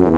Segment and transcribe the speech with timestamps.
[0.00, 0.16] Dobre,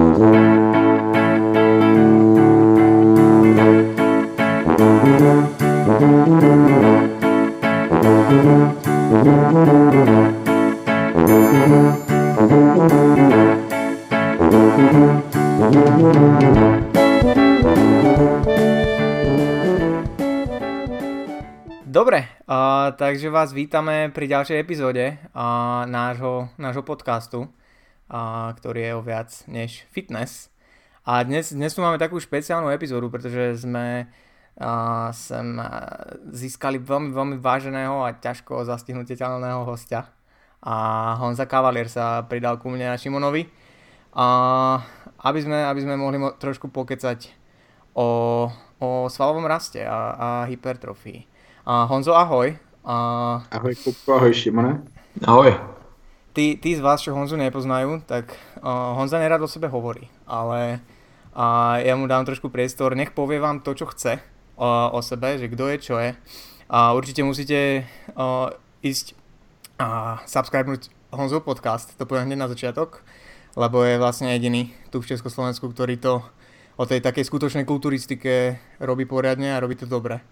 [22.95, 27.51] takže vás vítame pri ďalšej epizóde uh, nášho, nášho podcastu,
[28.13, 30.53] uh, ktorý je o viac než fitness.
[31.03, 34.07] A dnes, dnes tu máme takú špeciálnu epizódu, pretože sme
[34.61, 35.59] uh, sem
[36.31, 40.07] získali veľmi, veľmi váženého a ťažko zastihnutelného hostia.
[40.63, 43.51] A Honza Cavalier sa pridal ku mne a Šimonovi,
[44.15, 44.79] uh,
[45.27, 47.35] aby, sme, aby sme mohli mo- trošku pokecať
[47.99, 48.47] o,
[48.79, 51.27] o svalovom raste a, a hypertrofii.
[51.67, 52.55] Uh, Honzo, ahoj.
[52.87, 54.87] Uh, ahoj Kupko, ahoj Šimone.
[55.27, 55.72] Ahoj.
[56.33, 58.33] Tí, tí z vás, čo Honzu nepoznajú, tak
[58.65, 60.81] uh, Honza nerad o sebe hovorí, ale
[61.37, 65.37] uh, ja mu dám trošku priestor, nech povie vám to, čo chce uh, o sebe,
[65.37, 66.17] že kto je, čo je.
[66.73, 67.85] A uh, určite musíte
[68.17, 68.49] uh,
[68.81, 69.13] ísť
[69.77, 73.05] a uh, subscribenúť Honzo podcast, to poviem hneď na začiatok,
[73.53, 76.25] lebo je vlastne jediný tu v Československu, ktorý to
[76.81, 80.25] o tej takej skutočnej kulturistike robí poriadne a robí to dobre.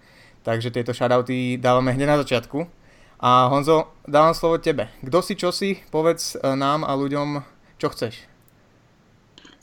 [0.48, 2.79] Takže tieto shoutouty dávame hneď na začiatku.
[3.20, 4.88] A Honzo, dávam slovo tebe.
[5.04, 7.44] Kdo si, čo si, povedz e, nám a ľuďom,
[7.76, 8.14] čo chceš.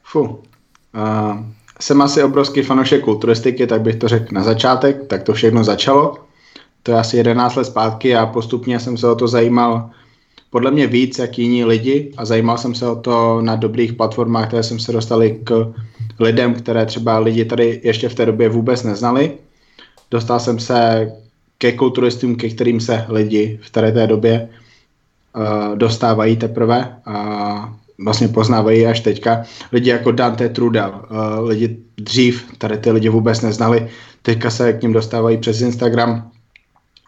[0.05, 0.45] Fu.
[0.95, 1.43] Uh,
[1.81, 6.15] jsem asi obrovský fanoušek kulturistiky, tak bych to řekl na začátek, tak to všechno začalo.
[6.83, 9.89] To je asi 11 let zpátky a postupně jsem se o to zajímal
[10.49, 14.47] podle mě víc jak jiní lidi a zajímal jsem se o to na dobrých platformách,
[14.47, 15.73] které jsem se dostali k
[16.19, 19.37] lidem, které třeba lidi tady ještě v té době vůbec neznali
[20.11, 21.11] dostal jsem se
[21.57, 24.49] ke kulturistům, ke kterým se lidi v tady té době
[25.35, 29.43] uh, dostávají teprve a vlastně poznávají až teďka.
[29.71, 33.89] Lidi jako Dante Trudel, uh, lidi dřív tady ty lidi vůbec neznali,
[34.21, 36.31] teďka se k ním dostávají přes Instagram.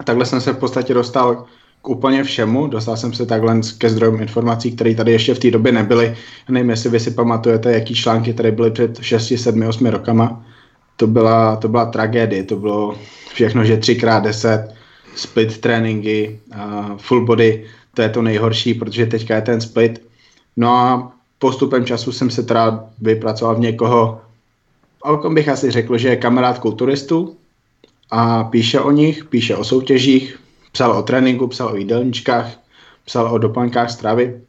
[0.05, 1.45] Takhle jsem se v podstatě dostal
[1.81, 2.67] k úplně všemu.
[2.67, 6.15] Dostal jsem se takhle ke zdrojům informací, které tady ještě v té době nebyly.
[6.49, 10.45] Nevím, jestli vy si pamatujete, jaký články tady byly před 6, 7, 8 rokama
[10.99, 12.95] to byla, to byla tragédie, to bylo
[13.39, 14.67] všechno, že 3x10,
[15.15, 20.03] split tréninky, uh, full body, to je to nejhorší, protože teďka je ten split.
[20.57, 24.21] No a postupem času jsem se teda vypracoval v někoho,
[25.01, 27.37] o kom bych asi řekl, že je kamarád kulturistů
[28.11, 30.39] a píše o nich, píše o soutěžích,
[30.71, 32.59] psal o tréninku, psal o jídelníčkách,
[33.05, 34.41] psal o doplňkách stravy.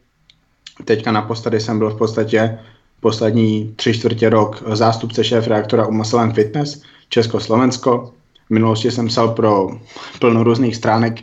[0.85, 2.59] Teďka naposledy jsem byl v podstatě
[3.01, 8.20] poslední tři čtvrtě rok zástupce šéf reaktora u Muscle Fitness Československo.
[8.51, 9.71] V minulosti jsem psal pro
[10.19, 11.23] plno různých stránek,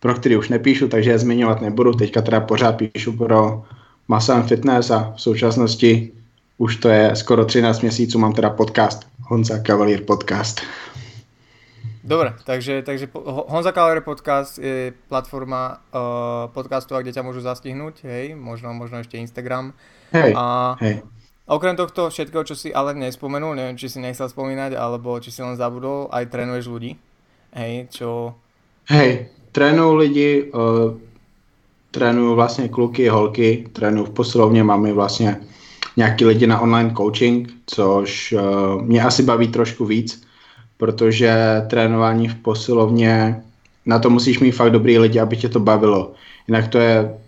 [0.00, 1.92] pro který už nepíšu, takže je zmiňovat nebudu.
[1.92, 3.62] Teďka teda pořád píšu pro
[4.08, 6.12] Muscle Fitness a v současnosti
[6.58, 10.60] už to je skoro 13 měsíců, mám teda podcast, Honza Cavalier podcast.
[12.04, 18.34] Dobre, takže, takže Honza Cavalier podcast je platforma uh, podcastu, kde ťa môžu zastihnúť, hej,
[18.34, 19.76] možno, možno ešte Instagram.
[20.12, 21.04] Hej, a hej.
[21.46, 25.42] Okrem tohto všetkého, čo si ale nespomenul, neviem, či si nechcel spomínať, alebo či si
[25.42, 26.94] len zabudol, aj trénuješ ľudí.
[27.56, 28.34] Hej, čo...
[28.86, 30.94] Hej, trénuju lidi, uh,
[31.90, 35.40] trénuju vlastně kluky, holky, trénuju v posilovně, máme vlastně
[35.96, 40.22] nějaký lidi na online coaching, což uh, mě asi baví trošku víc,
[40.76, 43.42] protože trénování v posilovně,
[43.86, 46.12] na to musíš mít fakt dobrý lidi, aby tě to bavilo.
[46.48, 47.18] Jinak to je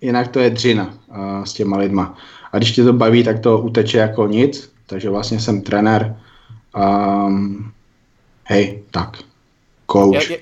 [0.00, 2.16] jinak to je dřina uh, s těma lidma.
[2.52, 6.16] A když tě to baví, tak to uteče jako nic, takže vlastně jsem trenér.
[6.76, 7.72] Um,
[8.44, 9.18] hej, tak,
[9.92, 10.30] coach.
[10.30, 10.36] Ja,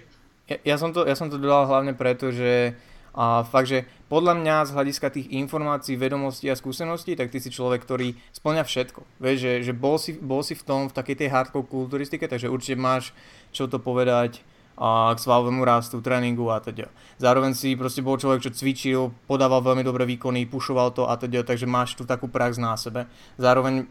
[0.49, 2.77] ja, ja, som to, ja som to dodal hlavne preto, že
[3.19, 7.51] a fakt, že podľa mňa z hľadiska tých informácií, vedomostí a skúseností, tak ty si
[7.51, 9.01] človek, ktorý splňa všetko.
[9.19, 12.47] Vieš, že, že bol, si, bol si v tom, v takej tej hardcore kulturistike, takže
[12.47, 13.11] určite máš
[13.51, 14.45] čo to povedať
[14.79, 16.87] a k svalovému rastu, tréninku a teda.
[17.19, 21.43] Zároveň si proste bol človek, čo cvičil, podával veľmi dobré výkony, pušoval to a teda,
[21.43, 23.11] takže máš tu takú prax na sebe.
[23.43, 23.91] Zároveň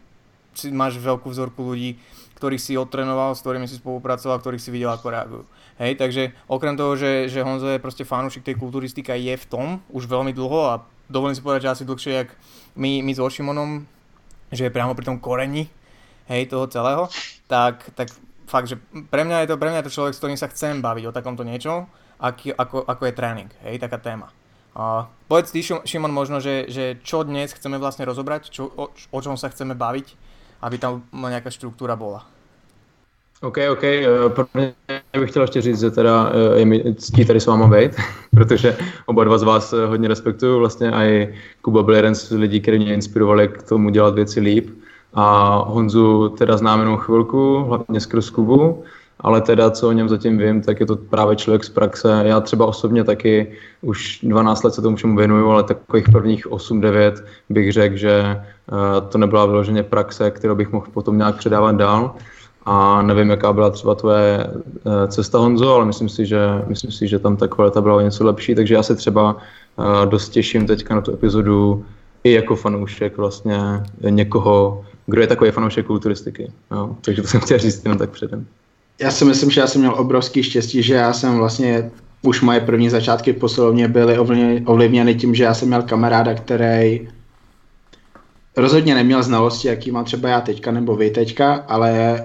[0.56, 2.00] si máš veľkú vzorku ľudí,
[2.40, 5.44] ktorých si odtrenoval, s ktorými si spolupracoval, ktorých si videl, ako reagujú.
[5.76, 9.66] Hej, takže okrem toho, že, že Honzo je proste fanúšik tej kulturistika, je v tom
[9.92, 12.30] už veľmi dlho a dovolím si povedať, že asi dlhšie, jak
[12.74, 13.84] my, my s Ošimonom,
[14.50, 15.68] že je priamo pri tom koreni
[16.26, 17.06] hej, toho celého,
[17.46, 18.08] tak, tak
[18.48, 18.80] fakt, že
[19.12, 21.14] pre mňa je to, pre mňa je to človek, s ktorým sa chcem baviť o
[21.14, 21.86] takomto niečom,
[22.18, 24.32] aký, ako, ako je tréning, hej, taká téma.
[24.78, 29.18] Uh, povedz ty, Šimon, možno, že, že čo dnes chceme vlastne rozobrať, čo, o, o
[29.18, 30.06] čom sa chceme baviť,
[30.62, 32.26] aby tam nejaká štruktúra bola.
[33.42, 33.84] OK, OK.
[33.84, 34.74] Eh, prvně
[35.20, 37.92] bych chtěl ještě říct, že teda eh, je mi ctí tady s váma být,
[38.30, 40.58] protože oba dva z vás eh, hodně respektuju.
[40.58, 44.70] Vlastně i Kuba byl jeden z lidí, kteří mě inspirovali k tomu dělat věci líp.
[45.14, 48.82] A Honzu teda znám jenom chvilku, hlavně skrz Kubu,
[49.20, 52.22] ale teda co o něm zatím vím, tak je to právě člověk z praxe.
[52.24, 53.52] Já třeba osobně taky
[53.82, 57.12] už 12 let se tomu všemu věnuju, ale takových prvních 8-9
[57.48, 58.42] bych řekl, že
[59.08, 62.14] to nebyla vyloženě praxe, kterou bych mohl potom nějak předávat dál
[62.70, 67.08] a nevím, jaká byla třeba tvoje eh, cesta, Honzo, ale myslím si, že, myslím si,
[67.08, 70.66] že tam ta kvalita byla o něco lepší, takže já se třeba eh, dost těším
[70.66, 71.84] teďka na tu epizodu
[72.24, 73.60] i jako fanoušek vlastně
[74.10, 76.52] někoho, kdo je takový fanoušek kulturistiky.
[76.70, 78.46] No, takže to jsem chtěl říct jenom tak předem.
[79.00, 81.90] Já si myslím, že já jsem měl obrovský štěstí, že já jsem vlastně
[82.22, 84.18] už moje první začátky posilovně byly
[84.64, 87.08] ovlivněny tím, že já jsem měl kamaráda, který
[88.56, 92.20] rozhodně neměl znalosti, jaký mám třeba já teďka nebo vy teďka, ale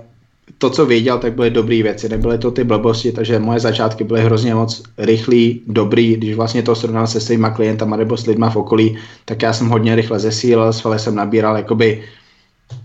[0.58, 4.22] to, co věděl, tak byly dobré věci, nebyly to ty blbosti, takže moje začátky byly
[4.22, 8.56] hrozně moc rychlý, dobrý, když vlastně to srovnal se svýma klientama nebo s lidma v
[8.56, 12.04] okolí, tak já jsem hodně rychle zesílil, svaly jsem nabíral jakoby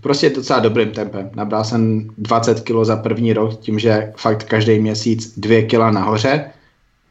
[0.01, 1.29] prostě docela dobrým tempem.
[1.35, 6.45] Nabral jsem 20 kg za první rok tím, že fakt každý měsíc 2 kg nahoře,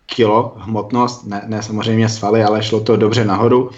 [0.06, 3.70] kilo hmotnost, ne, ne samozřejmě svaly, ale šlo to dobře nahoru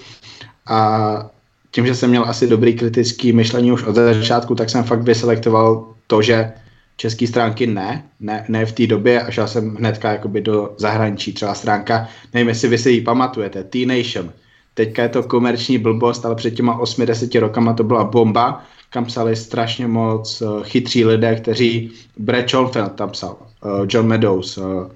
[0.67, 1.31] a
[1.71, 5.87] tím, že jsem měl asi dobrý kritický myšlení už od začátku, tak jsem fakt vyselektoval
[6.07, 6.53] to, že
[6.97, 11.33] české stránky ne, ne, ne v té době a šel jsem hnedka jakoby do zahraničí,
[11.33, 14.33] třeba stránka, nevím, jestli vy si ji pamatujete, T-Nation.
[14.75, 19.37] Teďka je to komerční blbost, ale před těma 8-10 rokama to byla bomba, kam psali
[19.37, 24.91] strašně moc uh, chytří lidé, kteří, Brad Schoenfeld tam psal, uh, John Meadows, uh,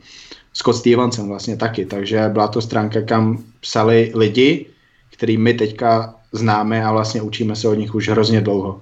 [0.53, 4.67] Scott Stevenson vlastně taky, takže byla to stránka, kam psali lidi,
[5.11, 8.81] který my teďka známe a vlastně učíme se od nich už hrozně dlouho.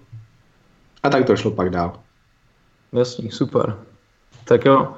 [1.02, 2.00] A tak to šlo pak dál.
[2.92, 3.76] Jasný, super.
[4.44, 4.94] Tak jo,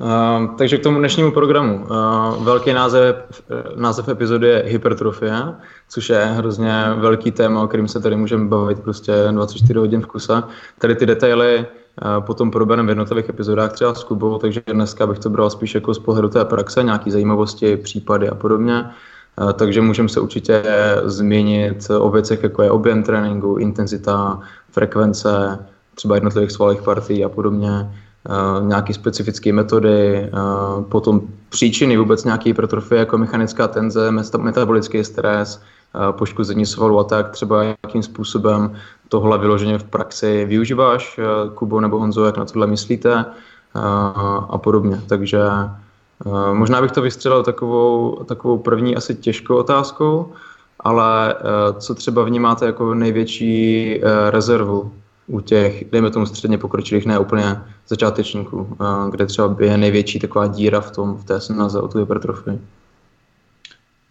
[0.00, 1.86] Uh, takže k tomu dnešnímu programu.
[1.90, 3.42] Uh, velký název,
[3.76, 5.54] název epizody je hypertrofie,
[5.88, 10.06] což je hrozně velký téma, o kterým se tady můžeme bavit prostě 24 hodin v
[10.06, 10.42] kuse.
[10.78, 15.18] Tady ty detaily uh, potom probereme v jednotlivých epizodách třeba s Kubou, takže dneska bych
[15.18, 18.90] to bral spíš jako z pohledu té praxe, nějaký zajímavosti, případy a podobně.
[19.54, 20.62] Takže můžeme se určitě
[21.04, 24.40] změnit o věcech, jako je objem tréninku, intenzita,
[24.70, 25.58] frekvence,
[25.94, 27.90] třeba jednotlivých svalových partí a podobně,
[28.60, 35.62] nějaké specifické metody, uh, potom příčiny vůbec nějaké hypertrofie, jako mechanická tenze, metabolický stres,
[35.94, 38.72] uh, poškození svalů a tak, třeba jakým způsobem
[39.08, 41.20] tohle vyloženě v praxi využíváš,
[41.54, 43.24] Kubo nebo Honzo, jak na tohle myslíte
[44.48, 45.00] a podobně.
[45.08, 45.40] Takže
[46.52, 50.32] možná bych to vystřelil takovou, takovou první asi těžkou otázkou,
[50.80, 51.34] ale
[51.78, 54.00] co třeba vnímáte jako největší
[54.30, 54.92] rezervu
[55.28, 57.56] u těch, dejme tomu středně pokročilých, ne úplně
[57.88, 58.76] začátečníků,
[59.10, 62.58] kde třeba je největší taková díra v tom, v té snaze o tu hypertrofii.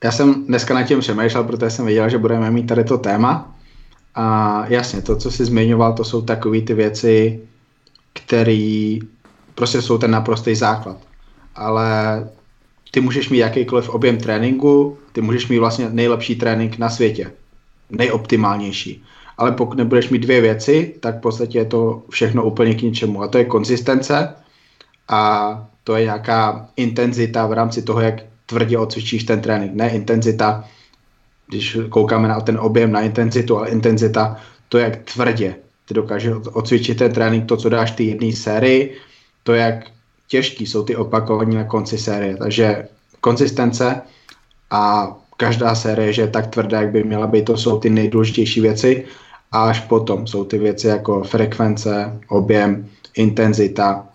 [0.03, 3.55] Já jsem dneska na tím přemýšlel, protože jsem věděl, že budeme mít tady to téma.
[4.15, 7.41] A jasně, to, co jsi zmiňoval, to jsou takové ty věci,
[8.13, 8.97] které
[9.55, 10.97] prostě jsou ten naprostý základ.
[11.55, 12.29] Ale
[12.91, 17.31] ty můžeš mít jakýkoliv objem tréninku, ty můžeš mít vlastně nejlepší trénink na světě.
[17.89, 19.03] Nejoptimálnější
[19.37, 23.21] ale pokud nebudeš mít dvě věci, tak v podstatě je to všechno úplně k ničemu.
[23.21, 24.33] A to je konzistence
[25.07, 29.73] a to je nějaká intenzita v rámci toho, jak tvrdě odcvičíš ten trénink.
[29.73, 30.63] Ne intenzita,
[31.47, 34.37] když koukáme na ten objem, na intenzitu, ale intenzita,
[34.69, 35.55] to jak tvrdě
[35.87, 38.97] ty dokážeš odcvičit ten trénink, to, co dáš ty jedné sérii,
[39.43, 39.75] to, jak
[40.27, 42.37] těžký jsou ty opakování na konci série.
[42.37, 42.87] Takže
[43.21, 44.01] konzistence
[44.71, 48.61] a každá série, že je tak tvrdá, jak by měla být, to jsou ty nejdůležitější
[48.61, 49.05] věci
[49.51, 54.07] a až potom jsou ty věci jako frekvence, objem, intenzita,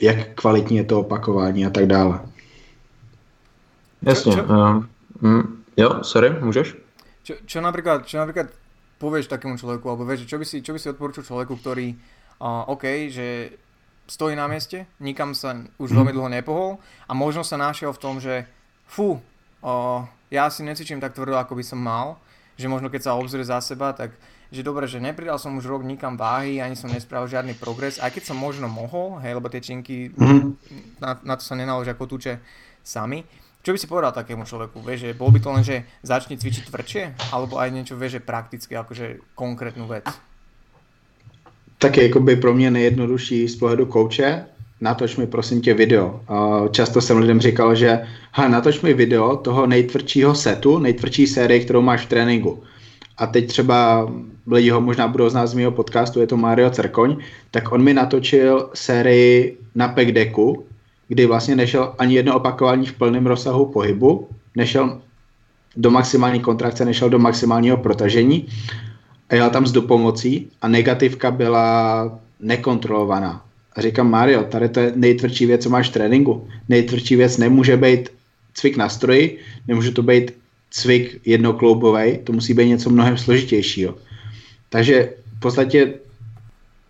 [0.00, 2.20] jak kvalitní je to opakování a tak dále.
[4.02, 4.32] Jasně.
[4.32, 4.84] Čo, uh,
[5.20, 6.76] mm, jo, sorry, můžeš?
[7.22, 8.50] Čo, čo napríklad, čo napríklad
[8.98, 11.94] povieš takému človeku, alebo vieš, čo by si, čo by si odporučil človeku, ktorý,
[12.42, 13.54] uh, OK, že
[14.10, 15.96] stojí na mieste, nikam sa už mm.
[16.02, 16.70] veľmi dlho nepohol
[17.06, 18.42] a možno sa našiel v tom, že
[18.90, 19.22] fú,
[19.62, 20.02] uh,
[20.34, 22.18] ja si necvičím tak tvrdo, ako by som mal,
[22.56, 24.12] že možno keď sa obzrie za seba, tak
[24.52, 28.12] že dobre, že nepridal som už rok nikam váhy, ani som nespravil žiadny progres, aj
[28.12, 31.00] keď som možno mohol, hej, lebo tie činky, mm-hmm.
[31.00, 32.36] na, na to sa nenaložia ako tuče
[32.84, 33.24] sami.
[33.62, 36.68] Čo by si povedal takému človeku, vieš, že bol by to len, že začne cvičiť
[36.68, 40.04] tvrdšie, alebo aj niečo, vieš, že prakticky, akože konkrétnu vec?
[41.78, 44.46] Tak je by pro mě nejjednodušší z pohledu kouče
[44.82, 46.20] natoč mi prosím tě video.
[46.70, 51.82] Často jsem lidem říkal, že ha, natoč mi video toho nejtvrdšího setu, nejtvrdší série, kterou
[51.82, 52.62] máš v tréninku.
[53.18, 54.08] a teď třeba
[54.46, 57.16] lidi ho možná budou znát z mého podcastu, je to Mario Cerkoň,
[57.50, 60.64] tak on mi natočil sérii na Pekdeku,
[61.08, 65.00] kdy vlastně nešel ani jedno opakování v plném rozsahu pohybu, nešel
[65.76, 68.46] do maximální kontrakce, nešel do maximálního protažení
[69.30, 73.44] a jel tam s dopomocí a negativka byla nekontrolovaná.
[73.76, 76.48] A říkám, Mario, tady to je nejtvrdší věc, co máš v tréninku.
[76.68, 78.08] Nejtvrdší věc nemůže být
[78.54, 79.38] cvik na stroji,
[79.68, 80.32] nemůže to být
[80.70, 83.94] cvik jednokloubový, to musí být něco mnohem složitějšího.
[84.68, 85.94] Takže v podstatě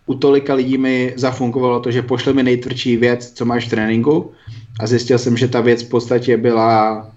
[0.05, 4.31] u tolika lidí mi zafungovalo to, že pošle mi nejtvrdší věc, co máš v tréninku
[4.79, 7.11] a zjistil jsem, že ta věc v podstatě byla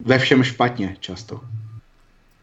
[0.00, 1.40] ve všem špatně často.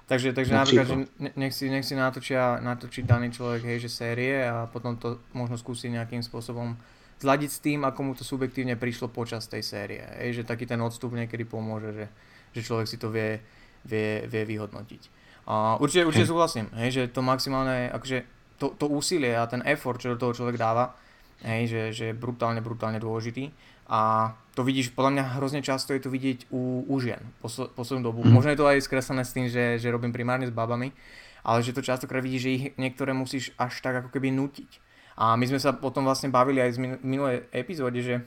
[0.06, 0.96] Takže, takže napríklad, že
[1.34, 5.58] nech si, nech si natočia, natočí daný človek, hej, že série a potom to možno
[5.58, 6.78] skúsi nejakým spôsobom
[7.18, 10.06] zladiť s tým, ako mu to subjektívne prišlo počas tej série.
[10.22, 12.06] Hej, že taký ten odstup niekedy pomôže, že,
[12.54, 13.42] že človek si to vie,
[13.90, 15.02] vie, vie vyhodnotiť.
[15.50, 18.18] A určite, určite súhlasím, hej, že to maximálne, akože
[18.62, 20.94] to, to úsilie a ten effort, čo do toho človek dáva,
[21.42, 23.50] hej, že, že je brutálne, brutálne dôležitý.
[23.90, 28.08] A to vidíš, podľa mňa hrozne často je to vidieť u, u žien posl- poslednú
[28.08, 28.24] dobu.
[28.24, 28.32] Mm.
[28.32, 30.96] Možno je to aj skreslené s tým, že, že robím primárne s babami,
[31.44, 34.82] ale že to častokrát vidíš, že ich niektoré musíš až tak ako keby nutiť.
[35.20, 38.24] A my sme sa potom vlastne bavili aj z minulej epizóde, že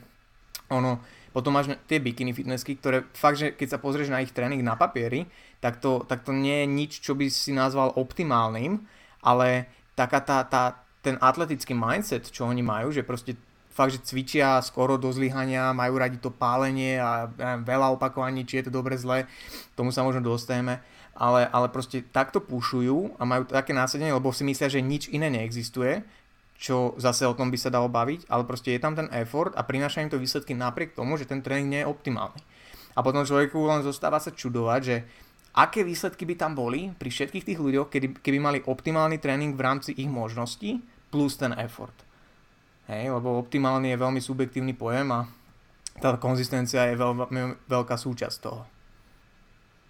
[0.69, 1.01] ono,
[1.33, 4.77] potom máš tie bikini fitnessky, ktoré fakt, že keď sa pozrieš na ich tréning na
[4.77, 5.29] papieri,
[5.61, 8.85] tak to, tak to nie je nič, čo by si nazval optimálnym,
[9.21, 13.37] ale taká tá, tá, ten atletický mindset, čo oni majú, že proste
[13.79, 18.59] fakt, že cvičia skoro do zlyhania, majú radi to pálenie a neviem, veľa opakovaní, či
[18.59, 19.23] je to dobre, zle,
[19.79, 20.83] tomu sa možno dostaneme,
[21.15, 25.31] ale, ale proste takto pušujú a majú také násadenie, lebo si myslia, že nič iné
[25.31, 26.03] neexistuje,
[26.59, 29.63] čo zase o tom by sa dalo baviť, ale proste je tam ten effort a
[29.63, 32.43] prináša im to výsledky napriek tomu, že ten tréning nie je optimálny.
[32.95, 35.07] A potom človeku len zostáva sa čudovať, že
[35.55, 39.63] aké výsledky by tam boli pri všetkých tých ľuďoch, keby, keby mali optimálny tréning v
[39.63, 42.08] rámci ich možností plus ten effort.
[42.89, 45.29] Hej, lebo optimálny je veľmi subjektívny pojem a
[46.01, 47.29] ta konzistencia je veľ,
[47.69, 48.65] velká súčasť toho.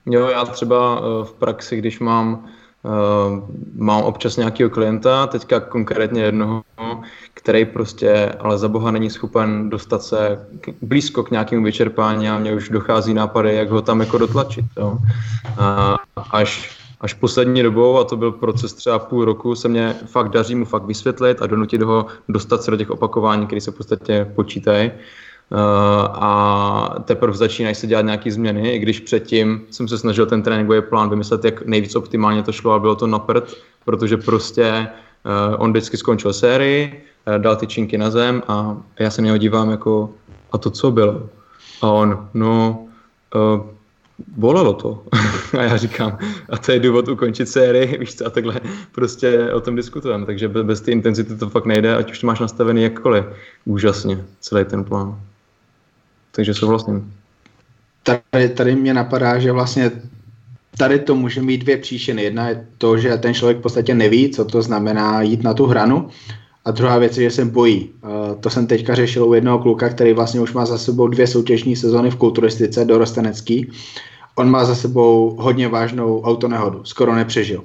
[0.05, 2.49] Jo, já třeba eh, v praxi, když mám,
[2.83, 6.63] uh, mám občas nějakého klienta, teďka konkrétně jednoho,
[7.33, 12.39] který prostě ale za boha není schopen dostat se k, blízko k nějakému vyčerpání a
[12.39, 14.65] mě už dochází nápady, jak ho tam jako dotlačit.
[14.77, 14.97] Jo.
[15.57, 15.95] A
[16.31, 20.55] až až poslední dobou, a to byl proces třeba půl roku, se mě fakt daří
[20.55, 24.31] mu fakt vysvětlit a donutit ho dostat se do těch opakování, které se v podstatě
[24.35, 24.91] počítají.
[25.51, 25.59] Uh,
[26.13, 30.81] a teprve začínají se dělat nějaké změny, i když předtím jsem se snažil ten tréninkový
[30.81, 34.87] plán vymyslet, jak nejvíc optimálně to šlo a bylo to na prd, protože prostě
[35.25, 39.25] uh, on vždycky skončil sérii, uh, dal ty činky na zem a já se na
[39.25, 40.09] něho dívám jako,
[40.51, 41.29] a to co bylo?
[41.81, 42.85] A on, no,
[43.35, 43.61] uh,
[44.27, 45.03] bolelo to.
[45.57, 46.17] a já říkám,
[46.49, 48.61] a to je důvod ukončit sérii, víš co, a takhle
[48.91, 50.25] prostě o tom diskutujeme.
[50.25, 53.25] Takže bez, té intenzity to fakt nejde, ať už to máš nastavený jakkoliv.
[53.65, 55.19] Úžasně, celý ten plán.
[56.31, 57.13] Takže souhlasím.
[58.03, 59.91] Tady, tady mě napadá, že vlastně
[60.77, 62.23] tady to může mít dvě příčiny.
[62.23, 65.65] Jedna je to, že ten člověk v podstatě neví, co to znamená jít na tu
[65.65, 66.09] hranu.
[66.69, 67.89] A druhá věc je, že se bojí.
[68.39, 71.75] To jsem teďka řešil u jednoho kluka, který vlastně už má za sebou dvě soutěžní
[71.75, 73.71] sezony v kulturistice dorostenecký
[74.39, 77.63] on má za sebou hodně vážnou autonehodu, skoro nepřežil.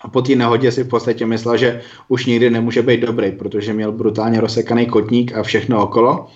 [0.00, 3.72] A po té nehodě si v podstatě myslel, že už nikdy nemůže být dobrý, protože
[3.72, 6.28] měl brutálně rozsekaný kotník a všechno okolo.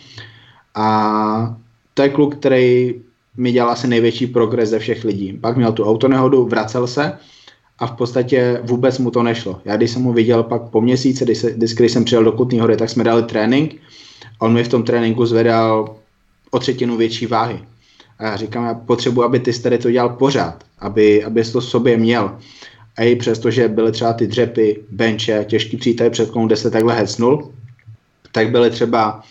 [0.74, 1.56] A
[1.94, 2.94] to je kluk, který
[3.36, 5.32] mi dělal asi největší progres ze všech lidí.
[5.32, 7.12] Pak měl tu autonehodu, vracel se
[7.78, 9.60] a v podstatě vůbec mu to nešlo.
[9.64, 12.60] Já když jsem mu viděl pak po měsíci, když, se, když jsem přijel do Kutní
[12.60, 13.74] hory, tak jsme dali trénink
[14.40, 15.96] a on mi v tom tréninku zvedal
[16.50, 17.60] o třetinu větší váhy.
[18.18, 21.96] A já říkám, já potřebuji, aby ty tady to dělal pořád, aby, aby to sobě
[21.96, 22.38] měl.
[22.96, 26.70] A i přesto, že byly třeba ty dřepy, benče, těžký přítel před komu, kde se
[26.70, 27.52] takhle hecnul,
[28.32, 29.22] tak byly třeba,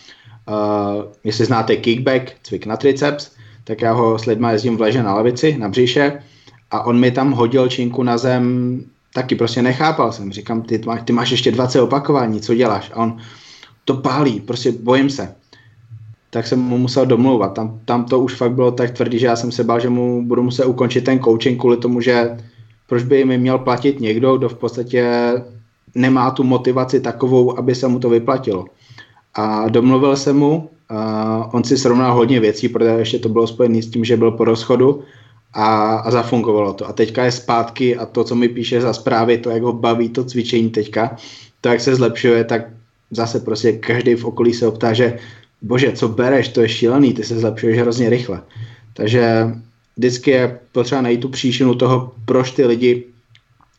[0.48, 3.30] uh, jestli znáte kickback, cvik na triceps,
[3.64, 6.22] tak já ho s lidma jezdím v leže na lavici, na břiše
[6.74, 10.32] a on mi tam hodil činku na zem, taky prostě nechápal jsem.
[10.32, 12.90] Říkám, ty, ty máš ještě 20 opakování, co děláš?
[12.94, 13.16] A on,
[13.84, 15.34] to pálí, prostě bojím se
[16.34, 17.54] tak jsem mu musel domlouvat.
[17.54, 20.26] Tam, tam to už fakt bylo tak tvrdý, že já jsem se bál, že mu
[20.26, 22.36] budu muset ukončit ten coaching kvůli tomu, že
[22.86, 25.32] proč by mi měl platit někdo, kdo v podstatě
[25.94, 28.64] nemá tu motivaci takovou, aby se mu to vyplatilo.
[29.34, 33.82] A domluvil jsem mu, a on si srovnal hodně věcí, protože ještě to bylo spojené
[33.82, 35.02] s tím, že byl po rozchodu
[35.54, 36.88] a, a zafungovalo to.
[36.88, 40.08] A teďka je zpátky a to, co mi píše za zprávy, to, jak ho baví
[40.08, 41.16] to cvičení teďka,
[41.60, 42.62] to, jak se zlepšuje, tak
[43.10, 45.18] zase prostě každý v okolí se optá, že
[45.62, 48.42] bože, co bereš, to je šílený, ty se zlepšuješ hrozně rychle.
[48.94, 49.50] Takže
[49.96, 53.04] vždycky je potřeba najít tu příčinu toho, proč ty lidi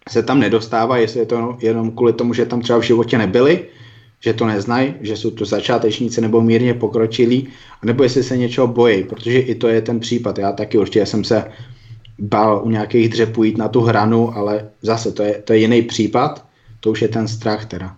[0.10, 3.66] se tam nedostávají, jestli je to jenom kvůli tomu, že tam třeba v životě nebyli,
[4.20, 7.48] že to neznají, že jsou to začátečníci nebo mírně pokročilí,
[7.84, 10.38] nebo jestli se něčeho bojí, protože i to je ten případ.
[10.38, 11.52] Já taky určitě jsem se
[12.20, 15.82] bál u nějakých dřepů jít na tu hranu, ale zase to je, to je jiný
[15.82, 16.46] případ,
[16.80, 17.96] to už je ten strach teda.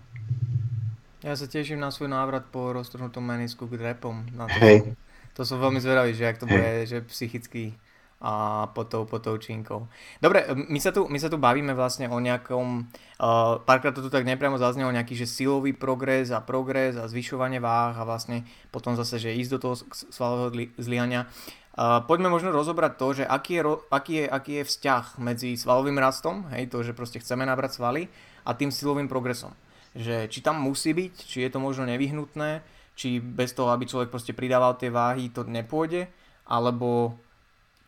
[1.24, 4.24] Já se těším na svůj návrat po roztrhnutom menisku k drepom.
[4.36, 4.52] Na to.
[4.56, 4.94] Hej.
[5.36, 6.58] To jsou velmi zvedaví, že jak to Hej.
[6.58, 7.74] bude, že psychický
[8.18, 9.86] a pod tou, pod tou činkou.
[10.18, 12.90] Dobre, my sa tu, my sa tu bavíme vlastne o nejakom,
[13.22, 17.62] uh, párkrát to tu tak nepriamo zaznelo, nejaký že silový progres a progres a zvyšovanie
[17.62, 18.42] váh a vlastne
[18.74, 19.74] potom zase, že ísť do toho
[20.10, 20.50] svalového
[20.82, 21.30] zliania.
[21.78, 23.62] Uh, poďme možno rozobrať to, že aký je,
[23.94, 28.10] aký, je, aký je vzťah medzi svalovým rastom, hej, to, že proste chceme nabrať svaly
[28.42, 29.54] a tým silovým progresom.
[29.94, 32.66] Že či tam musí byť, či je to možno nevyhnutné,
[32.98, 36.10] či bez toho, aby človek proste pridával tie váhy, to nepôjde,
[36.50, 37.14] alebo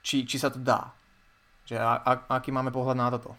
[0.02, 0.92] či, či sa to dá.
[1.64, 3.34] Že a, a, aký máme pohled na toto?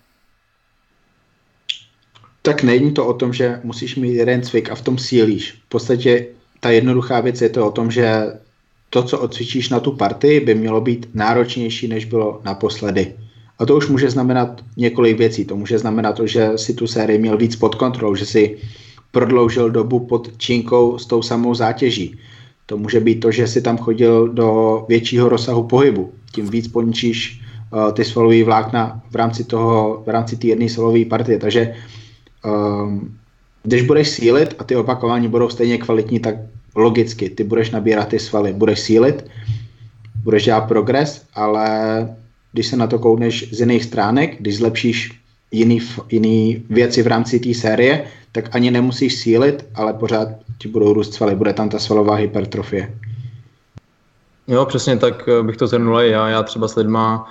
[2.42, 5.52] Tak není to o tom, že musíš mít jeden cvik a v tom sílíš.
[5.66, 6.28] V podstatě
[6.60, 8.34] ta jednoduchá věc je to o tom, že
[8.90, 13.16] to, co odcvičíš na tu partii, by mělo být náročnější, než bylo naposledy.
[13.60, 15.46] A to už může znamenat několik věcí.
[15.46, 18.58] To může znamenat to, že si tu sérii měl víc pod kontrolou, že si
[19.12, 22.20] prodloužil dobu pod činkou s tou samou zátěží.
[22.66, 26.12] To může být to, že si tam chodil do většího rozsahu pohybu.
[26.32, 27.42] Tím víc poničíš
[27.74, 31.40] uh, ty svalové vlákna v rámci toho, v rámci té jedné svalové partie.
[31.40, 31.76] Takže
[32.46, 33.18] um,
[33.64, 36.36] když budeš sílit a ty opakování budou stejně kvalitní, tak
[36.76, 39.26] logicky ty budeš nabírat ty svaly, budeš sílit,
[40.24, 41.70] budeš dělat progres, ale
[42.52, 45.21] když se na to koudneš z jiných stránek, když zlepšíš
[45.52, 50.28] jiný, jiný věci v rámci té série, tak ani nemusíš sílit, ale pořád
[50.58, 52.94] ti budou růst svaly, bude tam ta svalová hypertrofie.
[54.48, 56.30] Jo, přesně tak eh, bych to zhrnul já.
[56.30, 57.30] Já třeba s lidma,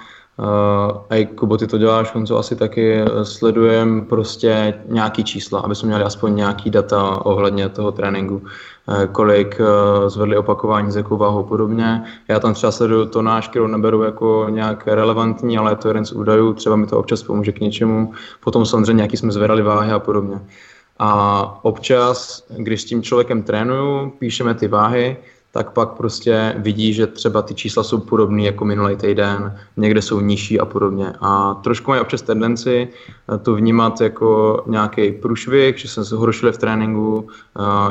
[1.11, 5.89] a Kubo, ty to děláš, Honzo, asi taky eh, sledujem prostě nějaký čísla, aby jsme
[5.89, 11.43] měli aspoň nějaký data ohledně toho tréninku, uh, kolik uh, zvedli opakování, z jakou váhou
[11.43, 12.03] podobně.
[12.29, 16.05] Já tam třeba sleduju to náš, kterou neberu jako nějak relevantní, ale je to jeden
[16.07, 18.13] z údajů, třeba mi to občas pomůže k něčemu.
[18.45, 20.41] Potom samozřejmě nějaký jsme zvedali váhy a podobně.
[20.99, 25.17] A občas, když s tím člověkem trénuju, píšeme ty váhy,
[25.53, 30.21] tak pak prostě vidí, že třeba ty čísla jsou podobné jako minulý týden, někde jsou
[30.21, 31.13] nižší a podobně.
[31.21, 32.89] A trošku mají občas tendenci
[33.35, 37.29] eh, to vnímat jako nějaký průšvih, že se zhoršili v tréninku,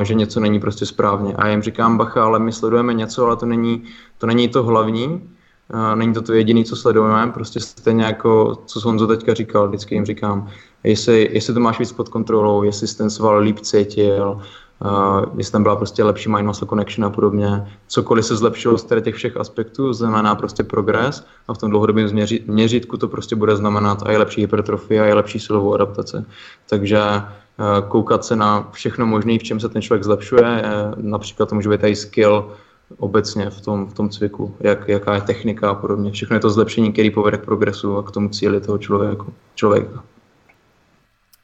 [0.01, 1.33] eh, že něco není prostě správně.
[1.35, 3.83] A já jim říkám, bacha, ale my sledujeme něco, ale to není
[4.17, 5.29] to, není to hlavní,
[5.73, 9.95] eh, není to to jediné, co sledujeme, prostě stejně jako, co Honzo teďka říkal, vždycky
[9.95, 10.47] jim říkám,
[10.83, 14.41] jestli, jestli to máš víc pod kontrolou, jestli jsi ten sval líp cítil,
[14.85, 17.67] uh, jestli tam byla prostě lepší mind connection a podobně.
[17.87, 22.09] Cokoliv se zlepšilo z těch všech aspektů, znamená prostě progres a v tom dlouhodobém
[22.47, 26.17] měřítku to prostě bude znamenat i lepší hypertrofie a i lepší silovou adaptaci.
[26.69, 30.63] Takže uh, koukat se na všechno možné, v čem se ten člověk zlepšuje,
[30.97, 32.51] například to může být i skill,
[32.97, 36.11] obecně v tom, v tom cviku, jak, jaká je technika a podobně.
[36.11, 39.25] Všechno je to zlepšení, který povede k progresu a k tomu cíli toho člověka.
[39.55, 40.03] člověka.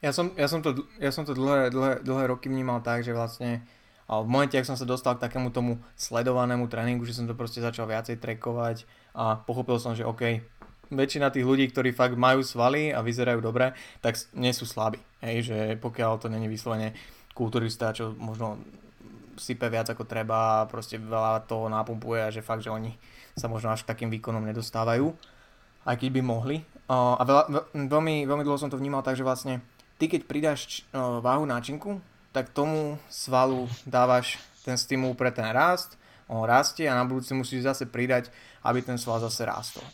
[0.05, 3.09] Ja som, ja som to, ja som to dlhé, dlhé, dlhé roky vnímal tak, že
[3.09, 3.65] vlastne
[4.05, 7.33] a v momente, ak som sa dostal k takému tomu sledovanému tréningu, že som to
[7.33, 8.85] proste začal viacej trekovať
[9.17, 10.45] a pochopil som, že OK,
[10.93, 13.73] väčšina tých ľudí, ktorí fakt majú svaly a vyzerajú dobre,
[14.05, 15.01] tak nie sú slabí.
[15.25, 16.93] Hej, že pokiaľ to není vyslovene
[17.33, 18.61] kulturista, čo možno
[19.41, 22.93] sype viac ako treba a proste veľa toho napumpuje a že fakt, že oni
[23.33, 25.09] sa možno až k takým výkonom nedostávajú,
[25.89, 26.61] aj keď by mohli.
[26.93, 29.65] A veľa, veľmi, veľmi dlho som to vnímal tak, že vlastne
[29.97, 31.99] ty keď pridáš váhu náčinku,
[32.35, 35.95] tak tomu svalu dávaš ten stimul pre ten rast,
[36.27, 38.33] on rastie a na budúci musíš zase pridať,
[38.65, 39.85] aby ten sval zase rástol.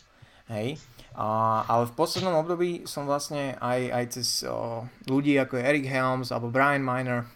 [0.48, 0.80] Hej.
[1.12, 5.84] A, ale v poslednom období som vlastne aj, aj cez o, ľudí ako je Eric
[5.84, 7.28] Helms alebo Brian Miner,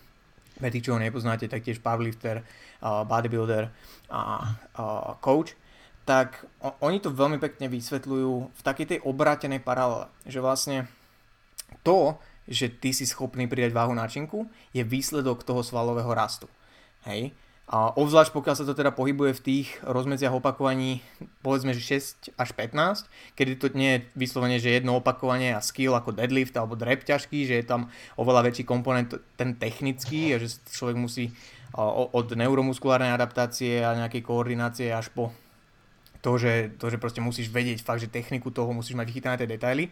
[0.56, 3.68] pre tých, čo ho nepoznáte, tak tiež powerlifter, uh, bodybuilder
[4.08, 5.52] a uh, coach,
[6.08, 10.88] tak o, oni to veľmi pekne vysvetľujú v takej tej obrátenej paralele, že vlastne
[11.84, 16.46] to, že ty si schopný pridať váhu na činku, je výsledok toho svalového rastu.
[17.06, 17.34] Hej?
[17.66, 21.02] A obzvlášť pokiaľ sa to teda pohybuje v tých rozmedziach opakovaní
[21.42, 25.98] povedzme, že 6 až 15, kedy to nie je vyslovene, že jedno opakovanie a skill
[25.98, 30.62] ako deadlift alebo drep ťažký, že je tam oveľa väčší komponent ten technický a že
[30.70, 31.34] človek musí
[31.74, 35.34] od neuromuskulárnej adaptácie a nejakej koordinácie až po
[36.22, 39.50] to, že, to, že proste musíš vedieť fakt, že techniku toho musíš mať vychytané tie
[39.50, 39.90] detaily,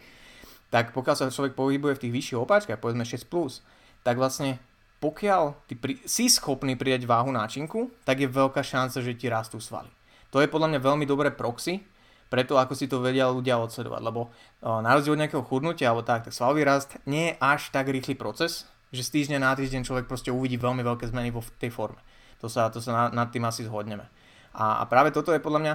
[0.75, 3.31] tak pokiaľ sa človek pohybuje v tých vyšších opáčkach, povedzme 6+,
[4.03, 4.59] tak vlastne
[4.99, 9.63] pokiaľ ty pri, si schopný pridať váhu náčinku, tak je veľká šanca, že ti rastú
[9.63, 9.87] svaly.
[10.35, 11.87] To je podľa mňa veľmi dobré proxy
[12.27, 16.27] preto, ako si to vedia ľudia odsledovať, lebo na rozdiel od nejakého chudnutia alebo tak,
[16.27, 20.11] tak svalový rast nie je až tak rýchly proces, že z týždňa na týždeň človek
[20.11, 22.03] proste uvidí veľmi veľké zmeny vo tej forme.
[22.43, 24.11] To sa, to sa nad tým asi zhodneme.
[24.51, 25.75] A, a práve toto je podľa mňa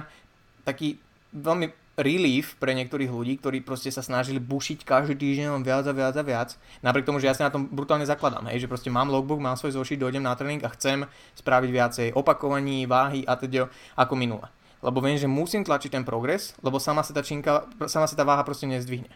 [0.68, 1.00] taký
[1.32, 5.94] veľmi relief pre niektorých ľudí, ktorí proste sa snažili bušiť každý týždeň len viac a
[5.94, 6.56] viac a viac.
[6.80, 9.54] Napriek tomu, že ja sa na tom brutálne zakladám, hej, že proste mám logbook, mám
[9.60, 11.04] svoj zošit, dojdem na tréning a chcem
[11.36, 14.48] spraviť viacej opakovaní, váhy a teda ako minule
[14.80, 18.24] lebo viem, že musím tlačiť ten progres, lebo sama sa tá, činka, sama sa tá
[18.24, 19.12] váha proste nezdvihne.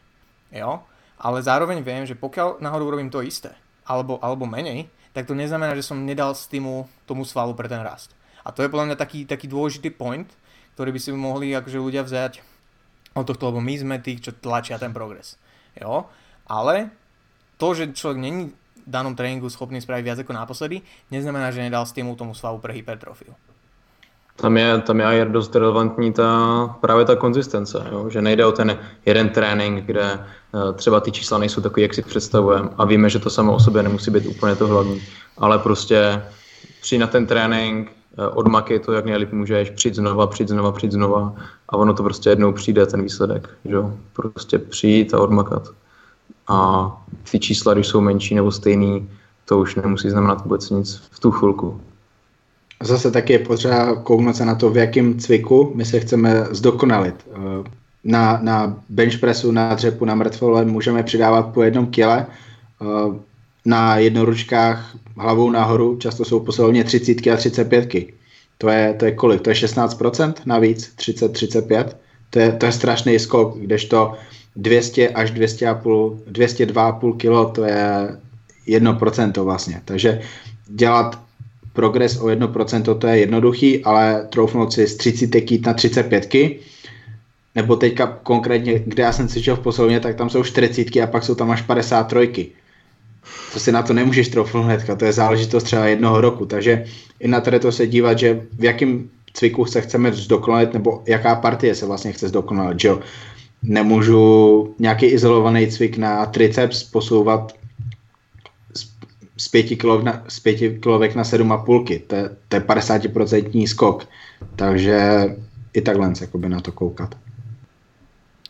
[0.52, 0.84] Jo?
[1.16, 3.56] Ale zároveň viem, že pokiaľ náhodou urobím to isté,
[3.88, 8.12] alebo, alebo menej, tak to neznamená, že som nedal stimul tomu svalu pre ten rast.
[8.44, 10.28] A to je podľa mňa taký, taký dôležitý point,
[10.76, 12.53] ktorý by si mohli akože ľudia vziať
[13.14, 15.38] od tohto, lebo my sme tí, čo tlačia ten progres.
[15.78, 16.10] Jo?
[16.50, 16.90] Ale
[17.56, 18.50] to, že človek není
[18.84, 22.76] v danom tréningu schopný spraviť viac ako naposledy, neznamená, že nedal stimul tomu svalu pre
[22.76, 23.32] hypertrofiu.
[24.34, 28.10] Tam je, tam je dost relevantní ta, právě ta konzistence, jo?
[28.10, 32.02] že nejde o ten jeden trénink, kde uh, třeba ty čísla nejsou takový, jak si
[32.02, 35.02] představujeme a víme, že to samo o sobě nemusí být úplně to hlavní,
[35.38, 36.22] ale prostě
[36.80, 40.92] přijít na ten trénink, uh, odmaky to, jak nejlíp můžeš, přijít znova, přijít znova, přijít
[40.92, 41.34] znova
[41.68, 43.76] a ono to prostě jednou přijde, ten výsledek, že
[44.12, 45.68] prostě přijít a odmakat.
[46.48, 46.88] A
[47.30, 49.10] ty čísla, když jsou menší nebo stejný,
[49.44, 51.80] to už nemusí znamenat vůbec nic v tu chvilku
[52.84, 57.14] zase taky je potřeba kouknout se na to, v jakém cviku my se chceme zdokonalit.
[57.32, 57.70] Eh,
[58.04, 62.26] na, na bench pressu, na dřepu, na mrtvole můžeme přidávat po jednom kile.
[63.64, 67.88] Na jednoručkách hlavou nahoru často jsou posilovně 30 a 35.
[68.58, 69.40] To je, to je kolik?
[69.40, 71.88] To je 16% navíc, 30-35.
[72.30, 74.14] To je, to je strašný skok, kdežto
[74.56, 78.08] 200 až 200,5, 202,5 kg to je
[78.68, 79.80] 1% vlastně.
[79.84, 80.20] Takže
[80.66, 81.20] dělat
[81.72, 86.34] progres o 1%, to je jednoduchý, ale troufnout si z 30 kýt na 35
[87.54, 91.24] nebo teďka konkrétně, kde já jsem cvičil v posilovně, tak tam jsou 40 a pak
[91.24, 92.50] jsou tam až 53.
[93.52, 96.84] To si na to nemůžeš troufnout hnedka, to je záležitost třeba jednoho roku, takže
[97.20, 101.74] i na to se dívat, že v jakém cviku se chceme zdokonalit, nebo jaká partie
[101.74, 103.00] se vlastně chce zdokonalit, že jo.
[103.62, 107.52] Nemůžu nějaký izolovaný cvik na triceps posouvat
[109.36, 112.02] z 5 kg na, z 5 kilovek na 7,5.
[112.06, 114.08] To je, to je 50% skok.
[114.56, 115.26] Takže
[115.74, 117.18] i takhle jakoby na to koukat.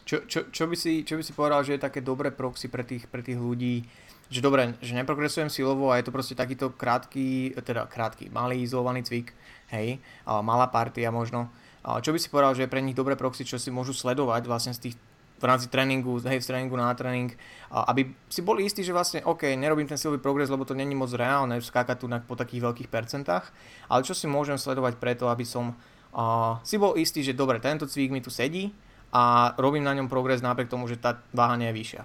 [0.04, 2.84] Čo, čo, čo, by si, čo by si povedal, že je také dobré proxy pre
[2.84, 3.88] tých, pre tých ľudí,
[4.28, 9.04] že dobre, že neprogresujem silovo a je to proste takýto krátky, teda krátky, malý izolovaný
[9.04, 9.37] cvik,
[9.70, 11.52] hej, a malá partia možno.
[11.84, 14.48] A čo by si povedal, že je pre nich dobré proxy, čo si môžu sledovať
[14.48, 14.96] vlastne z tých
[15.34, 17.28] v rámci tréningu, hej, z tréningu na tréning,
[17.68, 21.12] aby si boli istí, že vlastne, OK, nerobím ten silový progres, lebo to není moc
[21.12, 23.52] reálne skákať tu po takých veľkých percentách,
[23.92, 25.76] ale čo si môžem sledovať preto, aby som
[26.16, 28.72] uh, si bol istý, že dobre, tento cvik mi tu sedí
[29.12, 32.02] a robím na ňom progres napriek tomu, že tá váha nie je vyššia.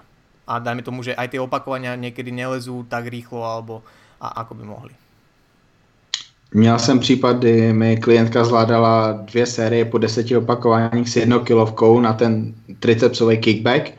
[0.49, 3.85] A dajme tomu, že aj tie opakovania niekedy nelezú tak rýchlo, alebo
[4.17, 4.93] a, ako by mohli.
[6.53, 12.13] Měl jsem případ, kdy mi klientka zvládala dvě série po deseti opakováních s jednokilovkou na
[12.13, 13.91] ten tricepsový kickback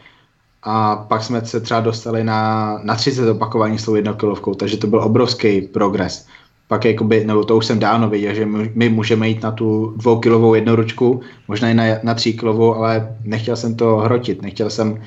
[0.63, 4.87] a pak jsme se třeba dostali na, na 30 opakování s tou jednokilovkou, takže to
[4.87, 6.27] byl obrovský progres.
[6.69, 10.55] Pak jakoby, nebo to už jsem dávno viděl, že my můžeme jít na tu dvoukilovou
[10.55, 15.03] jednoručku, možná i na, na tříkilovou, ale nechtěl jsem to hrotit, nechtěl jsem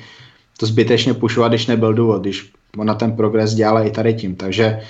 [0.58, 4.80] to zbytečně pušovat, když nebyl důvod, když ona ten progres dělala i tady tím, takže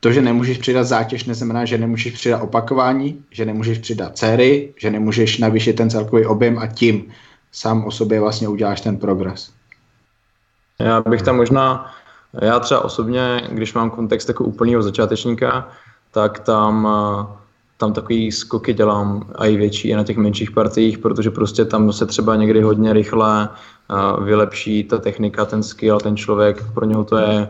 [0.00, 4.90] to, že nemůžeš přidat zátěž, neznamená, že nemůžeš přidat opakování, že nemůžeš přidat sérii, že
[4.90, 7.04] nemůžeš navýšit ten celkový objem a tím
[7.52, 9.50] sám o sobě vlastně uděláš ten progres.
[10.78, 11.92] Já bych tam možná,
[12.42, 15.68] já třeba osobně, když mám kontext jako úplného začátečníka,
[16.10, 16.88] tak tam,
[17.76, 21.92] tam takový skoky dělám a i větší i na těch menších partiích, protože prostě tam
[21.92, 23.48] se třeba někdy hodně rychle
[24.24, 27.48] vylepší ta technika, ten skill, ten člověk, pro něho to je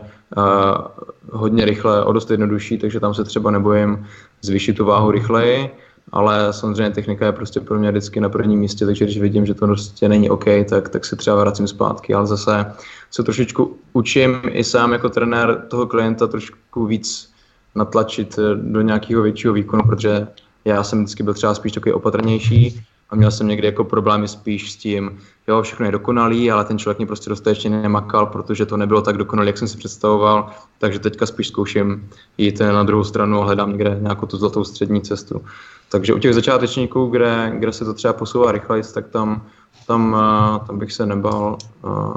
[1.31, 4.07] hodně rychle o dost jednodušší, takže tam se třeba nebojím
[4.41, 5.69] zvýšit tu váhu rychleji,
[6.11, 9.53] ale samozřejmě technika je prostě pro mě vždycky na prvním místě, takže když vidím, že
[9.53, 12.65] to prostě není OK, tak, tak se třeba vracím zpátky, ale zase
[13.11, 17.33] se trošičku učím i sám jako trenér toho klienta trošku víc
[17.75, 20.27] natlačit do nějakého většího výkonu, protože
[20.65, 24.71] já jsem vždycky byl třeba spíš takový opatrnější a měl jsem někdy jako problémy spíš
[24.71, 28.77] s tím, jo, všechno je dokonalý, ale ten člověk mě prostě dostatečně nemakal, protože to
[28.77, 33.41] nebylo tak dokonalé, jak jsem si představoval, takže teďka spíš zkouším jít na druhou stranu
[33.41, 35.45] a hledám někde nějakou tu zlatou střední cestu.
[35.89, 39.45] Takže u těch začátečníků, kde, kde se to třeba posouvá rychleji, tak tam,
[39.87, 42.13] tam, eh, tam bych se nebal uh,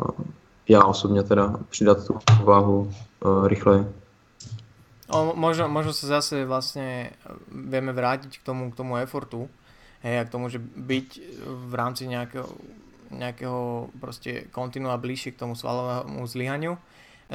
[0.68, 2.92] já osobně teda přidat tu váhu
[3.24, 3.86] uh, rychleji.
[5.10, 7.10] O, možno, možno sa zase vlastne
[7.50, 9.50] vieme vrátiť k tomu, k tomu effortu,
[10.00, 11.08] Hej, ak to môže byť
[11.68, 12.48] v rámci nejakého,
[13.10, 16.80] nejakého proste kontinua bližšie k tomu svalovému zlyhaniu, e,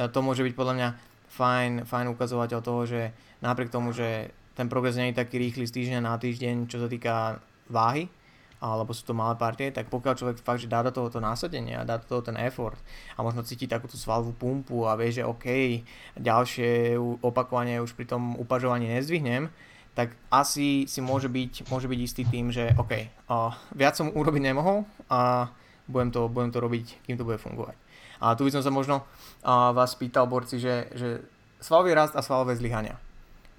[0.08, 0.88] to môže byť podľa mňa
[1.30, 3.00] fajn, fajn ukazovateľ toho, že
[3.44, 6.88] napriek tomu, že ten progres nie je taký rýchly z týždňa na týždeň, čo sa
[6.88, 8.08] týka váhy,
[8.56, 11.76] alebo sú to malé partie, tak pokiaľ človek fakt, že dá do toho to násadenie
[11.76, 12.80] a dá do toho ten effort
[13.14, 15.84] a možno cíti takúto svalovú pumpu a vie, že OK,
[16.16, 19.52] ďalšie opakovanie už pri tom upažovaní nezdvihnem,
[19.92, 22.92] tak asi si môže byť, môže byť istý tým, že OK,
[23.28, 25.52] uh, viac som urobiť nemohol a
[25.88, 27.74] budem to, budem to robiť, kým to bude fungovať.
[28.20, 31.20] A tu by som sa možno uh, vás pýtal, borci, že, že
[31.60, 32.96] svalový rast a svalové zlyhania.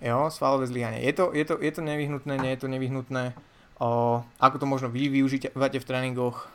[0.02, 1.02] Jo, svalové zlyhanie.
[1.02, 3.34] Je to, je, to, je to nevyhnutné, nie je to nevyhnutné?
[3.80, 6.50] o, ako to možno vy využijete v tréninkoch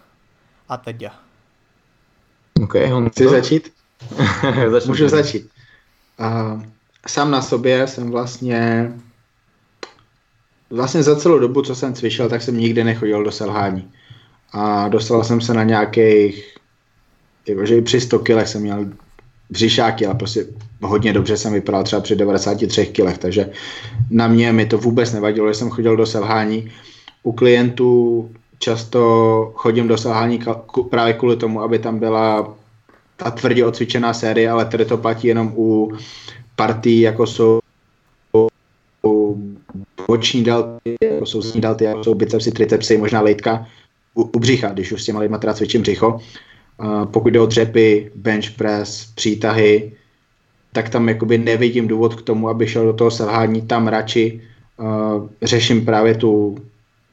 [0.69, 1.15] a teda.
[2.63, 3.73] OK, on Chci začít?
[4.87, 5.51] Můžu začít.
[6.19, 6.63] Uh,
[7.07, 8.93] sám na sobě jsem vlastně
[10.71, 13.93] vlastně za celou dobu, co jsem cvičil, tak jsem nikdy nechodil do selhání.
[14.53, 16.57] A dostal jsem se na nějakých,
[17.49, 18.87] jakože i při 100 kilech jsem měl
[19.51, 20.47] břišáky, ale prostě
[20.83, 23.51] hodně dobře jsem vypadal třeba při 93 kilech, takže
[24.11, 26.73] na mě mi to vůbec nevadilo, že jsem chodil do selhání.
[27.23, 30.41] U klientů často chodím do selhání
[30.91, 32.55] právě kvůli tomu, aby tam byla
[33.17, 35.93] ta tvrdě odcvičená série, ale tady to platí jenom u
[36.57, 37.61] partí, jako jsou
[40.07, 43.67] boční delty, jako jsou zadní delty, jako jsou bicepsy, tricepsy, možná lejtka
[44.15, 46.21] u, u břicha, když už s těma lidma teda cvičím břicho.
[46.79, 49.93] Uh, pokud jde o dřepy, bench press, přítahy,
[50.73, 53.63] tak tam jakoby nevidím důvod k tomu, aby šel do toho selhání.
[53.63, 54.41] Tam radši
[54.77, 56.59] uh, řeším právě tu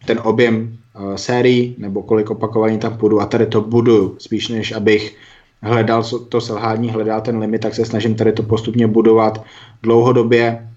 [0.06, 4.72] ten objem uh, sérií nebo kolik opakování tam půjdu a tady to budu spíš než
[4.72, 5.16] abych
[5.62, 9.44] hledal to selhání, hledal ten limit, tak se snažím tady to postupně budovat
[9.84, 10.70] dlouhodobě.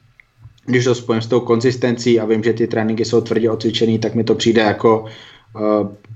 [0.67, 4.15] Když to spojím s tou konzistencí a vím, že ty tréninky jsou tvrdě odcvičený, tak
[4.15, 5.05] mi to přijde jako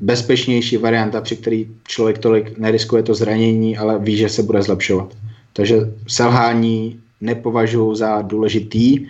[0.00, 5.14] bezpečnější varianta, při který člověk tolik neriskuje to zranění, ale ví, že se bude zlepšovat.
[5.52, 5.76] Takže
[6.08, 9.06] selhání nepovažuji za důležitý,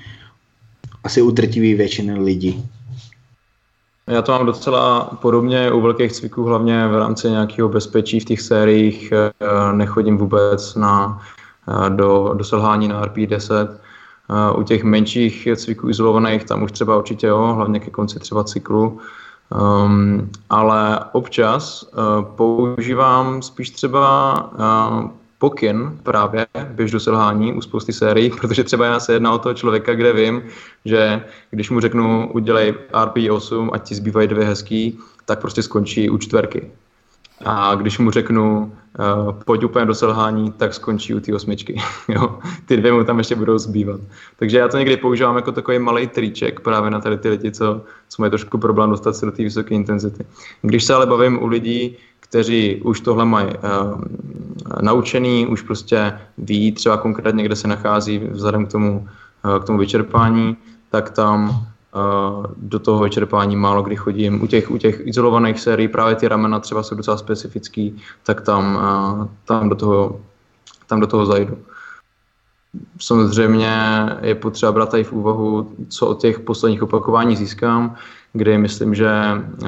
[1.05, 2.65] asi u drtivý většiny lidí.
[4.07, 8.41] Já to mám docela podobně u velkých cviků, hlavně v rámci nějakého bezpečí v těch
[8.41, 9.13] sériích.
[9.13, 11.23] Eh, nechodím vůbec na,
[11.69, 13.69] eh, do, do selhání na RP10.
[14.31, 18.45] Eh, u těch menších cviků izolovaných tam už třeba určitě jo, hlavně ke konci třeba
[18.45, 19.01] cyklu.
[19.51, 27.93] Um, ale občas uh, používám spíš třeba uh, pokyn právě běž do selhání u spousty
[27.93, 30.43] sérií, protože třeba já se jedná o toho člověka, kde vím,
[30.85, 36.19] že když mu řeknu udělej RP8, ať ti zbývají dvě hezký, tak prostě skončí u
[36.19, 36.71] čtverky.
[37.45, 41.81] A když mu řeknu, uh, pojď úplně do selhání, tak skončí u té osmičky.
[42.09, 42.39] jo?
[42.67, 44.01] Ty dvě mu tam ještě budou zbývat.
[44.39, 47.81] Takže já to někdy používám jako takový malý triček právě na tady ty lidi, co,
[48.09, 50.25] co mají trošku problém dostat se do té vysoké intenzity.
[50.63, 54.01] Když se ale bavím u lidí, kteří už tohle mají uh,
[54.81, 59.09] naučený, už prostě ví třeba konkrétně, kde se nachází vzhledem k tomu,
[59.45, 60.57] uh, k tomu vyčerpání,
[60.91, 61.67] tak tam
[62.57, 64.43] do toho vyčerpání málo kdy chodím.
[64.43, 68.79] U těch, u těch izolovaných sérií právě ty ramena třeba jsou docela specifický, tak tam,
[69.45, 70.21] tam, do, toho,
[70.87, 71.59] tam do toho zajdu.
[73.01, 73.73] Samozřejmě
[74.23, 77.95] je potřeba brát tady v úvahu, co od těch posledních opakování získám,
[78.33, 79.11] kde myslím, že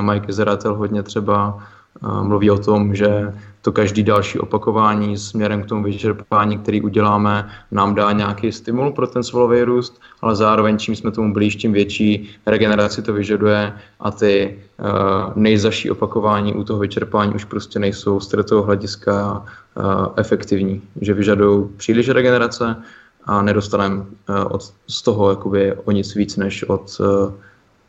[0.01, 1.63] Mike Zeratel hodně třeba
[2.03, 3.33] mluví o tom, že
[3.63, 9.07] to každý další opakování směrem k tomu vyčerpání, který uděláme, nám dá nějaký stimul pro
[9.07, 14.11] ten svalový růst, ale zároveň čím jsme tomu blíž, tím větší regeneraci to vyžaduje a
[14.11, 14.87] ty uh,
[15.35, 19.43] nejzaší opakování u toho vyčerpání už prostě nejsou z toho hlediska
[19.77, 22.77] uh, efektivní, že vyžadují příliš regenerace
[23.25, 24.05] a nedostaneme uh,
[24.51, 27.33] od, z toho jakoby o nic víc než od uh,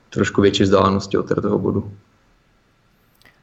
[0.10, 1.92] trošku větší vzdálenosti od toho bodu.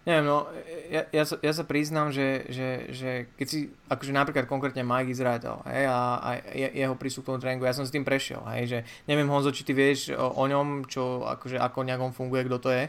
[0.06, 0.46] Neviem, no,
[0.86, 5.10] ja, ja, sa, ja sa priznám, že, že, že keď si, akože napríklad konkrétne Mike
[5.10, 8.64] Izrael, hej, a, a jeho prístup k tomu tréningu, ja som s tým prešiel, hej,
[8.70, 8.78] že
[9.10, 12.58] neviem Honzo, či ty vieš o, o ňom, čo, akože ako nejak on funguje, kto
[12.62, 12.86] to je?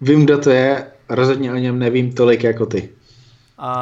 [0.00, 2.88] Vím, kdo to je, rozhodně o něm nevím tolik jako ty.
[3.58, 3.72] A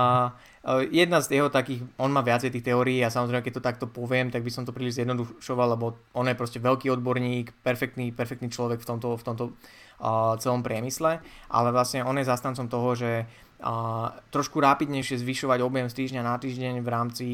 [0.89, 4.33] jedna z jeho takých, on má viacej tých teórií a samozrejme, keď to takto poviem,
[4.33, 8.81] tak by som to príliš zjednodušoval, lebo on je proste veľký odborník, perfektný, perfektný človek
[8.81, 11.21] v tomto, v tomto uh, celom priemysle,
[11.53, 16.41] ale vlastne on je zastancom toho, že uh, trošku rápidnejšie zvyšovať objem z týždňa na
[16.41, 17.29] týždeň v rámci,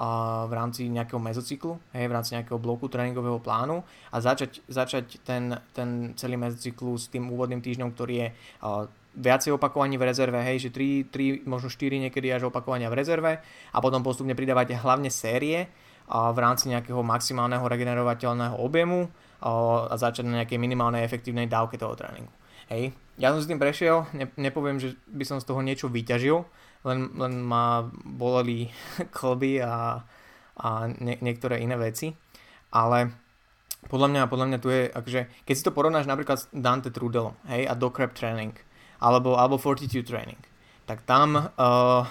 [0.00, 5.20] uh, v rámci nejakého mezocyklu, hej, v rámci nejakého bloku tréningového plánu a začať, začať
[5.20, 8.28] ten, ten celý mezocyklus s tým úvodným týždňom, ktorý je
[8.64, 12.98] uh, viacej opakovaní v rezerve, hej, že 3, 3, možno 4 niekedy až opakovania v
[12.98, 15.66] rezerve a potom postupne pridávate hlavne série
[16.10, 21.96] a v rámci nejakého maximálneho regenerovateľného objemu a začať na nejakej minimálnej efektívnej dávke toho
[21.96, 22.30] tréningu.
[22.70, 26.46] Hej, ja som s tým prešiel, ne, nepoviem, že by som z toho niečo vyťažil,
[26.86, 28.70] len, len ma boleli
[29.16, 30.06] klby a,
[30.54, 32.14] a ne, niektoré iné veci,
[32.70, 33.10] ale
[33.90, 37.34] podľa mňa, podľa mňa tu je, akože, keď si to porovnáš napríklad s Dante Trudelom,
[37.48, 38.54] hej, a Docrep Training,
[39.00, 40.40] alebo, alebo Fortitude Training,
[40.84, 42.04] tak tam uh,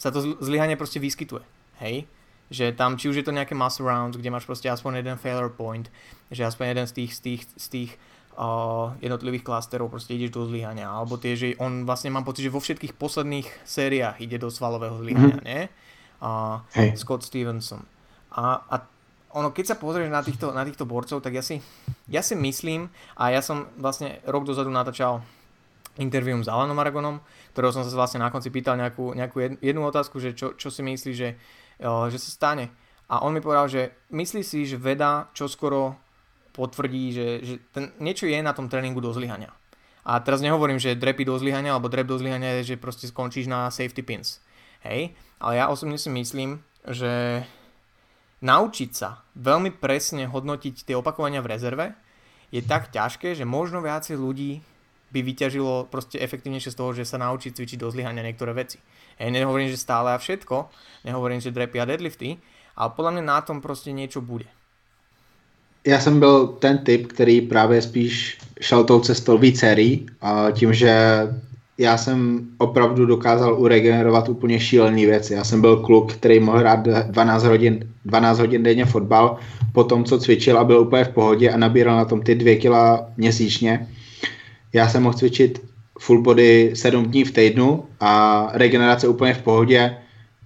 [0.00, 1.44] sa to zlyhanie proste vyskytuje,
[1.84, 2.08] hej,
[2.50, 5.52] že tam, či už je to nejaké muscle rounds, kde máš proste aspoň jeden failure
[5.52, 5.86] point,
[6.34, 7.90] že aspoň jeden z tých, z tých, z tých
[8.34, 10.90] uh, jednotlivých klasterov proste ideš do zlyhania.
[10.90, 14.98] Alebo tie, že on vlastne mám pocit, že vo všetkých posledných sériách ide do svalového
[14.98, 15.46] zlyhania, mm-hmm.
[15.46, 15.62] nie?
[16.18, 16.98] Uh, hey.
[16.98, 17.86] Scott Stevenson.
[18.34, 18.76] A, a
[19.30, 21.62] ono, keď sa pozrieš na týchto, na týchto borcov, tak ja si,
[22.10, 25.22] ja si myslím, a ja som vlastne rok dozadu natáčal
[26.00, 27.20] intervium s Alanom Aragonom,
[27.52, 30.80] ktorého som sa vlastne na konci pýtal nejakú, nejakú jednu otázku, že čo, čo si
[30.80, 31.36] myslí, že,
[31.84, 32.72] že sa stane.
[33.12, 35.98] A on mi povedal, že myslí si, že veda čoskoro
[36.56, 39.52] potvrdí, že, že ten, niečo je na tom tréningu do zlyhania.
[40.02, 43.46] A teraz nehovorím, že drepy do zlyhania, alebo drep do zlyhania je, že proste skončíš
[43.46, 44.40] na safety pins.
[44.80, 47.44] Hej, ale ja osobne si myslím, že
[48.40, 51.86] naučiť sa veľmi presne hodnotiť tie opakovania v rezerve
[52.50, 54.64] je tak ťažké, že možno viacej ľudí
[55.10, 58.78] by vyťažilo proste efektívnejšie z toho, že sa naučí cvičiť do zlyhania niektoré veci.
[59.18, 60.70] Hej, nehovorím, že stále a všetko,
[61.04, 62.38] nehovorím, že drepy a deadlifty,
[62.78, 64.48] ale podľa mňa na tom proste niečo bude
[65.86, 69.64] já jsem byl ten typ, který právě spíš šel tou cestou víc
[70.20, 70.92] a tím, že
[71.78, 75.34] já jsem opravdu dokázal uregenerovat úplně šílený věci.
[75.34, 79.36] Já jsem byl kluk, který mohl hrát 12 hodin, 12 hodin denně fotbal,
[79.72, 82.56] po tom, co cvičil a byl úplně v pohodě a nabíral na tom ty dvě
[82.56, 83.88] kila měsíčně.
[84.72, 85.62] Já jsem mohl cvičit
[85.98, 89.96] full body 7 dní v týdnu a regenerace úplně v pohodě.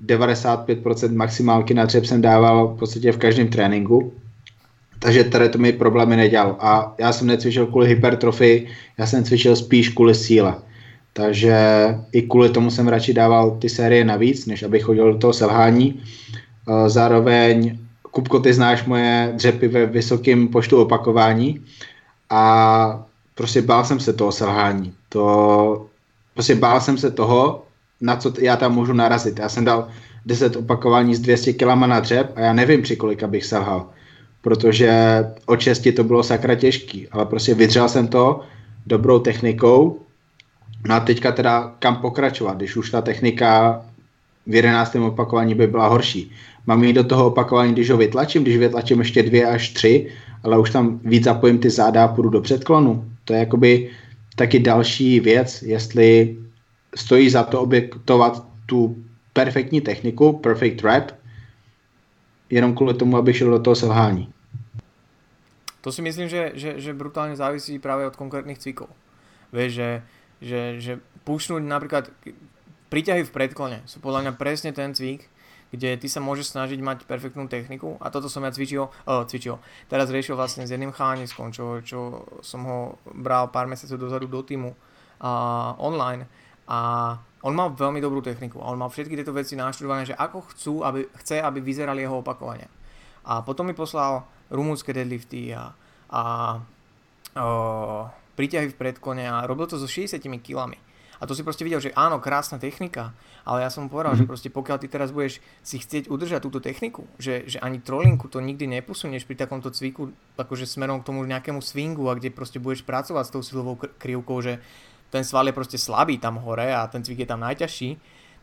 [0.07, 4.13] 95% maximálky na dřep jsem dával v podstatě v každém tréninku
[5.05, 6.57] takže tady to mi problémy nedělal.
[6.61, 8.67] A já jsem necvičil kvůli hypertrofii,
[8.99, 10.55] já jsem cvičil spíš kvůli síle.
[11.13, 11.57] Takže
[12.13, 16.01] i kvůli tomu jsem radši dával ty série navíc, než abych chodil do toho selhání.
[16.01, 21.61] Eh, zároveň, Kupko, ty znáš moje dřepy ve vysokém počtu opakování
[22.31, 24.93] a prostě bál jsem se toho selhání.
[25.09, 25.87] To,
[26.35, 27.63] prostě bál jsem se toho,
[28.01, 29.39] na co já tam můžu narazit.
[29.39, 29.89] Já jsem dal
[30.27, 33.87] 10 opakování s 200 kg na dřep a já nevím, při kolika bych selhal
[34.45, 38.41] protože od šesti to bylo sakra těžký, ale prostě vydřel jsem to
[38.87, 39.99] dobrou technikou,
[40.89, 43.81] no a teďka teda kam pokračovat, když už ta technika
[44.47, 46.31] v jedenáctém opakování by byla horší.
[46.67, 50.09] Mám jít do toho opakování, když ho vytlačím, když vytlačím ještě dvě až tři,
[50.43, 53.05] ale už tam víc zapojím ty záda a půjdu do předklonu.
[53.25, 53.91] To je jakoby
[54.37, 56.37] taky další věc, jestli
[56.95, 61.13] stojí za to objektovat tu perfektní techniku, perfect rap,
[62.51, 64.29] jenom kvůli tomu, aby šel do toho selhání.
[65.81, 68.89] To si myslím, že, že, že brutálne závisí práve od konkrétnych cvikov.
[69.53, 69.91] Vieš, že,
[70.41, 70.93] že, že
[71.29, 72.09] pušnúť napríklad
[72.89, 75.29] príťahy v predklone sú podľa mňa presne ten cvik,
[75.75, 79.59] kde ty sa môžeš snažiť mať perfektnú techniku a toto som ja cvičil, oh, cvičil.
[79.91, 82.79] teraz riešil vlastne s jedným chániskom, čo, čo som ho
[83.11, 86.31] bral pár mesiacov dozadu do týmu uh, online
[86.71, 86.79] a
[87.45, 90.75] on mal veľmi dobrú techniku a on mal všetky tieto veci naštudované, že ako chcú,
[90.81, 92.73] aby, chce, aby vyzerali jeho opakovania.
[93.29, 95.77] A potom mi poslal rumúnske deadlifty a,
[96.09, 96.23] a
[97.37, 100.81] o, príťahy v predklone a robil to so 60 kilami.
[101.19, 103.15] A to si proste videl, že áno, krásna technika,
[103.47, 104.27] ale ja som povedal, mm-hmm.
[104.27, 108.27] že proste pokiaľ ty teraz budeš si chcieť udržať túto techniku, že, že ani trolinku
[108.27, 112.59] to nikdy neposunieš pri takomto cviku, akože smerom k tomu nejakému swingu a kde proste
[112.59, 114.59] budeš pracovať s tou silovou krivkou, že
[115.15, 117.95] ten sval je proste slabý tam hore a ten cvik je tam najťažší,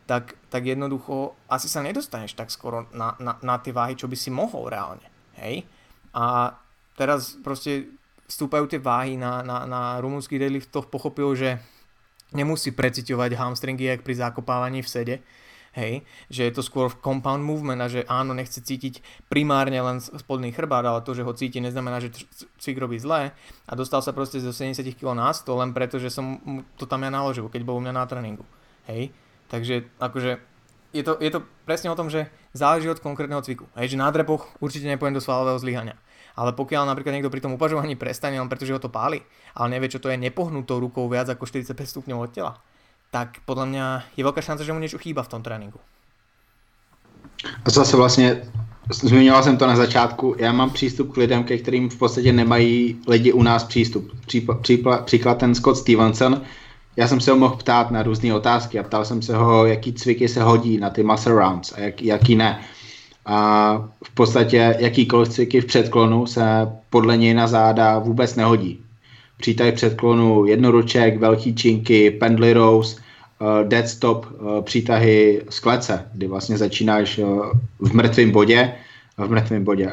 [0.08, 4.16] tak, tak jednoducho asi sa nedostaneš tak skoro na, na, na tie váhy, čo by
[4.16, 5.04] si mohol reálne.
[5.36, 5.68] Hej?
[6.16, 6.56] A
[6.96, 7.92] teraz proste
[8.26, 11.60] vstúpajú tie váhy na, na, na rumúnsky deadlift, to pochopil, že
[12.32, 15.14] nemusí preciťovať hamstringy, jak pri zakopávaní v sede,
[15.72, 19.00] hej, že je to skôr compound movement a že áno, nechce cítiť
[19.32, 22.12] primárne len spodný chrbát, ale to, že ho cíti, neznamená, že
[22.60, 23.32] cvik robí zlé
[23.64, 26.36] a dostal sa proste zo 70 kg na 100 len preto, že som
[26.76, 28.44] to tam ja naložil, keď bol u mňa na tréningu,
[28.84, 29.16] hej,
[29.48, 30.52] takže akože
[30.92, 33.64] je to, je to presne o tom, že záleží od konkrétneho cviku.
[33.80, 35.96] Hej, že na drepoch určite nepojem do svalového zlyhania.
[36.36, 39.20] Ale pokiaľ napríklad niekto pri tom uvažovaní prestane len preto, že ho to páli,
[39.52, 42.52] ale nevie, čo to je nepohnutou rukou viac ako 45 stupňov od tela,
[43.12, 45.80] tak podľa mňa je veľká šanca, že mu niečo chýba v tom tréninku.
[47.64, 48.42] A zase vlastně
[48.90, 52.98] Zmiňoval jsem to na začátku, já mám přístup k lidem, ke kterým v podstatě nemají
[53.08, 54.12] lidi u nás přístup.
[55.04, 56.42] příklad ten Scott Stevenson,
[56.96, 59.92] já jsem se ho mohl ptát na různé otázky a ptal jsem se ho, jaký
[59.92, 62.60] cviky se hodí na ty muscle rounds a jak, jaký ne.
[63.26, 66.42] A v podstatě jakýkoliv cviky v předklonu se
[66.90, 68.80] podle něj na záda vůbec nehodí.
[69.36, 76.26] přítah předklonu jednoruček, velký činky, pendly rows, uh, dead stop, uh, přítahy z klece, kdy
[76.26, 77.46] vlastně začínáš uh,
[77.78, 78.72] v mrtvém bodě,
[79.18, 79.90] v mrtvém bodě,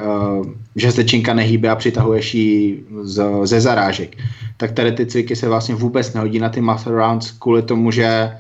[0.76, 2.84] že se činka nehýbe a přitahuješ ji
[3.44, 4.18] ze zarážek.
[4.58, 8.32] Tak tady ty cviky se vlastně vůbec nehodí na ty muscle rounds kvůli tomu, že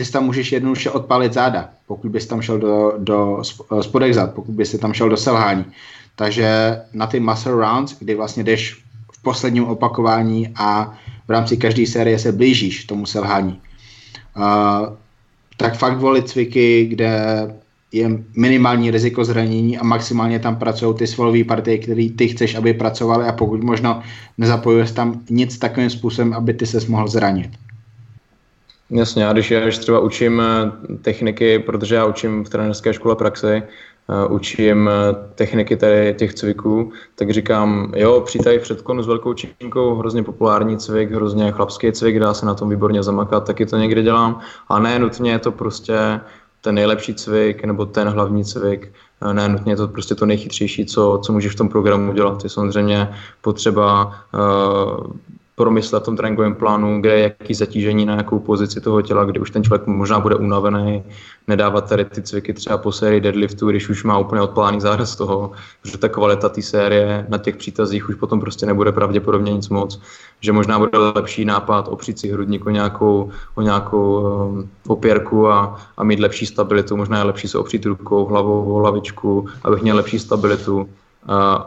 [0.00, 3.42] ty tam můžeš jednoduše odpalit záda, pokud bys tam šel do, do
[3.80, 5.64] spodek zad, pokud bys tam šel do selhání.
[6.16, 8.74] Takže na ty muscle rounds, kdy vlastně jdeš
[9.12, 10.98] v posledním opakování a
[11.28, 13.60] v rámci každé série se blížíš tomu selhání,
[14.36, 14.96] uh,
[15.56, 17.20] tak fakt volit cviky, kde
[17.92, 22.74] je minimální riziko zranění a maximálně tam pracují ty svalové partie, které ty chceš, aby
[22.74, 24.02] pracovaly a pokud možno
[24.38, 27.50] nezapojuješ tam nic takovým způsobem, aby ty se mohl zranit.
[28.90, 33.16] Jasně, a když já když třeba učím eh, techniky, protože já učím v trenerské škole
[33.16, 33.62] praxi,
[34.26, 39.34] uh, učím uh, techniky tady těch cviků, tak říkám, jo, přítaj před konu s velkou
[39.34, 43.76] činkou, hrozně populární cvik, hrozně chlapský cvik, dá se na tom výborně zamakat, taky to
[43.76, 46.20] někdy dělám, a ne nutně je to prostě
[46.60, 48.92] ten nejlepší cvik nebo ten hlavní cvik,
[49.32, 52.44] ne nutně je to prostě to nejchytřejší, co, co můžeš v tom programu dělat.
[52.44, 53.08] Je samozřejmě
[53.40, 55.12] potřeba uh,
[55.60, 59.40] promyslet v tom tréninkovém plánu, kde je jaký zatížení na jakou pozici toho těla, kdy
[59.40, 61.04] už ten člověk možná bude unavený,
[61.48, 65.16] nedávat tady ty cviky třeba po sérii deadliftu, když už má úplně odpláný záda z
[65.16, 65.50] toho,
[65.84, 70.00] že ta kvalita té série na těch přítazích už potom prostě nebude pravděpodobně nic moc,
[70.40, 75.76] že možná bude lepší nápad opřít si hrudník o nějakou, o nějakou um, opěrku a,
[75.96, 79.96] a mít lepší stabilitu, možná je lepší se opřít rukou, hlavou o hlavičku, abych měl
[79.96, 80.88] lepší stabilitu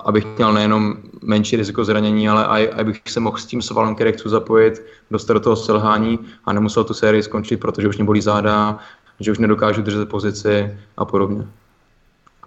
[0.06, 4.14] abych měl nejenom menší riziko zranění, ale aj, abych se mohl s tím svalem, který
[4.14, 8.22] chci zapojit, dostat do toho selhání a nemusel tu sérii skončit, protože už mě bolí
[8.22, 8.80] záda,
[9.20, 11.46] že už nedokážu držet pozici a podobně.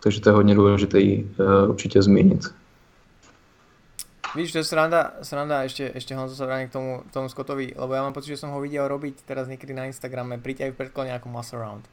[0.02, 2.40] Takže to je hodně důležité uh, určitě zmínit.
[4.36, 7.96] Víš, to je sranda, sranda ešte, ešte Honzo sa vrátim k tomu, tomu Scottovi, lebo
[7.96, 10.78] ja mám pocit, že som ho videl robiť teraz niekedy na Instagrame, príď aj v
[10.84, 11.88] predklone ako muscle round.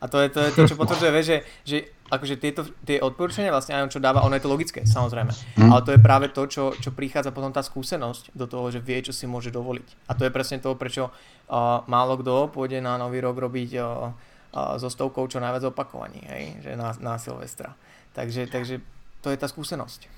[0.00, 1.76] A to je to, je to čo potvrdzuje, že, že
[2.08, 5.30] akože tieto tie odporúčania vlastne aj on čo dáva, ono je to logické, samozrejme.
[5.60, 5.70] Mm.
[5.70, 9.04] Ale to je práve to, čo, čo prichádza potom tá skúsenosť do toho, že vie,
[9.04, 10.08] čo si môže dovoliť.
[10.08, 13.84] A to je presne to, prečo uh, málo kto pôjde na nový rok robiť uh,
[13.84, 17.76] uh, so stovkou čo najviac opakovaní, hej, že na, na Silvestra.
[18.16, 18.80] Takže, takže
[19.20, 20.08] to je ta zkušenost.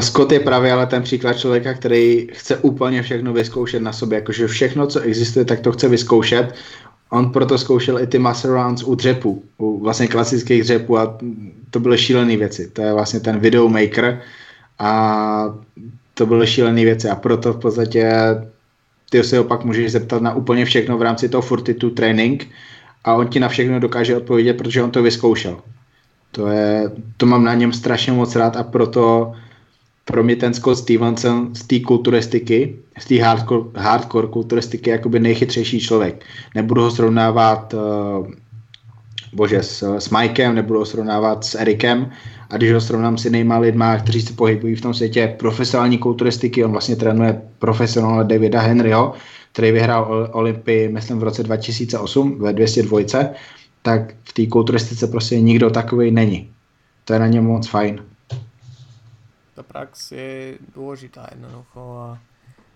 [0.00, 4.46] Scott je právě ale ten příklad člověka, který chce úplně všechno vyzkoušet na sobě, jakože
[4.46, 6.54] všechno, co existuje, tak to chce vyzkoušet
[7.10, 11.18] on proto zkoušel i ty muscle rounds u dřepu, u vlastně klasických dřepů a
[11.70, 12.70] to byly šílené věci.
[12.70, 14.20] To je vlastně ten videomaker
[14.78, 15.54] a
[16.14, 18.12] to byly šílené věci a proto v podstatě
[19.10, 22.48] ty se opak můžeš zeptat na úplně všechno v rámci toho Fortitude Training
[23.04, 25.60] a on ti na všechno dokáže odpovědět, protože on to vyzkoušel.
[26.32, 29.32] To, je, to mám na něm strašně moc rád a proto
[30.04, 35.80] pro mě ten Scott Stevenson z té kulturistiky, z té hardcore, hardcore kulturistiky jakoby nejchytřejší
[35.80, 36.24] člověk.
[36.54, 38.26] Nebudu ho srovnávat uh,
[39.32, 42.10] bože, s, s Mikem, nebudu ho srovnávat s Erikem
[42.50, 46.64] a když ho srovnám s jinýma lidma, kteří se pohybují v tom světě profesionální kulturistiky,
[46.64, 49.12] on vlastně trénuje profesionálně Davida Henryho,
[49.52, 53.00] který vyhrál Olympii, myslím, v roce 2008 ve 202,
[53.82, 56.50] tak v té kulturistice prostě nikdo takový není.
[57.04, 58.00] To je na něm moc fajn
[59.54, 62.08] tá prax je dôležitá jednoducho a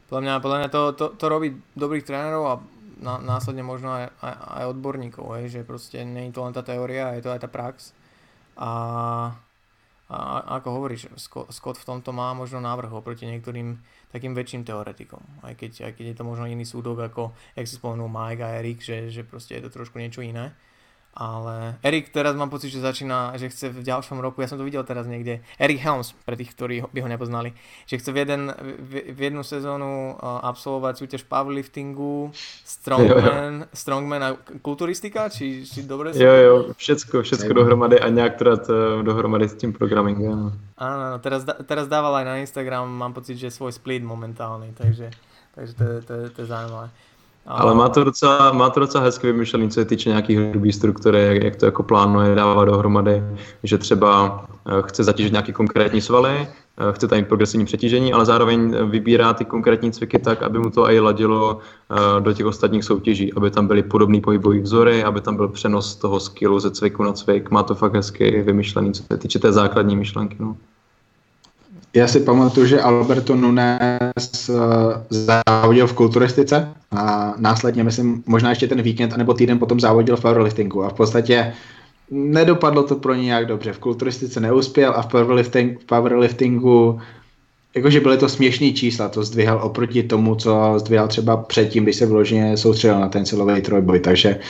[0.08, 2.54] podľa mňa, podľa mňa to, to, to robí dobrých trénerov a
[3.00, 6.62] na, následne možno aj, aj, aj odborníkov, hej, že proste nie je to len tá
[6.62, 7.90] teória, je to aj tá prax.
[8.54, 8.70] A,
[10.06, 10.16] a,
[10.60, 13.74] ako hovoríš, Scott, Scott v tomto má možno návrh oproti niektorým
[14.14, 17.74] takým väčším teoretikom, aj keď, aj keď je to možno iný súdok ako, jak si
[17.74, 20.54] spomenul Mike a Erik, že, že proste je to trošku niečo iné
[21.14, 24.66] ale Erik teraz mám pocit, že začína, že chce v ďalšom roku, ja som to
[24.66, 27.54] videl teraz niekde, Erik Helms, pre tých, ktorí by ho nepoznali,
[27.86, 28.50] že chce v, jeden,
[28.82, 32.34] v, v jednu sezónu uh, absolvovať súťaž powerliftingu,
[32.66, 33.70] strongman, jo, jo.
[33.70, 39.48] strongman a kulturistika, či, či dobre Jo, jo, všetko, všetko dohromady a nějakkrát uh, dohromady
[39.48, 40.50] s tím programmingem.
[40.74, 45.14] Áno, teraz, teraz dával aj na Instagram, mám pocit, že svoj split momentálny, takže,
[45.54, 46.90] takže to, to, to, to je zaujímavé.
[47.46, 51.22] Ale má to docela, má to docela hezky vymyšlený, co se týče nějakých hrubý struktury,
[51.22, 53.22] jak, jak to jako plánuje, dává dohromady,
[53.62, 58.76] že třeba eh, chce zatížit nějaký konkrétní svaly, eh, chce tam progresivní přetížení, ale zároveň
[58.90, 63.32] vybírá ty konkrétní cviky tak, aby mu to i ladilo eh, do těch ostatních soutěží,
[63.32, 67.12] aby tam byly podobné pohybové vzory, aby tam byl přenos toho skillu ze cviku na
[67.12, 67.50] cvik.
[67.50, 70.36] Má to fakt hezky vymyšlený, co se týče té základní myšlenky.
[70.40, 70.56] No.
[71.96, 74.52] Já si pamatuju, že Alberto Nunes eh,
[75.10, 80.22] závodil v kulturistice a následně, myslím, možná ještě ten víkend nebo týden potom závodil v
[80.22, 81.54] powerliftingu a v podstatě
[82.10, 83.72] nedopadlo to pro ně nějak dobře.
[83.72, 87.00] V kulturistice neuspěl a v, powerlifting, v powerliftingu
[87.76, 92.06] jakože byly to směšné čísla, to zdvihal oproti tomu, co zdvihal třeba předtím, když se
[92.06, 94.40] vloženě soustředil na ten silový trojboj, takže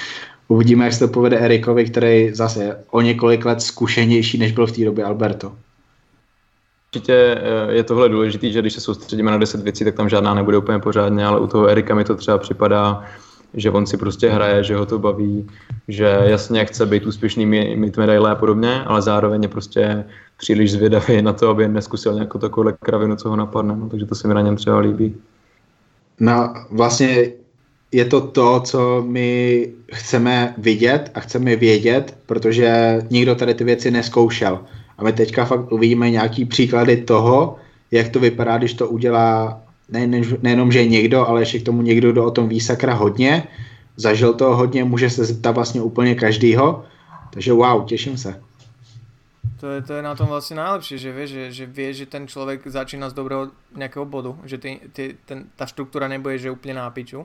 [0.49, 4.73] uvidíme, jak se to povede Erikovi, který zase o několik let zkušenější, než byl v
[4.73, 5.53] té době Alberto.
[6.95, 10.35] Určitě eh, je tohle důležité, že když se soustředíme na 10 věcí, tak tam žádná
[10.35, 13.05] nebude úplně pořádně, ale u toho Erika mi to třeba připadá,
[13.55, 15.47] že on si prostě hraje, že ho to baví,
[15.89, 20.05] že jasně chce být úspěšný, mít medaile a podobně, ale zároveň je prostě
[20.37, 23.77] příliš zvědavý na to, aby neskusil nějakou takovou kravinu, co ho napadne.
[23.77, 25.15] No, takže to se mi na něm třeba líbí.
[26.21, 27.33] No vlastně
[27.93, 33.91] je to to, co my chceme vidět a chceme vědět, protože nikdo tady ty věci
[33.91, 34.61] neskoušel.
[34.99, 37.57] A my teďka fakt uvidíme nějaký příklady toho,
[37.91, 42.13] jak to vypadá, když to udělá nejen, nejenom, že někdo, ale ještě k tomu někdo,
[42.13, 43.49] kdo o tom ví sakra hodně,
[43.97, 46.85] zažil to hodně, může se zeptat vlastně úplně každýho.
[47.31, 48.41] Takže wow, těším se.
[49.61, 52.29] To je, to je na tom vlastně najlepšie, že vie, že, že vie, že ten
[52.29, 56.77] človek začína z dobrého nejakého bodu, že ty, ty, ten, tá štruktúra nebude, že úplne
[56.77, 57.25] na piču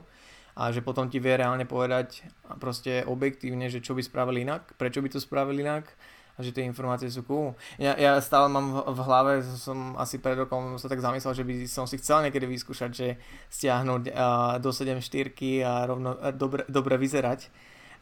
[0.55, 2.23] a že potom ti vie reálne povedať
[2.63, 5.91] proste objektívne, že čo by spravili inak, prečo by to spravili inak
[6.39, 7.51] a že tie informácie sú cool.
[7.75, 11.43] Ja, ja stále mám v, v hlave, som asi pred rokom sa tak zamyslel, že
[11.43, 13.19] by som si chcel niekedy vyskúšať, že
[13.51, 17.51] stiahnuť uh, do 7 štyrky a rovno uh, dobre, dobre vyzerať.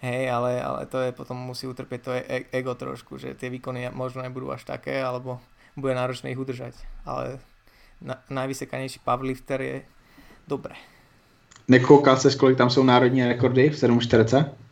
[0.05, 3.89] Hej, ale, ale to je potom musí utrpieť to e- ego trošku, že tie výkony
[3.89, 5.41] možno nebudú až také, alebo
[5.73, 6.77] bude náročné ich udržať.
[7.01, 7.41] Ale
[7.97, 9.77] na, najvysekanejší powerlifter je
[10.45, 10.77] dobré.
[11.67, 14.66] Nekoukal se, kolik tam jsou národní rekordy v 7.40?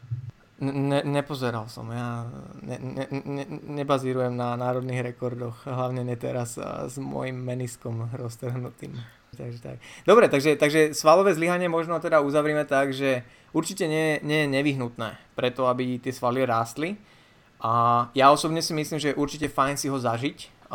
[0.55, 2.31] Ne, nepozeral som, ja
[2.63, 3.43] ne, ne, ne,
[3.83, 6.55] nebazírujem na národných rekordoch, hlavne ne teraz
[6.87, 8.95] s mojim meniskom roztrhnutým.
[9.35, 9.83] Takže tak.
[10.07, 15.35] Dobre, takže, takže svalové zlyhanie možno teda uzavrieme tak, že určite nie, nie je nevyhnutné
[15.35, 16.95] preto, aby tie svaly rástli.
[17.59, 20.71] A ja osobne si myslím, že je určite fajn si ho zažiť,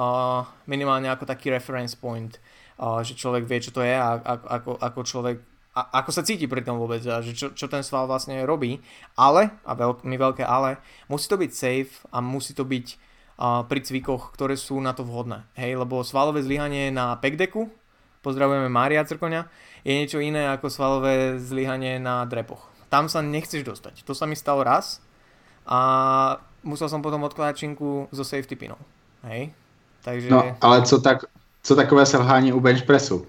[0.69, 2.37] minimálne ako taký reference point,
[3.01, 5.37] že človek vie, čo to je a ako, ako človek
[5.81, 8.85] a ako sa cíti pri tom vôbec, a že čo, čo ten sval vlastne robí,
[9.17, 10.77] ale, a veľk, mi veľké ale,
[11.09, 12.87] musí to byť safe a musí to byť
[13.41, 17.73] uh, pri cvikoch, ktoré sú na to vhodné, hej, lebo svalové zlyhanie na pekdeku,
[18.21, 19.49] pozdravujeme Mária Crkoňa,
[19.81, 22.69] je niečo iné ako svalové zlyhanie na drepoch.
[22.93, 24.05] Tam sa nechceš dostať.
[24.05, 25.01] To sa mi stalo raz
[25.65, 28.77] a musel som potom odkladať činku zo safety pinou,
[29.25, 29.57] hej.
[30.05, 30.29] Takže...
[30.29, 31.25] No, ale co, tak,
[31.63, 33.27] co takové selhání u bench pressu?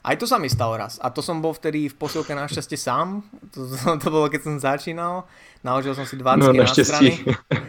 [0.00, 0.96] Aj to sa mi stalo raz.
[1.04, 3.20] A to som bol vtedy v posilke našťastie sám.
[3.52, 5.28] To, to, to bolo, keď som začínal.
[5.60, 7.20] Naložil som si 20 no, na strany.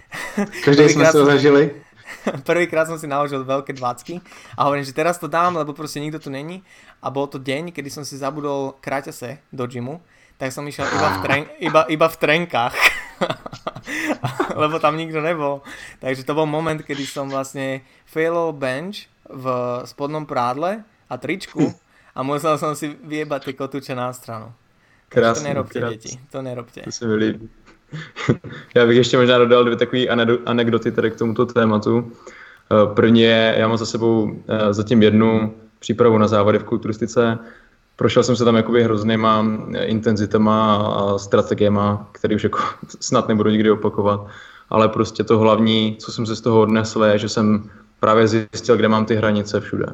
[0.65, 1.75] Každý sme sa zažili.
[2.47, 4.23] Prvýkrát som si naložil veľké 20
[4.55, 6.63] a hovorím, že teraz to dám, lebo proste nikto tu není.
[7.03, 9.99] A bol to deň, kedy som si zabudol kráťase do gymu,
[10.39, 12.75] tak som išiel iba v, tren, iba, iba v trenkách.
[14.61, 15.61] lebo tam nikto nebol.
[15.99, 19.45] Takže to bol moment, kedy som vlastne failol bench v
[19.83, 21.75] spodnom prádle a tričku
[22.15, 24.51] a musel som si vyjebať ty kotuče na stranu.
[25.09, 25.97] Krásný, to nerobte, krásný.
[25.97, 26.81] děti, to nerobte.
[26.81, 27.49] To se mi líbí.
[28.75, 30.07] já bych ještě možná dodal dvě takové
[30.45, 32.11] anekdoty tady k tomuto tématu.
[32.71, 37.39] Eh, první je, já mám za sebou eh, zatím jednu přípravu na závody v kulturistice.
[37.95, 42.59] Prošel jsem se tam jakoby hroznýma eh, intenzitama a strategiema, které už jako
[42.99, 44.27] snad nebudu nikdy opakovat.
[44.69, 48.77] Ale prostě to hlavní, co jsem se z toho odnesl, je, že jsem právě zjistil,
[48.77, 49.85] kde mám ty hranice všude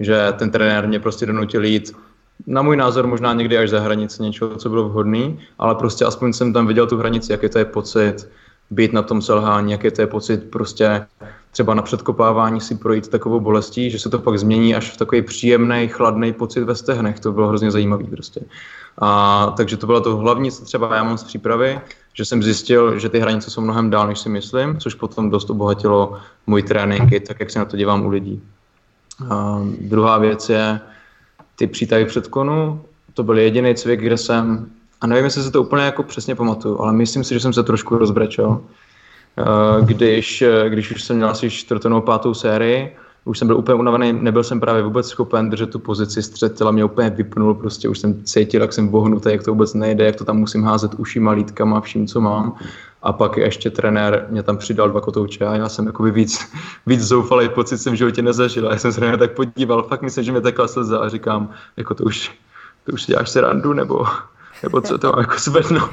[0.00, 1.92] že ten trenér mě prostě donutil jít
[2.46, 6.32] na můj názor možná někdy až za hranici něčeho, co bylo vhodný, ale prostě aspoň
[6.32, 8.28] jsem tam viděl tu hranici, jaký to je pocit
[8.70, 11.06] být na tom selhání, jaký to je pocit prostě
[11.50, 15.22] třeba na předkopávání si projít takovou bolestí, že se to pak změní až v takový
[15.22, 17.20] příjemný, chladný pocit ve stehnech.
[17.20, 18.40] To bylo hrozně zajímavý prostě.
[18.98, 21.80] A, takže to bylo to hlavní, co třeba já mám z přípravy,
[22.14, 25.50] že jsem zjistil, že ty hranice jsou mnohem dál, než si myslím, což potom dost
[25.50, 28.42] obohatilo můj tréninky, tak jak se na to dívám u lidí.
[29.30, 30.80] A druhá věc je
[31.56, 32.80] ty přítavy předkonu.
[33.14, 34.66] To byl jediný cvik, kde jsem,
[35.00, 37.62] a nevím, jestli se to úplně jako přesně pamatuju, ale myslím si, že jsem se
[37.62, 38.60] trošku rozbrečel.
[39.84, 42.96] Když, když už jsem měl asi čtvrtou pátou sérii,
[43.28, 46.70] už jsem byl úplně unavený, nebyl jsem právě vůbec schopen držet tu pozici, střed těla
[46.70, 50.16] mě úplně vypnul, prostě už jsem cítil, jak jsem vohnutý, jak to vůbec nejde, jak
[50.16, 52.56] to tam musím házet ušima, lítkama, vším, co mám.
[53.02, 56.52] A pak ještě trenér mě tam přidal dva kotouče a já jsem jakoby víc,
[56.86, 58.68] víc zoufalý pocit jsem v životě nezažil.
[58.68, 61.50] A já jsem se na tak podíval, fakt myslím, že mě takhle slza a říkám,
[61.76, 62.32] jako to už,
[62.84, 64.06] to už děláš se randu, nebo,
[64.62, 65.90] nebo co to mám jako zvednout.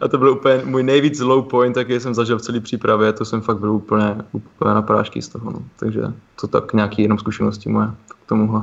[0.00, 3.24] A to byl úplně můj nejvíc low point, jaký jsem zažil v celé přípravě, to
[3.24, 5.50] jsem fakt byl úplně, úplně na prášky z toho.
[5.50, 5.62] No.
[5.76, 6.02] Takže
[6.40, 8.62] to tak nějaký jenom zkušenosti moje k tomuhle.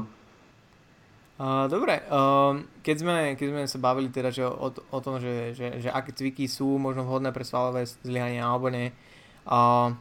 [1.36, 5.84] Uh, dobre, uh, keď, sme, keď sa bavili teda že o, o tom, že, že,
[5.84, 9.92] že aké cviky sú možno vhodné pre svalové zlyhanie alebo uh,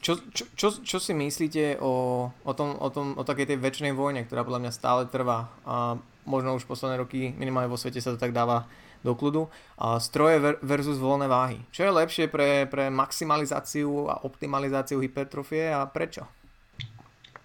[0.00, 3.92] čo, čo, čo, čo si myslíte o, o, tom, o, tom, o takej tej väčšnej
[3.92, 8.16] vojne, ktorá podľa mňa stále trvá a možno už posledné roky minimálne vo svete sa
[8.16, 8.64] to tak dáva
[9.04, 9.48] do kľudu.
[9.80, 11.58] A stroje versus voľné váhy.
[11.72, 16.24] Čo je lepšie pre, pre maximalizáciu a optimalizáciu hypertrofie a prečo?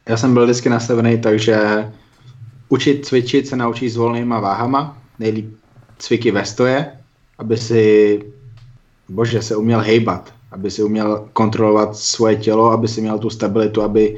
[0.09, 1.57] Já jsem byl vždycky nastavený takže
[2.69, 5.57] učit cvičit se naučí s volnýma váhama, nejlíp
[5.97, 6.91] cviky ve stoje,
[7.37, 8.19] aby si,
[9.09, 13.81] bože, se uměl hejbat, aby si uměl kontrolovat svoje tělo, aby si měl tu stabilitu,
[13.81, 14.17] aby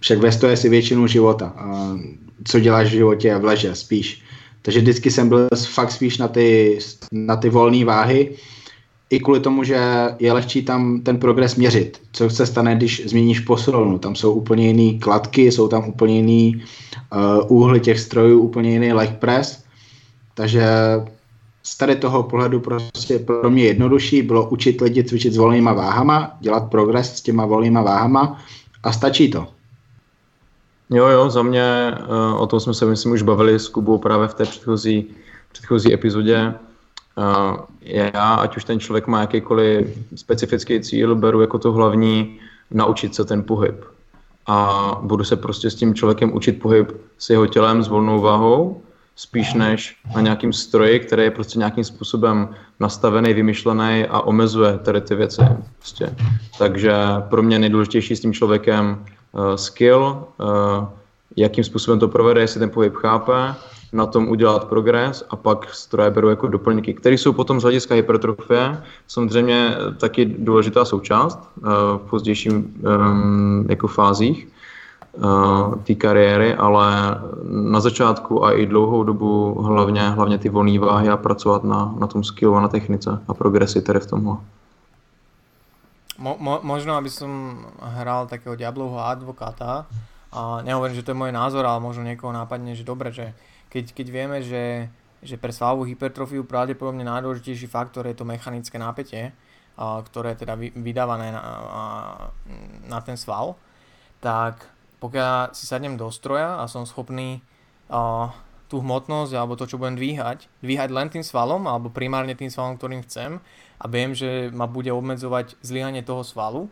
[0.00, 1.54] však ve stoje si většinu života.
[1.56, 1.96] A
[2.44, 4.22] co děláš v životě v leže spíš.
[4.62, 6.78] Takže vždycky jsem byl fakt spíš na ty,
[7.12, 8.34] na ty volné váhy,
[9.10, 9.78] i kvůli tomu, že
[10.18, 12.00] je lehčí tam ten progres měřit.
[12.12, 13.98] Co se stane, když změníš posilovnu?
[13.98, 16.62] Tam jsou úplně jiný kladky, jsou tam úplně jiný
[17.12, 19.62] uh, úhly těch strojů, úplně jiný leg press.
[20.34, 20.64] Takže
[21.62, 26.36] z tady toho pohledu prostě pro mě jednodušší bylo učit lidi cvičit s volnýma váhama,
[26.40, 28.38] dělat progres s těma volnýma váhama
[28.82, 29.46] a stačí to.
[30.90, 34.28] Jo, jo, za mě uh, o tom jsme se myslím už bavili s Kubou právě
[34.28, 35.06] v té předchozí,
[35.52, 36.54] předchozí epizodě.
[37.16, 42.38] Uh, já, ať už ten člověk má jakýkoliv specifický cíl, beru jako to hlavní
[42.70, 43.84] naučit se ten pohyb.
[44.46, 48.82] A budu se prostě s tím člověkem učit pohyb s jeho tělem, s volnou váhou,
[49.16, 52.48] spíš než na nějakým stroji, který je prostě nějakým způsobem
[52.80, 55.42] nastavený, vymyšlený a omezuje tady ty věci.
[55.78, 56.14] Prostě.
[56.58, 56.94] Takže
[57.30, 60.86] pro mě nejdůležitější s tím člověkem uh, skill, uh,
[61.36, 63.54] jakým způsobem to provede, jestli ten pohyb chápe,
[63.92, 67.94] na tom udělat progres a pak stroje beru jako doplňky, které jsou potom z hlediska
[67.94, 74.48] hypertrofie samozřejmě taky důležitá součást uh, v pozdějším um, jako fázích
[75.84, 81.16] té kariéry, ale na začátku a i dlouhou dobu hlavně, hlavně ty volné váhy a
[81.16, 84.36] pracovat na, na tom skillu a na technice a progresy tady v tomhle.
[86.18, 89.90] Mo, mo, možno, aby som hral takého diablovho advokáta,
[90.32, 93.36] a nehovorím, že to je môj názor, ale možno niekoho nápadne, že dobre, že
[93.68, 94.88] keď, keď vieme, že,
[95.20, 99.36] že pre svalovú hypertrofiu pravdepodobne najdôležitejší faktor je to mechanické napätie,
[99.76, 101.42] ktoré je teda vy, vydávané na,
[102.88, 103.60] na ten sval,
[104.24, 104.71] tak
[105.02, 107.42] pokiaľ si sadnem do stroja a som schopný
[107.90, 108.30] a,
[108.70, 112.78] tú hmotnosť alebo to, čo budem dvíhať, dvíhať len tým svalom alebo primárne tým svalom,
[112.78, 113.42] ktorým chcem
[113.82, 116.70] a viem, že ma bude obmedzovať zlyhanie toho svalu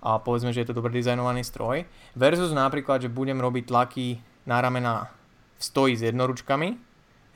[0.00, 1.84] a povedzme, že je to dobre dizajnovaný stroj
[2.16, 4.18] versus napríklad, že budem robiť tlaky
[4.48, 5.12] na ramena
[5.60, 6.68] stojí s jednoručkami,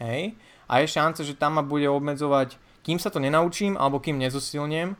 [0.01, 0.35] hej,
[0.71, 2.55] a je šanca, že tam ma bude obmedzovať,
[2.87, 4.95] kým sa to nenaučím, alebo kým nezosilnem,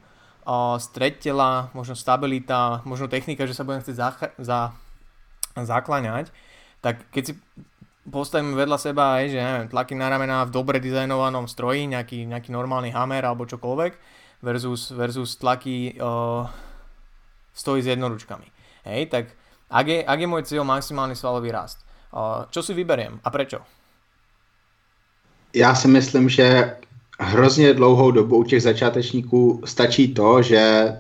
[0.83, 4.73] stred tela, možno stabilita, možno technika, že sa budem chcieť zach- za-
[5.57, 6.31] zakláňať,
[6.81, 7.33] tak keď si
[8.11, 12.51] postavím vedľa seba aj, že neviem, tlaky na ramena v dobre dizajnovanom stroji, nejaký, nejaký
[12.53, 13.93] normálny hammer alebo čokoľvek,
[14.43, 16.49] versus, versus tlaky uh,
[17.53, 18.49] stojí s jednoručkami.
[18.89, 19.25] Hej, tak
[19.71, 21.85] ak je, ak je môj cieľ maximálny svalový rast,
[22.51, 23.59] Čo si vyberiem a prečo?
[25.55, 26.77] Já si myslím, že
[27.21, 30.93] hrozně dlouhou dobu u těch začátečníků stačí to, že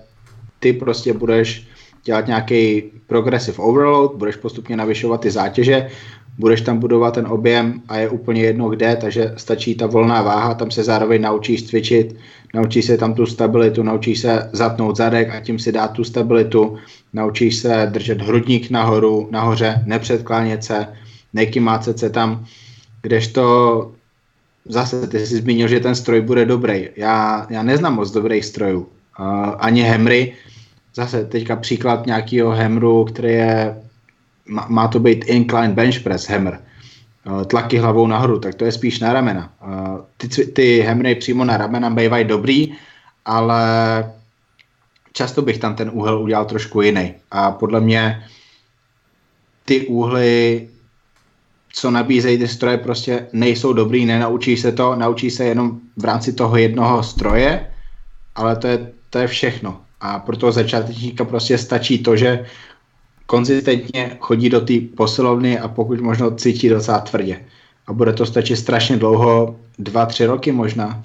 [0.59, 1.67] ty prostě budeš
[2.05, 5.91] dělat nějaký progressive overload, budeš postupně navyšovat ty zátěže,
[6.39, 10.55] budeš tam budovat ten objem a je úplně jedno kde, takže stačí ta volná váha,
[10.55, 12.17] tam se zároveň naučíš cvičit,
[12.55, 16.77] naučíš se tam tu stabilitu, naučíš se zatnout zadek a tím si dát tu stabilitu,
[17.13, 20.87] naučíš se držet hrudník nahoru, nahoře, nepředklánět se,
[21.33, 22.45] nekymácet se tam,
[23.03, 23.93] kdežto
[24.65, 26.89] zase ty jsi zmínil, že ten stroj bude dobrý.
[26.97, 28.81] Já, já neznám moc dobrých strojů.
[28.81, 30.33] Uh, ani Hemry,
[30.95, 33.82] zase teďka příklad nějakého Hemru, který je,
[34.49, 36.61] má, má to být incline bench press Hammer,
[37.26, 39.53] uh, tlaky hlavou nahoru, tak to je spíš na ramena.
[39.66, 42.74] Uh, ty, ty Hemry přímo na ramena bývají dobrý,
[43.24, 43.62] ale
[45.12, 47.14] často bych tam ten úhel udělal trošku jiný.
[47.30, 48.24] A podle mě
[49.64, 50.68] ty úhly
[51.72, 56.32] co nabízejí ty stroje, prostě nejsou dobrý, nenaučí se to, naučí se jenom v rámci
[56.32, 57.70] toho jednoho stroje,
[58.34, 59.80] ale to je, to je všechno.
[60.01, 62.47] A pro toho začátečníka prostě stačí to, že
[63.27, 67.45] konzistentně chodí do té posilovny a pokud možno cítí docela tvrdě.
[67.87, 71.03] A bude to stačit strašně dlouho, dva, tři roky možná.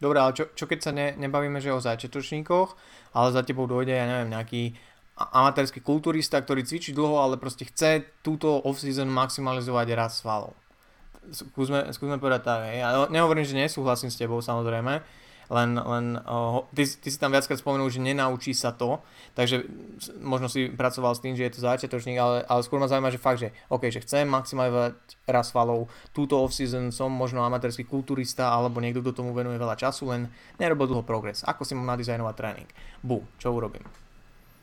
[0.00, 2.72] Dobrá, ale čo, čo keď sa ne, nebavíme že o začiatočníkoch,
[3.12, 4.72] ale za tebou dojde, ja neviem, nejaký
[5.12, 10.56] amatérsky kulturista, ktorý cvičí dlho, ale proste chce túto off-season maximalizovať raz svalov.
[11.28, 12.60] Skúsme, skúsme povedať tak.
[12.72, 15.04] Ja nehovorím, že nesúhlasím s tebou samozrejme,
[15.50, 19.02] len, len uh, ty, ty si tam viackrát spomenul, že nenaučí sa to,
[19.34, 19.66] takže
[20.22, 23.18] možno si pracoval s tým, že je to začiatočník, ale, ale skôr ma zaujíma, že
[23.18, 24.94] fakt, že OK, že chcem maximalizovať
[25.26, 30.14] raz svalov, túto off-season som možno amatérsky kulturista alebo niekto, kto tomu venuje veľa času,
[30.14, 30.30] len
[30.62, 31.42] nerobil dlho progres.
[31.42, 32.68] Ako si mám nadizajnovať tréning?
[33.02, 33.82] Bu, čo urobím?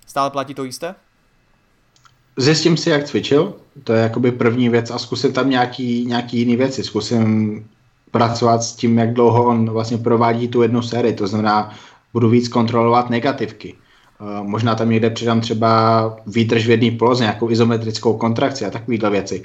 [0.07, 0.95] Stále platí to isté?
[2.38, 6.55] Zjistím si, jak cvičil, to je jakoby první věc a zkusím tam nějaký, nějaký jiný
[6.55, 6.83] věci.
[6.83, 7.69] Zkusím
[8.11, 11.71] pracovat s tím, jak dlouho on vlastně provádí tu jednu sérii, to znamená,
[12.13, 13.75] budu víc kontrolovat negativky.
[14.21, 19.09] Eh, možná tam někde přidám třeba výdrž v jedné poloze, nějakou izometrickou kontrakci a takovéhle
[19.09, 19.43] věci.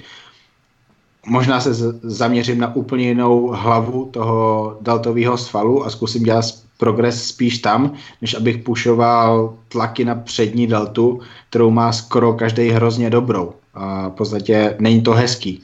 [1.26, 6.44] Možná se zaměřím na úplně jinou hlavu toho deltového svalu a zkusím dělat
[6.78, 13.10] progres spíš tam, než abych pušoval tlaky na přední deltu, kterou má skoro každý hrozně
[13.10, 13.52] dobrou.
[13.74, 15.62] A v podstatě není to hezký.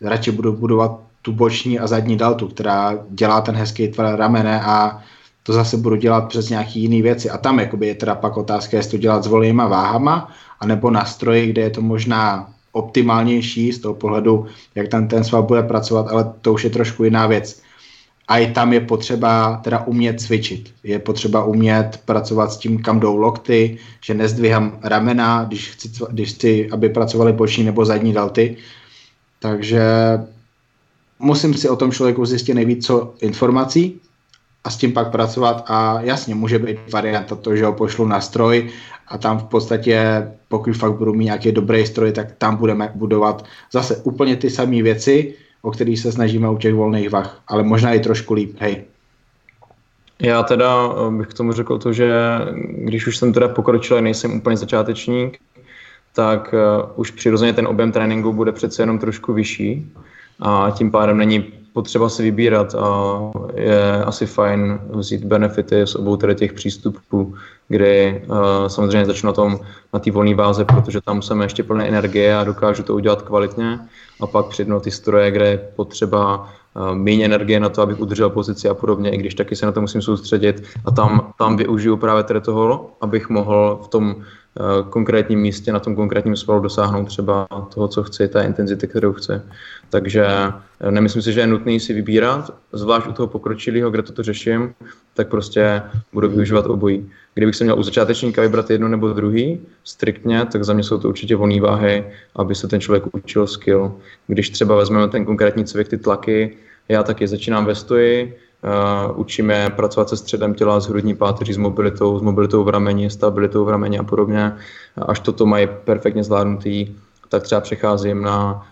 [0.00, 5.02] Radši budu budovat tu boční a zadní deltu, která dělá ten hezký tvar ramene a
[5.42, 7.30] to zase budu dělat přes nějaký jiný věci.
[7.30, 11.04] A tam jakoby je teda pak otázka, jestli to dělat s volnýma váhama, anebo na
[11.04, 16.08] stroji, kde je to možná optimálnější z toho pohledu, jak tam ten sval bude pracovat,
[16.08, 17.62] ale to už je trošku jiná věc.
[18.28, 20.74] A i tam je potřeba teda umět cvičit.
[20.84, 26.34] Je potřeba umět pracovat s tím, kam jdou lokty, že nezdvihám ramena, když chci, když
[26.34, 28.56] chci aby pracovali boční nebo zadní dalty.
[29.40, 29.82] Takže
[31.18, 34.00] musím si o tom člověku zjistit nejvíc co informací
[34.64, 38.20] a s tím pak pracovat a jasně, může být varianta to, že ho pošlu na
[38.20, 38.70] stroj
[39.08, 43.44] a tam v podstatě, pokud fakt budu mít nějaký dobrý stroj, tak tam budeme budovat
[43.72, 47.92] zase úplně ty samé věci, o kterých se snažíme u těch volných vah, ale možná
[47.92, 48.84] i trošku líp, hej.
[50.22, 52.10] Já teda eh, bych k tomu řekl to, že
[52.84, 55.38] když už jsem teda pokročil, nejsem úplně začátečník,
[56.12, 59.92] tak uh, už přirozeně ten objem tréninku bude přece jenom trošku vyšší
[60.40, 63.18] a tím pádem není potřeba si vybírat a
[63.54, 67.34] je asi fajn vzít benefity z obou tedy těch přístupů,
[67.68, 69.60] kdy uh, samozřejmě začnu na tom,
[69.94, 73.78] na té volné váze, protože tam jsem ještě plné energie a dokážu to udělat kvalitně
[74.20, 78.30] a pak přidnu ty stroje, kde je potřeba uh, méně energie na to, abych udržel
[78.30, 81.96] pozici a podobně, i když taky se na to musím soustředit a tam, tam využiju
[81.96, 84.16] právě tedy toho, abych mohl v tom
[84.60, 89.12] Eh, konkrétním místě, na tom konkrétním svalu dosáhnout třeba toho, co chci, té intenzity, kterou
[89.12, 89.32] chci.
[89.90, 90.26] Takže
[90.80, 94.74] eh, nemyslím si, že je nutný si vybírat, zvlášť u toho pokročilého, kde toto řeším,
[95.14, 95.82] tak prostě
[96.12, 97.10] budu využívat obojí.
[97.34, 101.08] Kdybych se měl u začátečníka vybrat jedno nebo druhý, striktně, tak za mě jsou to
[101.08, 102.04] určitě volné váhy,
[102.36, 103.94] aby se ten člověk učil skill.
[104.26, 106.56] Když třeba vezmeme ten konkrétní cvik, ty tlaky,
[106.88, 111.56] já taky začínám ve stoji, Uh, učíme pracovat se středem těla, s hrudní páteří, s
[111.56, 114.52] mobilitou, s mobilitou v rameni, stabilitou v rameni a podobně.
[115.06, 116.96] Až toto mají perfektně zvládnutý,
[117.28, 118.66] tak třeba přecházím na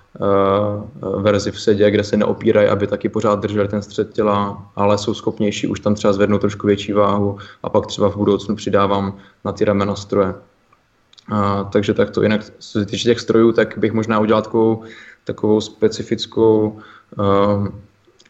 [1.19, 5.15] verzi v sedě, kde se neopírají, aby taky pořád drželi ten střed těla, ale jsou
[5.15, 9.53] schopnější už tam třeba zvednout trošku větší váhu a pak třeba v budoucnu přidávám na
[9.53, 10.35] ty ramena stroje.
[11.33, 12.23] Uh, takže takto.
[12.23, 14.83] Jinak co se týče těch strojů, tak bych možná udělal takovou,
[15.25, 16.79] takovou specifickou
[17.19, 17.69] uh,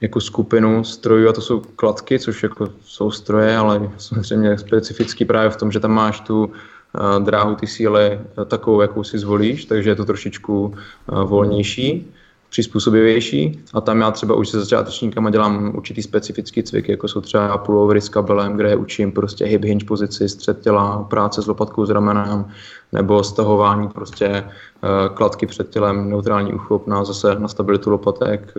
[0.01, 5.51] jako skupinu strojů a to jsou kladky, což jako jsou stroje, ale samozřejmě specifický právě
[5.51, 6.53] v tom, že tam máš tu
[7.19, 12.13] dráhu ty síly uh, takovou, jakou si zvolíš, takže je to trošičku uh, volnější,
[12.51, 13.61] přizpůsobivější.
[13.75, 18.01] A tam já třeba už se začátečníkama dělám určitý specifický cvik, jako jsou třeba pullovery
[18.01, 21.91] s kabelem, kde je učím prostě hip hinge pozici, střed těla, práce s lopatkou s
[21.91, 22.45] ramenem,
[22.93, 24.45] nebo stahování prostě
[25.15, 28.55] kladky před tělem, neutrální uchop na zase na stabilitu lopatek,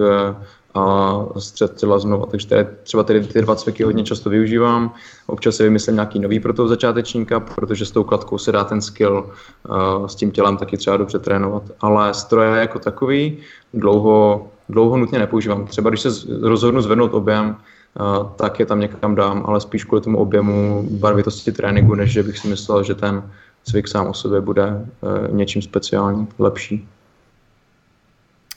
[0.77, 2.25] a střed těla znova.
[2.25, 4.93] Takže tady, třeba tady ty dva cviky hodně často využívám.
[5.27, 8.81] Občas si vymyslím nějaký nový pro toho začátečníka, protože s tou kladkou se dá ten
[8.81, 9.29] skill
[9.69, 11.63] uh, s tím tělem taky třeba dobře trénovat.
[11.81, 13.37] Ale stroje jako takový
[13.73, 15.65] dlouho, dlouho nutně nepoužívám.
[15.65, 16.09] Třeba když se
[16.41, 17.55] rozhodnu zvednout objem,
[17.99, 22.23] uh, tak je tam někam dám, ale spíš kvůli tomu objemu barvitosti tréninku, než že
[22.23, 23.23] bych si myslel, že ten
[23.63, 26.87] cvik sám o sobě bude uh, něčím speciálním, lepší.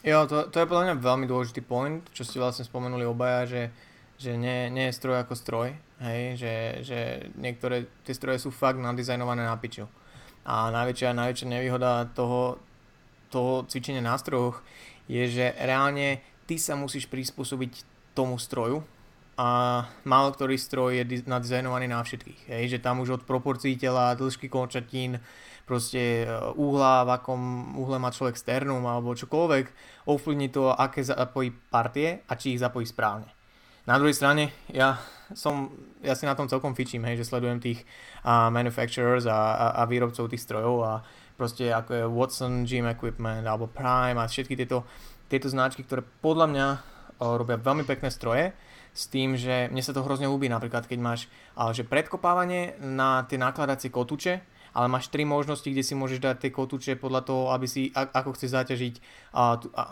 [0.00, 3.62] Jo, to, to je podľa mňa veľmi dôležitý point, čo ste vlastne spomenuli obaja, že,
[4.16, 6.54] že nie, nie je stroj ako stroj, hej, že,
[6.88, 6.98] že
[7.36, 9.84] niektoré tie stroje sú fakt nadizajnované na piču.
[10.48, 12.56] A najväčšia, najväčšia nevýhoda toho,
[13.28, 14.64] toho cvičenia na strojoch
[15.04, 17.84] je, že reálne ty sa musíš prispôsobiť
[18.16, 18.80] tomu stroju
[19.36, 22.48] a málo ktorý stroj je nadizajnovaný na všetkých.
[22.48, 25.20] Hej, že tam už od proporcií tela, dĺžky končatín,
[25.70, 27.42] proste e, úhla, v akom
[27.78, 29.66] úhle má človek sternum alebo čokoľvek,
[30.10, 33.30] ovplyvní to, aké zapojí partie a či ich zapojí správne.
[33.86, 34.98] Na druhej strane, ja
[35.30, 35.70] som,
[36.02, 37.86] ja si na tom celkom fičím, hej, že sledujem tých
[38.26, 40.92] uh, manufacturers a, a, a výrobcov tých strojov a
[41.38, 44.84] proste ako je Watson Gym Equipment alebo Prime a všetky tieto,
[45.30, 48.52] tieto značky, ktoré podľa mňa uh, robia veľmi pekné stroje,
[48.90, 53.22] s tým, že mne sa to hrozne ľúbi, napríklad keď máš ale že predkopávanie na
[53.30, 54.42] tie nakladacie kotúče,
[54.74, 58.34] ale máš tri možnosti, kde si môžeš dať tie kotúče podľa toho, aby si, ako
[58.34, 58.94] chceš zaťažiť
[59.34, 59.82] a, tú, a,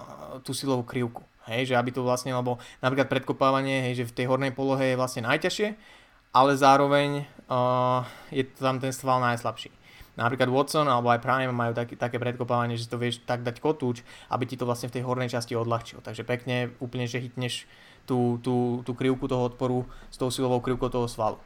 [0.43, 0.53] tú
[0.87, 1.23] krivku.
[1.49, 5.01] Hej, že aby to vlastne, lebo napríklad predkopávanie, hej, že v tej hornej polohe je
[5.01, 5.69] vlastne najťažšie,
[6.37, 9.73] ale zároveň uh, je tam ten sval najslabší.
[10.21, 14.05] napríklad Watson alebo aj Prime majú taký, také predkopávanie, že to vieš tak dať kotúč,
[14.29, 16.05] aby ti to vlastne v tej hornej časti odľahčilo.
[16.05, 17.65] Takže pekne úplne, že hitneš
[18.05, 21.41] tú krivku toho odporu s tou silovou krivkou toho svalu.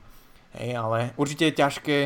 [0.53, 1.97] Hej, ale určite je ťažké,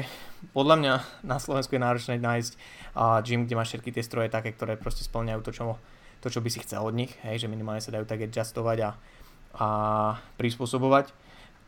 [0.55, 0.95] podľa mňa
[1.27, 2.53] na Slovensku je náročné nájsť
[2.95, 5.65] uh, gym, kde máš všetky tie stroje také, ktoré proste splňajú to, čo,
[6.23, 8.91] to, čo by si chcel od nich, hej, že minimálne sa dajú tak adjustovať a,
[9.59, 9.67] a
[10.39, 11.11] prispôsobovať.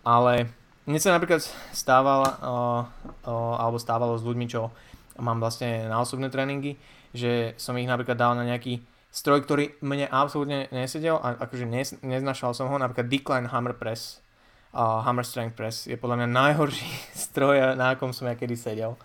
[0.06, 0.54] Ale
[0.86, 1.42] mne sa napríklad
[1.74, 2.86] stával, uh,
[3.26, 4.70] uh, alebo stávalo s ľuďmi, čo
[5.18, 6.78] mám vlastne na osobné tréningy,
[7.10, 11.66] že som ich napríklad dal na nejaký stroj, ktorý mne absolútne nesedel a akože
[12.06, 14.22] neznašal som ho, napríklad Decline Hammer Press,
[14.72, 16.88] uh, Hammer Strength Press je podľa mňa najhorší
[17.28, 18.98] stroj, na akom som ja kedy sedel.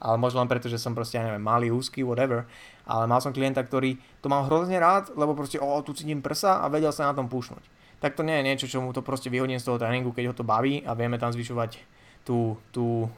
[0.00, 2.48] Ale možno len preto, že som proste, ja neviem, malý, úzky, whatever.
[2.88, 6.64] Ale mal som klienta, ktorý to mal hrozne rád, lebo proste, o, tu cítim prsa
[6.64, 7.60] a vedel sa na tom pušnúť.
[8.00, 10.34] Tak to nie je niečo, čo mu to proste vyhodím z toho tréningu, keď ho
[10.40, 11.84] to baví a vieme tam zvyšovať
[12.24, 13.12] tú, tú,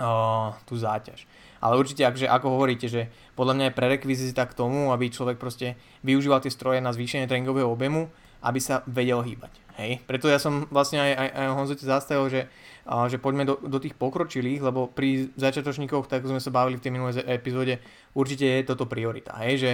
[0.00, 1.28] uh, tú záťaž.
[1.60, 5.76] Ale určite, akže, ako hovoríte, že podľa mňa je prerekvizita k tomu, aby človek proste
[6.00, 8.08] využíval tie stroje na zvýšenie tréningového objemu,
[8.40, 9.52] aby sa vedel hýbať.
[9.80, 10.04] Hej?
[10.04, 12.42] Preto ja som vlastne aj, aj, aj Honzote zastavil, že,
[12.84, 16.84] a, že poďme do, do tých pokročilých, lebo pri začiatočníkoch, tak sme sa bavili v
[16.84, 17.80] tej minulej epizóde,
[18.12, 19.36] určite je toto priorita.
[19.40, 19.54] Hej?
[19.60, 19.72] Že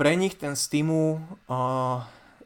[0.00, 2.04] pre nich ten stimul a,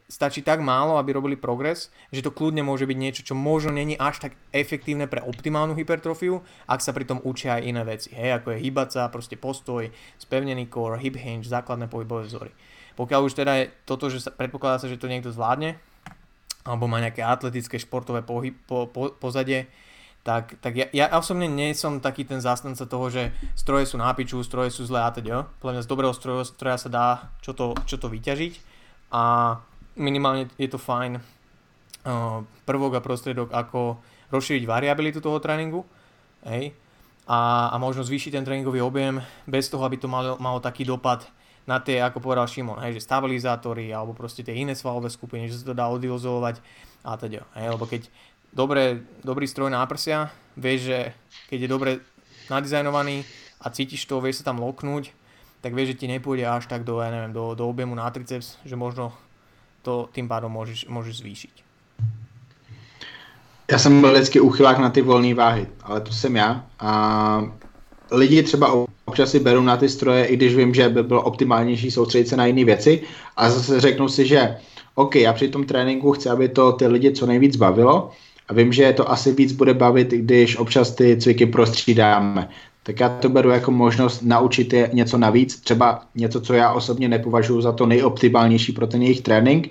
[0.09, 3.93] stačí tak málo, aby robili progres, že to kľudne môže byť niečo, čo možno není
[3.93, 8.57] až tak efektívne pre optimálnu hypertrofiu, ak sa pritom učia aj iné veci, hej, ako
[8.57, 9.85] je hýbať sa, proste postoj,
[10.17, 12.51] spevnený core, hip hinge, základné pohybové vzory.
[12.99, 15.79] Pokiaľ už teda je toto, že sa, predpokladá sa, že to niekto zvládne,
[16.67, 19.71] alebo má nejaké atletické športové pohyb, po, po, pozadie,
[20.27, 24.11] tak, tak ja, ja osobne nie som taký ten zástanca toho, že stroje sú na
[24.11, 25.47] stroje sú zlé a teda.
[25.63, 27.07] Podľa mňa z dobrého stroja, stroja sa dá
[27.39, 28.53] čo to, čo to vyťažiť
[29.15, 29.55] a
[29.95, 35.87] minimálne je to fajn uh, prvok a prostriedok, ako rozšíriť variabilitu toho tréningu
[36.45, 36.75] hej,
[37.25, 41.25] a, a možno zvýšiť ten tréningový objem bez toho, aby to malo, malo taký dopad
[41.67, 45.61] na tie, ako povedal Šimon, hej, že stabilizátory alebo proste tie iné svalové skupiny, že
[45.61, 46.61] sa to dá odilozovať
[47.03, 47.45] a teda.
[47.55, 48.01] Hej, lebo keď
[48.53, 50.99] dobre, dobrý stroj na prsia, vieš, že
[51.49, 51.91] keď je dobre
[52.49, 53.23] nadizajnovaný
[53.61, 55.13] a cítiš to, vieš sa tam loknúť,
[55.59, 58.55] tak vieš, že ti nepôjde až tak do, ja neviem, do, do objemu na triceps,
[58.63, 59.11] že možno
[59.83, 61.55] to tým pádom môžeš, môžeš zvýšiť.
[63.71, 66.65] Já jsem byl vždycky uchylák na ty volné váhy, ale to jsem já.
[66.79, 67.41] A
[68.11, 71.91] lidi třeba občas si berou na ty stroje, i když vím, že by bylo optimálnější
[71.91, 73.01] soustředit se na jiné věci.
[73.37, 74.57] A zase řeknu si, že
[74.95, 78.11] OK, já při tom tréninku chci, aby to ty lidi co nejvíc bavilo.
[78.47, 82.49] A vím, že to asi víc bude bavit, když občas ty cviky prostřídáme.
[82.83, 87.09] Tak já to beru jako možnost naučit je něco navíc, třeba něco, co já osobně
[87.09, 89.69] nepovažuji za to nejoptimálnější pro ten jejich trénink,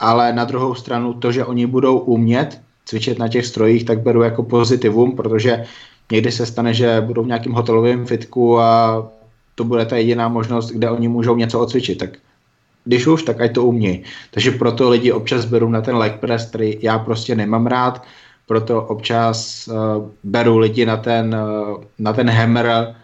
[0.00, 4.22] ale na druhou stranu to, že oni budou umět cvičit na těch strojích, tak beru
[4.22, 5.64] jako pozitivum, protože
[6.12, 9.02] někdy se stane, že budou v nějakém hotelovém fitku a
[9.54, 11.98] to bude ta jediná možnost, kde oni můžou něco odcvičit.
[11.98, 12.10] Tak
[12.84, 14.02] když už, tak ať to umějí.
[14.30, 18.04] Takže proto lidi občas berou na ten leg press, který já prostě nemám rád,
[18.46, 22.94] proto občas uh, beru lidi na ten, uh, na ten hammer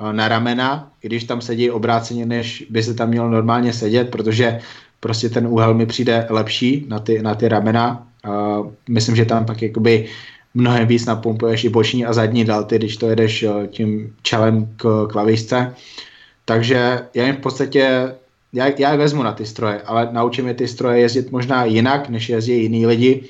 [0.00, 4.10] uh, na ramena, i když tam sedí obráceně, než by se tam mělo normálně sedět,
[4.10, 4.60] protože
[5.00, 8.06] prostě ten úhel mi přijde lepší na ty, na ty ramena.
[8.26, 10.08] Uh, myslím, že tam pak jakoby
[10.54, 15.08] mnohem víc napumpuješ i boční a zadní delty, když to jedeš eh, tím čelem k
[15.12, 15.74] klavířce.
[16.44, 18.14] Takže já jim v podstatě,
[18.52, 22.08] já, já je vezmu na ty stroje, ale naučím je ty stroje jezdit možná jinak,
[22.08, 23.28] než jezdí jiní lidi.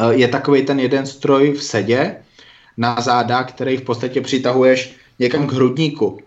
[0.00, 2.16] Eh, je takový ten jeden stroj v sedě
[2.76, 6.18] na záda, který v podstatě přitahuješ někam k hrudníku.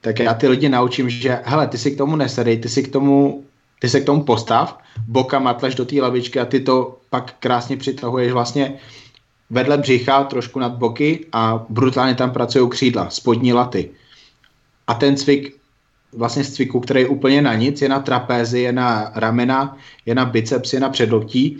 [0.00, 2.92] Tak já ty lidi naučím, že hele, ty si k tomu nesedej, ty si k
[2.92, 3.44] tomu
[3.78, 7.76] ty se k tomu postav, boka matleš do té lavičky a ty to pak krásně
[7.76, 8.78] přitahuješ vlastně
[9.50, 13.90] vedle břicha, trošku nad boky a brutálně tam pracují křídla, spodní laty.
[14.86, 15.56] A ten cvik,
[16.12, 19.76] vlastně z cviku, který je úplně na nic, je na trapézi, je na ramena,
[20.06, 21.58] je na biceps, je na předloktí,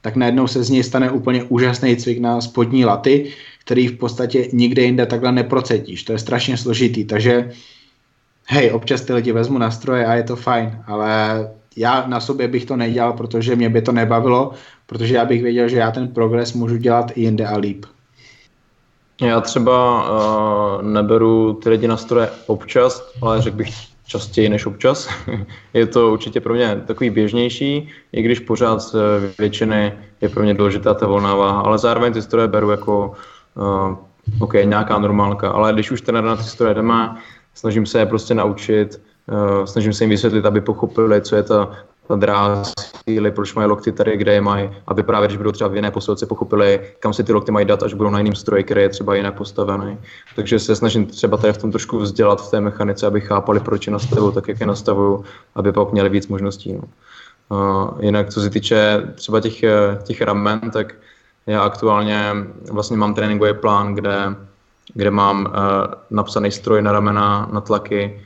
[0.00, 3.32] tak najednou se z něj stane úplně úžasný cvik na spodní laty,
[3.64, 6.02] který v podstatě nikde jinde takhle neprocetíš.
[6.02, 7.52] To je strašně složitý, takže
[8.46, 12.64] hej, občas ty lidi vezmu nastroje a je to fajn, ale já na sobě bych
[12.64, 14.52] to nedělal, protože mě by to nebavilo,
[14.86, 17.84] protože já bych věděl, že já ten progres můžu dělat i jinde a líp.
[19.22, 23.74] Já třeba uh, neberu ty lidi na stroje občas, ale řekl bych
[24.06, 25.08] častěji než občas.
[25.74, 28.94] je to určitě pro mě takový běžnější, i když pořád z
[29.38, 33.12] většiny je pro mě důležitá ta volná váha, ale zároveň ty stroje beru jako
[33.54, 33.96] uh,
[34.40, 37.16] OK, nějaká normálka, ale když už teda na ty stroje jdeme,
[37.54, 39.00] snažím se je prostě naučit,
[39.64, 41.68] snažím se jim vysvětlit, aby pochopili, co je ta
[42.16, 42.62] dráha
[43.08, 45.90] síly, proč mají lokty tady, kde je mají, aby právě, když budou třeba v jiné
[45.90, 48.88] posilce, pochopili, kam si ty lokty mají dát, až budou na jiném stroji, který je
[48.88, 49.98] třeba jinak postavený.
[50.36, 53.86] Takže se snažím třeba tady v tom trošku vzdělat v té mechanice, aby chápali, proč
[53.86, 55.18] je nastavují tak, jak je nastavují,
[55.54, 56.72] aby pak měli víc možností.
[56.72, 56.82] No.
[57.48, 59.64] Uh, jinak, co se týče třeba těch,
[60.02, 60.94] těch ramen, tak
[61.46, 62.32] já aktuálně
[62.70, 64.16] vlastně mám tréninkový plán, kde,
[64.94, 65.52] kde mám uh,
[66.10, 68.20] napsaný stroj na ramena, na tlaky,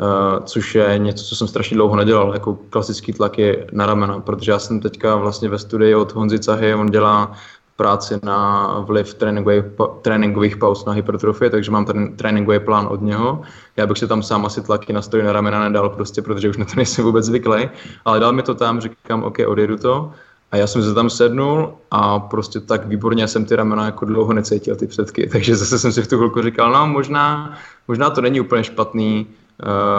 [0.00, 4.52] Uh, což je něco, co jsem strašně dlouho nedělal, jako klasický tlaky na ramena, protože
[4.52, 7.32] já jsem teďka vlastně ve studii od Honzi Cahy, on dělá
[7.76, 9.64] práci na vliv tréninkových,
[10.02, 13.42] tréninkových pauz na hypertrofie, takže mám ten tréninkový plán od něho.
[13.76, 16.56] Já bych si tam sám asi tlaky na stroj na ramena nedal, prostě, protože už
[16.56, 17.68] na to nejsem vůbec zvyklý,
[18.04, 20.12] ale dal mi to tam, říkám, OK, odjedu to.
[20.52, 24.32] A já jsem se tam sednul a prostě tak výborně jsem ty ramena jako dlouho
[24.32, 25.26] necítil, ty předky.
[25.32, 27.56] Takže zase jsem si v tu chvilku říkal, no možná,
[27.88, 29.26] možná to není úplně špatný,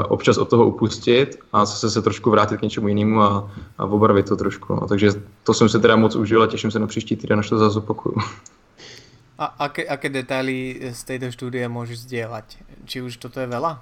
[0.08, 4.30] občas od toho upustit a zase se trošku vrátit k něčemu jinému a, a obarvit
[4.30, 4.74] to trošku.
[4.74, 4.88] No.
[4.88, 5.12] Takže
[5.44, 7.80] to jsem si teda moc užil a těším se na příští týden, až to zase
[7.80, 8.16] opakuju.
[9.40, 12.44] A aké, aké detaily z této studie můžeš sdělat?
[12.86, 13.80] Či už toto je veľa?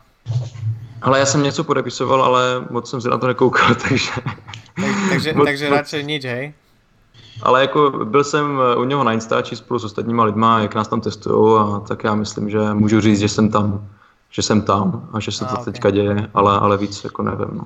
[1.01, 4.11] Ale já jsem něco podepisoval, ale moc jsem se na to nekoukal, takže...
[4.75, 5.77] Tak, takže, moc, takže moc...
[5.77, 6.53] radši nič, hej?
[7.43, 11.01] Ale jako byl jsem u něho na Instači spolu s ostatníma lidma, jak nás tam
[11.01, 13.87] testují a tak já myslím, že můžu říct, že jsem tam
[14.31, 15.65] že jsem tam a že se to okay.
[15.65, 17.49] teďka děje, ale, ale víc jako nevím.
[17.53, 17.63] No.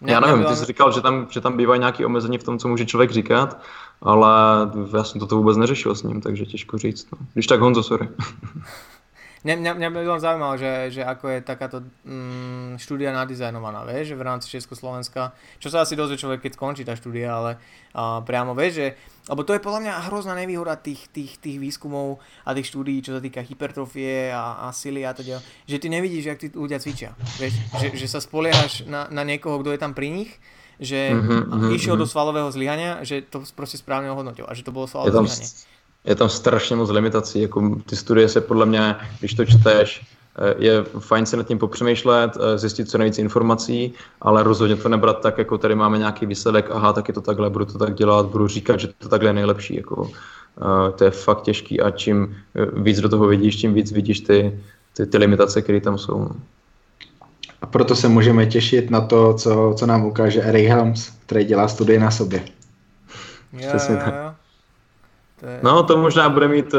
[0.00, 2.58] Ne, já nevím, ty jsi říkal, že tam, že tam bývají nějaké omezení v tom,
[2.58, 3.60] co může člověk říkat,
[4.02, 4.30] ale
[4.96, 7.06] já jsem toto vůbec neřešil s ním, takže těžko říct.
[7.12, 7.18] No.
[7.32, 8.08] Když tak Honzo, sorry.
[9.44, 14.16] Mňa, mňa, mňa by len zaujímalo, že, že ako je takáto mm, štúdia nadizajnovaná, vieš,
[14.16, 17.60] že v rámci Československa, čo sa asi dozvie človek, keď skončí tá štúdia, ale
[17.92, 18.86] uh, priamo vieš, že,
[19.28, 23.12] lebo to je podľa mňa hrozná nevýhoda tých, tých, tých výskumov a tých štúdií, čo
[23.12, 27.12] sa týka hypertrofie a, a sily a teda, že ty nevidíš, jak tí ľudia cvičia,
[27.36, 30.32] vieš, že, že sa spoliehaš na, na niekoho, kto je tam pri nich,
[30.80, 32.00] že mm-hmm, išiel mm-hmm.
[32.00, 35.73] do svalového zlyhania, že to proste správne ohodnotil a že to bolo svalové zlyhanie
[36.04, 37.42] je tam strašně moc limitací.
[37.42, 40.06] Jako ty studie se podle mě, když to čteš,
[40.38, 44.88] eh, je fajn se nad tím popřemýšlet, eh, zjistit co nejvíc informací, ale rozhodně to
[44.88, 47.94] nebrat tak, jako tady máme nějaký výsledek, aha, tak je to takhle, budu to tak
[47.94, 49.76] dělat, budu říkat, že to takhle je nejlepší.
[49.76, 52.36] Jako, eh, to je fakt těžký a čím
[52.76, 54.60] víc do toho vidíš, tím víc vidíš ty,
[54.96, 56.28] ty, ty limitace, které tam jsou.
[57.62, 61.68] A proto se můžeme těšit na to, co, co nám ukáže Eric Helms, který dělá
[61.68, 62.44] studie na sobě.
[63.52, 64.23] Jo, Přesně tak.
[65.44, 65.60] To je...
[65.62, 66.74] No, to možná bude mít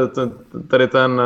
[0.68, 1.22] tady ten,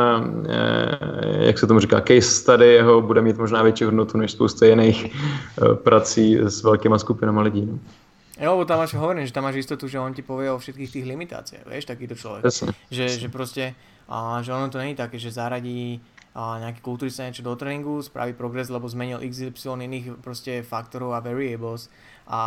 [0.48, 4.66] eh, jak se tomu říká, case study jeho bude mít možná větší hodnotu než spousta
[4.66, 7.66] jiných eh, prací s velkýma skupinama lidí.
[7.66, 7.78] No.
[8.40, 10.92] Jo, bo tam máš hovorím, že tam máš istotu, že on ti povie o všetkých
[10.92, 12.44] tých limitáciách, vieš, takýto človek.
[12.44, 12.72] Jasne.
[12.88, 13.64] Že, že proste,
[14.08, 16.00] a, že ono to není také, že zaradí
[16.32, 21.20] a nejaký kulturista niečo do tréningu, spraví progres, lebo zmenil XY iných proste faktorov a
[21.20, 21.88] variables
[22.28, 22.40] a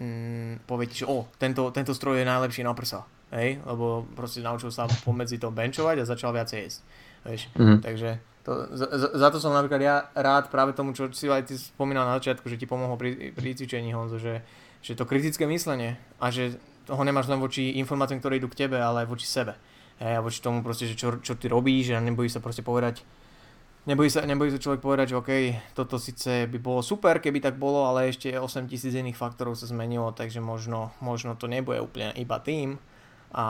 [0.00, 4.44] mm, povie ti, že o, tento, tento stroj je najlepší na prsa hej, lebo proste
[4.44, 6.80] naučil sa pomedzi to benchovať a začal viacej jesť,
[7.24, 7.78] vieš, mm-hmm.
[7.80, 8.10] takže
[8.42, 12.10] to, za, za to som napríklad ja rád práve tomu, čo si aj ty spomínal
[12.10, 14.42] na začiatku, že ti pomohlo pri, pri cvičení Honzo, že,
[14.82, 18.82] že to kritické myslenie a že toho nemáš len voči informáciám, ktoré idú k tebe,
[18.82, 19.54] ale aj voči sebe.
[20.02, 23.06] Hej, a voči tomu proste, že čo, čo ty robíš a nebojí sa proste povedať,
[23.86, 25.30] nebojí sa, nebojí sa človek povedať, že OK,
[25.78, 30.10] toto síce by bolo super, keby tak bolo, ale ešte 8000 iných faktorov sa zmenilo,
[30.10, 32.82] takže možno, možno to nebude úplne iba tým,
[33.32, 33.46] a,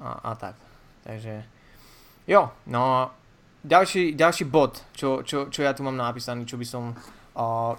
[0.00, 0.56] a, a tak.
[1.04, 1.44] Takže
[2.26, 3.10] jo, no
[3.64, 6.92] ďalší, ďalší bod, čo, čo, čo ja tu mám napísaný, čo by som,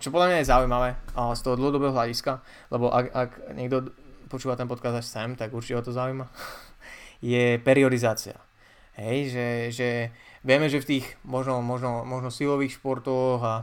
[0.01, 2.41] čo podľa mňa je zaujímavé z toho dlhodobého hľadiska,
[2.73, 3.93] lebo ak, ak niekto
[4.27, 6.25] počúva ten podcast až sem, tak určite ho to zaujíma,
[7.23, 8.35] je periodizácia.
[8.95, 9.89] Hej, že, že
[10.41, 13.53] vieme, že v tých možno, možno, možno silových športoch a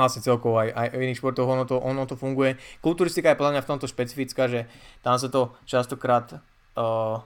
[0.00, 2.56] vlastne celkovo aj, aj v iných športoch ono to, ono to funguje.
[2.80, 4.64] Kulturistika je podľa mňa v tomto špecifická, že
[5.04, 6.40] tam sa to častokrát
[6.76, 7.18] uh,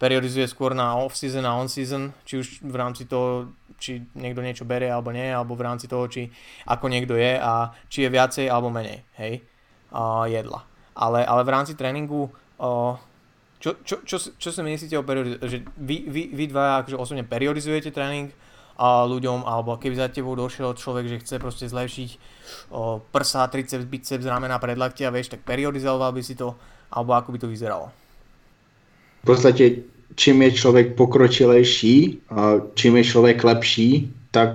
[0.00, 4.88] periodizuje skôr na off-season a on-season, či už v rámci toho, či niekto niečo berie
[4.88, 6.32] alebo nie, alebo v rámci toho, či
[6.64, 9.44] ako niekto je a či je viacej alebo menej, hej,
[9.92, 10.64] uh, jedla.
[10.96, 12.96] Ale, ale v rámci tréningu, uh,
[13.60, 15.44] čo, čo, čo, čo si myslíte o periodizácii?
[15.44, 18.32] Že vy, vy, vy dva akože osobne periodizujete tréning
[18.80, 22.10] a ľuďom, alebo keby za tebou došiel človek, že chce proste zlepšiť
[22.72, 26.56] o, prsa, triceps, biceps, ramena, predlaktia, vieš, tak periodizoval by si to,
[26.88, 27.92] alebo ako by to vyzeralo?
[29.22, 29.72] V podstatě
[30.16, 34.50] čím je člověk pokročilejší, a čím je člověk lepší, tak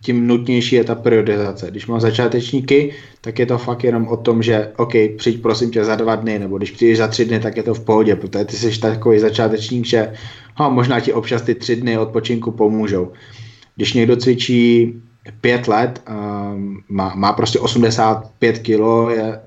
[0.00, 1.70] tím nutnější je ta periodizace.
[1.70, 5.84] Když mám začátečníky, tak je to fakt jenom o tom, že OK, přijď prosím tě
[5.84, 8.44] za dva dny, nebo když přijdeš za tři dny, tak je to v pohodě, protože
[8.44, 10.12] ty jsi takový začátečník, že
[10.54, 13.12] ha, možná ti občas ty tři dny odpočinku pomůžou.
[13.76, 14.92] Když někdo cvičí
[15.40, 16.02] pět let,
[16.88, 19.40] má, má prostě 85 kilo, je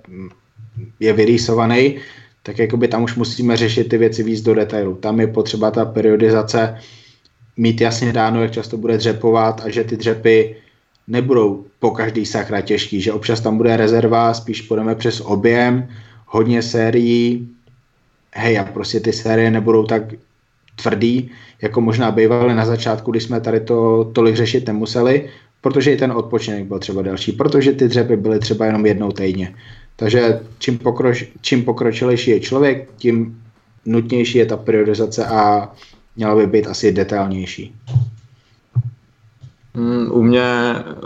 [0.99, 1.95] je vyrýsovaný,
[2.47, 4.95] tak jakoby tam už musíme řešit ty věci víc do detailu.
[4.95, 6.79] Tam je potřeba ta periodizace
[7.57, 10.55] mít jasně dáno, jak často bude dřepovat a že ty dřepy
[11.07, 15.87] nebudou po každý sakra těžký, že občas tam bude rezerva, spíš půjdeme přes objem,
[16.25, 17.49] hodně sérií,
[18.31, 20.01] hej, a prostě ty série nebudou tak
[20.75, 21.31] tvrdý,
[21.61, 25.29] jako možná bývaly na začátku, když jsme tady to tolik řešit nemuseli,
[25.61, 29.55] protože i ten odpočinek byl třeba delší, protože ty dřepy byly třeba jenom jednou týdně.
[29.99, 33.43] Takže čím, pokroč, čím pokročilejší je člověk, tím
[33.85, 35.71] nutnější je ta periodizace a
[36.15, 37.75] měla by být asi detailnější.
[39.73, 40.43] Mm, u mě,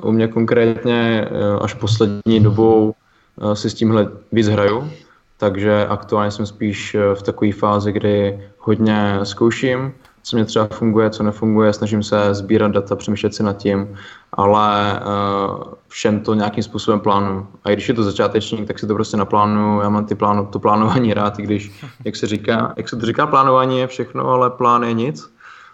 [0.03, 2.93] u mě konkrétně eh, až poslední dobou
[3.41, 4.91] eh, si s tímhle víc hraju,
[5.37, 9.91] takže aktuálně jsem spíš eh, v takové fázi, kdy hodně zkouším,
[10.23, 13.95] co mě třeba funguje, co nefunguje, snažím se sbírat data, přemýšlet si nad tím,
[14.33, 17.47] ale uh, všem to nějakým způsobem plánuju.
[17.63, 20.45] A i když je to začátečník, tak si to prostě naplánuju, já mám ty plánu,
[20.45, 24.27] to plánování rád, i když, jak se říká, jak se to říká, plánování je všechno,
[24.27, 25.33] ale plán je nic.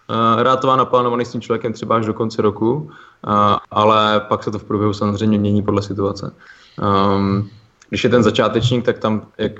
[0.09, 2.89] Uh, rád to má naplánovaný s tím člověkem třeba až do konce roku, uh,
[3.71, 6.31] ale pak se to v průběhu samozřejmě mění podle situace.
[7.15, 7.49] Um,
[7.89, 9.51] když je ten začátečník, tak tam, jak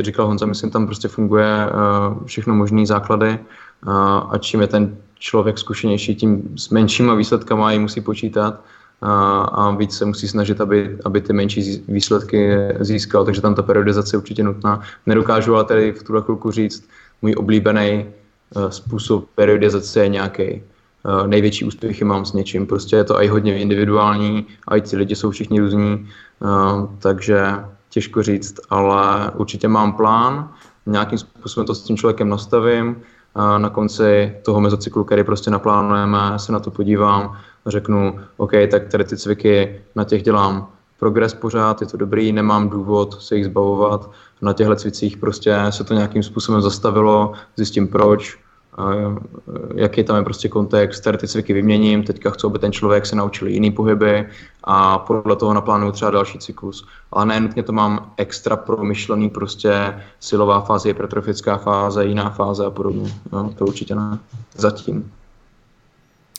[0.00, 3.38] říkal Honza, myslím, tam prostě funguje uh, všechno možné základy
[3.86, 8.60] a, čím je ten člověk zkušenější, tím s menšíma výsledkama i musí počítat.
[9.02, 13.62] A, a víc se musí snažit, aby, aby ty menší výsledky získal, takže tam ta
[13.62, 14.80] periodizace je určitě nutná.
[15.06, 16.88] Nedokážu ale tady v tuhle chvilku říct,
[17.22, 18.06] můj oblíbený
[18.56, 20.62] uh, způsob periodizace je nějaký.
[21.04, 24.96] Uh, největší úspěchy mám s něčím, prostě je to i hodně individuální, a i ty
[24.96, 26.08] lidi jsou všichni různí,
[26.40, 27.42] uh, takže
[27.90, 30.50] těžko říct, ale určitě mám plán,
[30.86, 32.96] nějakým způsobem to s tím člověkem nastavím,
[33.58, 38.88] na konci toho mezocyklu, který prostě naplánujeme, se na to podívám a řeknu, OK, tak
[38.88, 40.68] tady ty cviky, na těch dělám
[40.98, 44.10] progres pořád, je to dobrý, nemám důvod se jich zbavovat.
[44.42, 48.38] Na těchto cvicích prostě se to nějakým způsobem zastavilo, zjistím proč,
[49.74, 53.16] jaký tam je prostě kontext, tady ty cviky vyměním, teďka chci, aby ten člověk se
[53.16, 54.28] naučil jiný pohyby
[54.64, 56.86] a podle toho naplánuju třeba další cyklus.
[57.12, 62.70] Ale ne nutně to mám extra promyšlený, prostě silová fáze, hypertrofická fáze, jiná fáze a
[62.70, 63.12] podobně.
[63.32, 64.18] No, to určitě ne.
[64.54, 65.12] Zatím.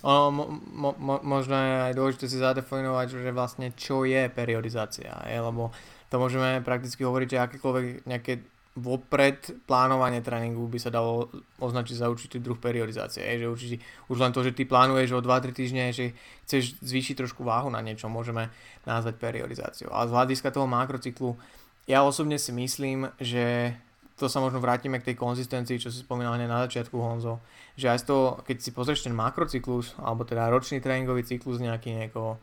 [0.04, 0.60] O, mo,
[1.00, 5.40] mo, možno je aj si zadefinovať, že vlastne čo je periodizácia, je?
[5.40, 5.72] lebo
[6.12, 9.38] to môžeme prakticky hovoriť, že akékoľvek nejaké vopred
[9.70, 11.30] plánovanie tréningu by sa dalo
[11.62, 13.22] označiť za určitý druh periodizácie.
[13.22, 13.76] Je, že určite,
[14.10, 16.18] už len to, že ty plánuješ o 2-3 týždne, že
[16.50, 18.50] chceš zvýšiť trošku váhu na niečo, môžeme
[18.90, 19.94] nazvať periodizáciou.
[19.94, 21.38] A z hľadiska toho makrocyklu,
[21.86, 23.78] ja osobne si myslím, že
[24.18, 27.46] to sa možno vrátime k tej konzistencii, čo si spomínal na začiatku Honzo,
[27.78, 31.94] že aj z toho, keď si pozrieš ten makrocyklus, alebo teda ročný tréningový cyklus nejaký
[31.94, 32.42] niekoho,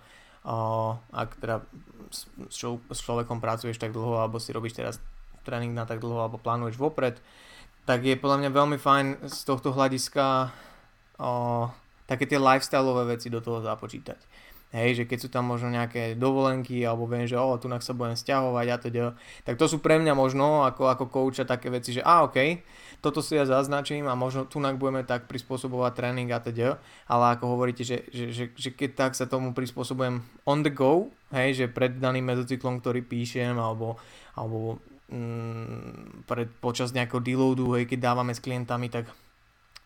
[1.11, 1.63] ak teda
[2.91, 4.99] s človekom pracuješ tak dlho, alebo si robíš teraz
[5.43, 7.19] tréning na tak dlho alebo plánuješ vopred,
[7.89, 10.55] tak je podľa mňa veľmi fajn z tohto hľadiska
[11.19, 11.67] o,
[12.07, 14.19] také tie lifestyleové veci do toho započítať.
[14.71, 18.15] Hej, že keď sú tam možno nejaké dovolenky, alebo viem, že o, tu sa budem
[18.15, 19.05] stiahovať a teda,
[19.43, 22.63] tak to sú pre mňa možno ako, ako kouča také veci, že a ok,
[23.03, 26.79] toto si ja zaznačím a možno tu budeme tak prispôsobovať tréning a teda,
[27.11, 31.11] ale ako hovoríte, že, že, že, že keď tak sa tomu prispôsobujem on the go,
[31.35, 33.99] hej, že pred daným mezocyklom, ktorý píšem, alebo,
[34.39, 34.79] alebo
[35.11, 39.11] mm, pred, počas nejakého deloadu, hej, keď dávame s klientami, tak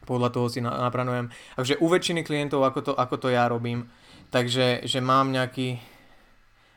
[0.04, 1.32] podľa toho si napranujem.
[1.56, 3.88] Takže u väčšiny klientov, ako to, ako to ja robím,
[4.28, 5.80] takže že mám nejaký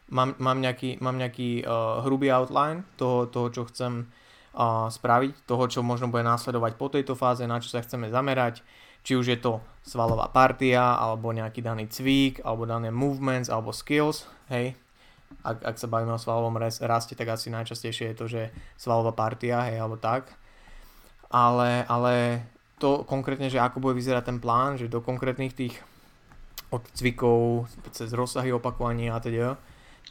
[0.09, 4.07] mám, mám nejaký, mám nejaký uh, hrubý outline toho, toho čo chcem
[4.55, 8.63] uh, spraviť, toho, čo možno bude následovať po tejto fáze, na čo sa chceme zamerať,
[9.03, 14.27] či už je to svalová partia, alebo nejaký daný cvík, alebo dané movements, alebo skills,
[14.51, 14.75] hej,
[15.43, 18.41] ak, ak sa bavíme o svalovom raste, tak asi najčastejšie je to, že
[18.75, 20.35] svalová partia, hej, alebo tak.
[21.31, 22.43] Ale, ale
[22.79, 25.75] to konkrétne, že ako bude vyzerať ten plán, že do konkrétnych tých
[26.67, 29.55] od cvikov, cez rozsahy opakovania a teda,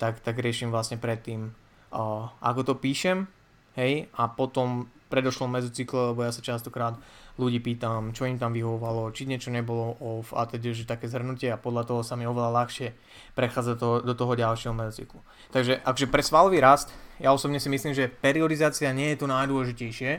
[0.00, 1.52] tak, tak riešim vlastne predtým,
[1.92, 3.28] uh, ako to píšem,
[3.76, 6.96] hej, a potom predošlom mezocykle, lebo ja sa častokrát
[7.36, 11.52] ľudí pýtam, čo im tam vyhovovalo, či niečo nebolo off a teda, že také zhrnutie
[11.52, 12.96] a podľa toho sa mi oveľa ľahšie
[13.36, 15.20] prechádza to, do toho ďalšieho mezocyklu.
[15.52, 16.88] Takže akže pre svalový rast,
[17.20, 20.10] ja osobne si myslím, že periodizácia nie je to najdôležitejšie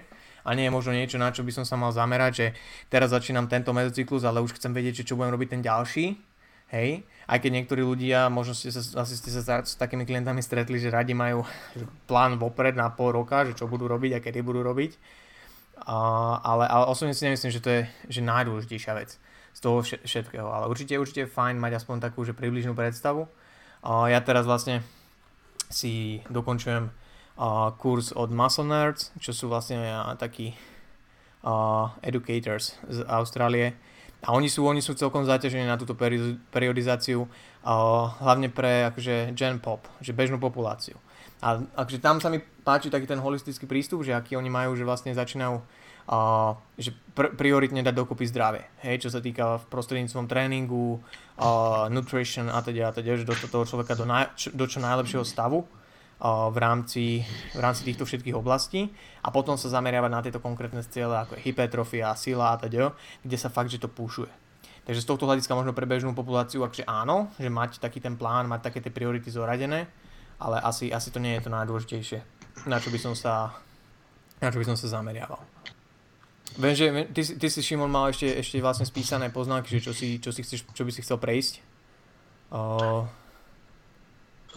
[0.45, 2.47] a nie je možno niečo, na čo by som sa mal zamerať, že
[2.87, 6.05] teraz začínam tento mezocyklus, ale už chcem vedieť, čo budem robiť ten ďalší,
[6.71, 10.77] hej, aj keď niektorí ľudia, možno ste sa, asi ste sa s takými klientami stretli,
[10.77, 11.43] že radi majú
[12.05, 14.91] plán vopred na pol roka, že čo budú robiť a kedy budú robiť,
[15.85, 15.97] a,
[16.41, 19.19] ale, ale osobne si nemyslím, že to je že najdôležitejšia vec
[19.57, 23.25] z toho všetkého, ale určite, určite je fajn mať aspoň takú že približnú predstavu.
[23.81, 24.85] A ja teraz vlastne
[25.73, 30.53] si dokončujem uh, kurz od Muscle Nerds, čo sú vlastne uh, takí
[31.41, 33.73] uh, educators z Austrálie.
[34.25, 35.93] A oni sú, oni sú celkom zaťažení na túto
[36.49, 37.29] periodizáciu, uh,
[38.21, 40.97] hlavne pre akože gen pop, že bežnú populáciu.
[41.37, 44.81] A akože tam sa mi páči taký ten holistický prístup, že aký oni majú, že
[44.81, 45.61] vlastne začínajú
[46.07, 51.85] uh, že pr- prioritne dať dokopy zdravie, hej, čo sa týka v prostredníctvom tréningu, uh,
[51.91, 55.61] nutrition a teda, a teda, že dostať toho človeka do, naj- do čo najlepšieho stavu
[55.61, 57.05] uh, v, rámci,
[57.53, 58.89] v rámci týchto všetkých oblastí
[59.21, 63.37] a potom sa zameriavať na tieto konkrétne ciele ako je hypertrofia, sila a teda, kde
[63.37, 64.31] sa fakt, že to púšuje.
[64.87, 68.47] Takže z tohto hľadiska možno pre bežnú populáciu, akže áno, že mať taký ten plán,
[68.47, 69.83] mať také tie priority zoradené,
[70.39, 72.19] ale asi, asi to nie je to najdôležitejšie,
[72.65, 73.57] na čo by som sa,
[74.41, 75.41] na čo by som sa zameriaval.
[76.57, 80.17] Viem, že ty, ty si Šimon mal ešte, ešte vlastne spísané poznámky, že čo, si,
[80.17, 81.61] čo, si chceš, čo by si chcel prejsť.
[82.49, 83.05] Uh...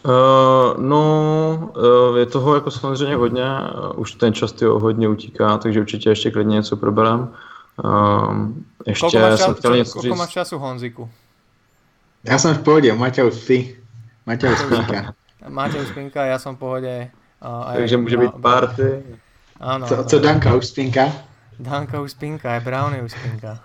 [0.01, 5.59] Uh, no, uh, je toho jako samozřejmě hodně, uh, už ten čas tyjo, hodně utíká,
[5.59, 7.28] takže určitě ještě klidně něco proberem.
[7.85, 8.48] Uh,
[8.86, 10.16] ještě koľko máš, jsem chtěl něco říct.
[10.16, 11.11] máš času, Honziku?
[12.24, 13.77] Já jsem v pohodě, Maťa spí.
[14.27, 15.15] Maťa spínka.
[15.49, 17.11] Maťa spínka, já jsem v pohodě.
[17.45, 19.03] Uh, takže může být party.
[19.61, 19.87] Ano.
[19.87, 21.12] Co, co Danka už spínka?
[21.59, 23.59] Danka už spinka, aj Brownie už spinka.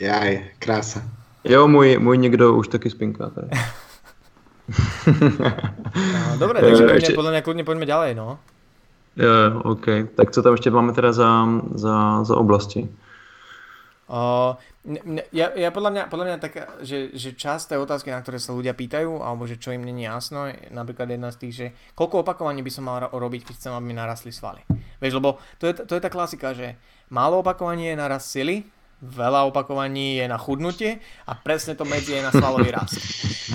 [0.00, 1.02] Jaj, krása.
[1.44, 3.30] Jo, můj, můj někdo už taky spinká.
[3.30, 3.48] Tady.
[6.28, 7.12] no, dobré, takže poďme, ještě...
[7.12, 8.38] podle mě klidně pojďme ďalej, no.
[9.16, 9.86] Jo, OK.
[10.14, 12.88] Tak co tam ještě máme teda za, za, za oblasti?
[14.08, 14.56] Uh,
[15.30, 16.52] ja, ja podľa mňa, podľa mňa tak,
[16.82, 20.10] že, že časť tej otázky, na ktoré sa ľudia pýtajú, alebo že čo im není
[20.10, 23.72] jasno, je napríklad jedna z tých, že koľko opakovaní by som mal robiť, keď chcem,
[23.72, 24.66] aby mi narastli svaly.
[24.98, 26.74] Vieš, lebo to je, to je tá klasika, že
[27.14, 28.66] málo opakovaní je na rast sily,
[29.02, 32.98] veľa opakovaní je na chudnutie a presne to medzi je na svalový rast.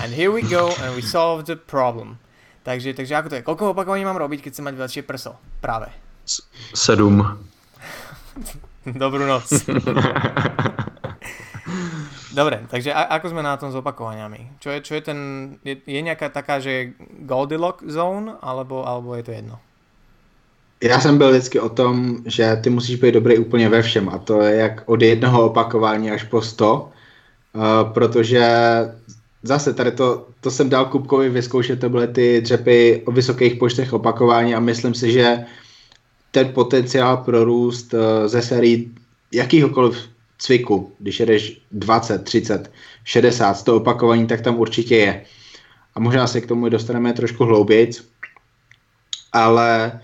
[0.00, 2.16] And here we go and we solve the problem.
[2.64, 3.44] Takže, takže ako to je?
[3.44, 5.36] Koľko opakovaní mám robiť, keď chcem mať väčšie prso?
[5.60, 5.92] Práve.
[6.76, 7.20] Sedm.
[8.84, 9.48] Dobrú noc.
[12.34, 14.60] Dobre, takže a, ako sme na tom s opakovaniami?
[14.60, 15.18] Čo je, čo je ten,
[15.64, 16.92] je, je nejaká taká, že
[17.24, 19.56] Goldilocks zone, alebo, alebo je to jedno?
[20.82, 24.18] Já jsem byl vždycky o tom, že ty musíš být dobrý úplně ve všem a
[24.18, 26.90] to je jak od jednoho opakování až po sto,
[27.52, 28.46] uh, protože
[29.42, 33.92] zase tady to, to jsem dal Kupkovi vyzkoušet, to byly ty dřepy o vysokých počtech
[33.92, 35.44] opakování a myslím si, že
[36.30, 38.90] ten potenciál pro růst uh, ze sérii
[39.32, 40.08] jakýhokoliv
[40.38, 42.70] cviku, když jedeš 20, 30,
[43.04, 45.24] 60, 100 opakovaní, tak tam určitě je.
[45.94, 48.04] A možná se k tomu dostaneme trošku hloubějc,
[49.32, 50.00] ale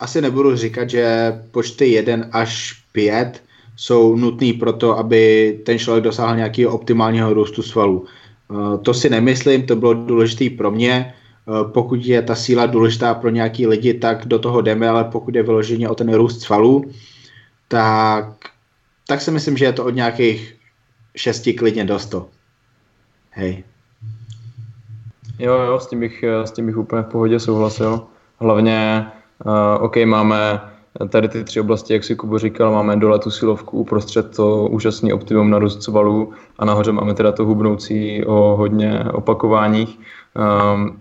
[0.00, 3.42] asi nebudu říkat, že počty 1 až 5
[3.76, 8.06] jsou nutný pro to, aby ten člověk dosáhl nějakého optimálního růstu svalů.
[8.50, 11.14] Eh, to si nemyslím, to bylo důležité pro mě.
[11.14, 15.34] Eh, pokud je ta síla důležitá pro nějaký lidi, tak do toho jdeme, ale pokud
[15.34, 16.84] je vyloženě o ten růst svalů,
[17.68, 18.32] tak
[19.06, 20.56] tak si myslím, že je to od nějakých
[21.16, 22.28] šesti klidně do 100.
[23.30, 23.64] Hej.
[25.38, 28.06] Jo, jo, s tím bych, s tím bych úplně v pohodě souhlasil.
[28.40, 29.06] Hlavně,
[29.44, 30.60] uh, OK, máme
[31.08, 35.12] tady ty tři oblasti, jak si Kubo říkal, máme dole tu silovku, uprostřed to úžasný
[35.12, 39.98] optimum na růst svalů a nahoře máme teda to hubnoucí o hodně opakováních.
[40.74, 41.00] Um,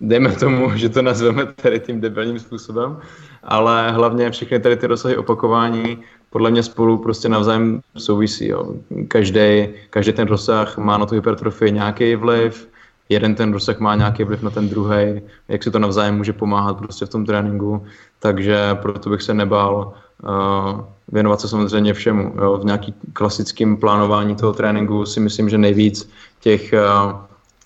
[0.00, 2.98] dejme tomu, že to nazveme tady tím debilním způsobem,
[3.42, 5.98] ale hlavně všechny tady ty rozsahy opakování
[6.34, 8.48] podle mě spolu prostě navzájem souvisí.
[8.48, 8.74] Jo.
[9.08, 12.68] Každý, každý ten rozsah má na tu hypertrofii nějaký vliv,
[13.08, 16.76] jeden ten rozsah má nějaký vliv na ten druhý, jak se to navzájem může pomáhat
[16.76, 17.86] prostě v tom tréninku,
[18.18, 22.34] takže proto bych se nebál uh, věnovat se samozřejmě všemu.
[22.42, 22.58] Jo.
[22.58, 27.12] V nějaký klasickém plánování toho tréninku si myslím, že nejvíc těch, uh,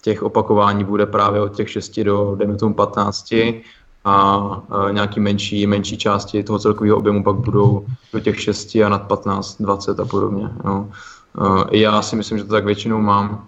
[0.03, 3.35] těch opakování bude právě od těch 6 do, dejme tomu, 15,
[4.05, 9.03] a nějaký menší, menší části toho celkového objemu pak budou do těch 6 a nad
[9.03, 10.51] 15, 20 a podobně.
[10.65, 10.89] Jo.
[11.71, 13.47] Já si myslím, že to tak většinou mám,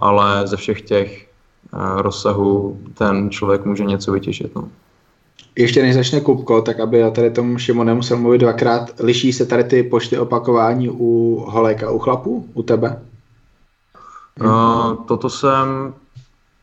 [0.00, 1.28] ale ze všech těch
[1.96, 4.54] rozsahů ten člověk může něco vytěžit.
[4.54, 4.68] No.
[5.56, 9.46] Ještě než začne Kupko, tak aby já tady tomu Šimo nemusel mluvit dvakrát, liší se
[9.46, 13.02] tady ty počty opakování u holek a u chlapů, u tebe?
[14.40, 15.94] Uh, toto jsem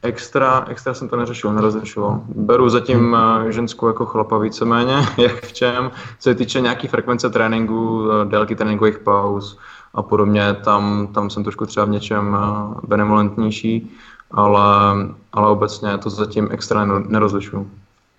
[0.01, 2.21] Extra, extra jsem to neřešil, nerozlišoval.
[2.27, 3.51] Beru zatím hmm.
[3.51, 5.91] ženskou jako chlapa víceméně, jak v čem.
[6.19, 9.57] Co se týče nějaký frekvence tréninku, eh, délky tréninkových pauz
[9.93, 13.97] a podobně, tam, tam jsem trošku třeba v něčem eh, benevolentnější,
[14.31, 14.95] ale,
[15.33, 17.71] ale obecně to zatím extra nerozlišuju.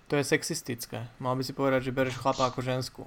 [0.07, 1.07] To je sexistické.
[1.19, 3.05] Mal by si povedať, že bereš chlapa jako ženskou.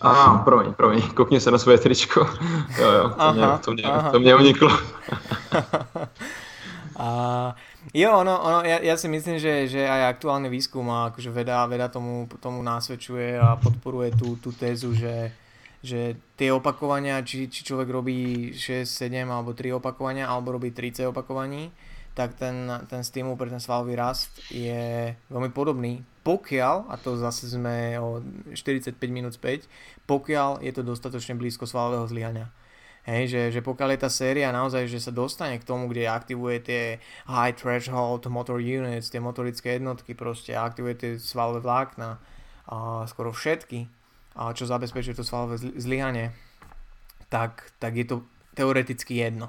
[0.00, 2.26] Aha, promiň, promiň, koukni se na svoje tričko.
[2.78, 4.10] Jo, jo, to, aha, mě, to, mě, aha.
[4.10, 4.70] to mě uniklo.
[7.00, 7.08] A
[7.96, 11.64] Jo, ono, ono ja, ja si myslím, že, že aj aktuálny výskum a akože veda,
[11.64, 15.32] veda tomu, tomu násvedčuje a podporuje tú, tú tézu, že,
[15.80, 21.08] že tie opakovania, či, či človek robí 6, 7 alebo 3 opakovania, alebo robí 30
[21.08, 21.72] opakovaní,
[22.12, 26.04] tak ten, ten stimul pre ten svalový rast je veľmi podobný.
[26.20, 28.20] Pokiaľ, a to zase sme o
[28.52, 29.64] 45 minút späť,
[30.04, 32.52] pokiaľ je to dostatočne blízko svalového zlyhania.
[33.08, 36.60] Hej, že, že pokiaľ je tá séria naozaj, že sa dostane k tomu, kde aktivuje
[36.60, 36.82] tie
[37.24, 42.20] high threshold motor units, tie motorické jednotky, proste aktivuje tie svalové vlákna,
[42.70, 43.88] a skoro všetky,
[44.36, 46.30] a čo zabezpečuje to svalové zlyhanie,
[47.32, 48.16] tak, tak je to
[48.52, 49.48] teoreticky jedno.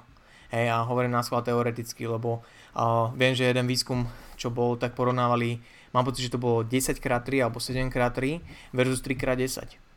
[0.51, 2.43] Hej, a hovorím na teoreticky, lebo
[2.75, 5.59] uh, viem, že jeden výskum, čo bol, tak porovnávali,
[5.91, 8.39] mám pocit, že to bolo 10x3 alebo 7x3
[8.71, 9.90] versus 3x10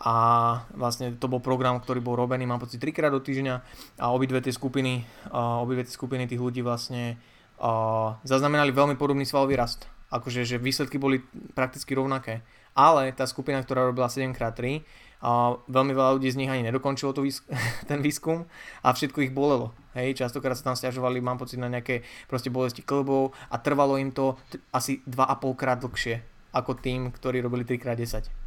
[0.00, 0.14] a
[0.72, 3.54] vlastne to bol program, ktorý bol robený, mám pocit, trikrát do týždňa
[4.00, 7.20] a obidve tie skupiny, uh, obidve tie skupiny tých ľudí vlastne
[7.60, 9.84] uh, zaznamenali veľmi podobný svalový rast.
[10.08, 11.20] Akože, že výsledky boli
[11.52, 12.40] prakticky rovnaké.
[12.72, 14.80] Ale tá skupina, ktorá robila 7x3,
[15.20, 17.44] uh, veľmi veľa ľudí z nich ani nedokončilo to výsk-
[17.90, 18.48] ten výskum
[18.80, 19.76] a všetko ich bolelo.
[19.92, 24.16] Hej, častokrát sa tam stiažovali, mám pocit, na nejaké proste bolesti klbov a trvalo im
[24.16, 24.40] to
[24.72, 26.24] asi 2,5 krát dlhšie
[26.56, 28.39] ako tým, ktorí robili 3x10.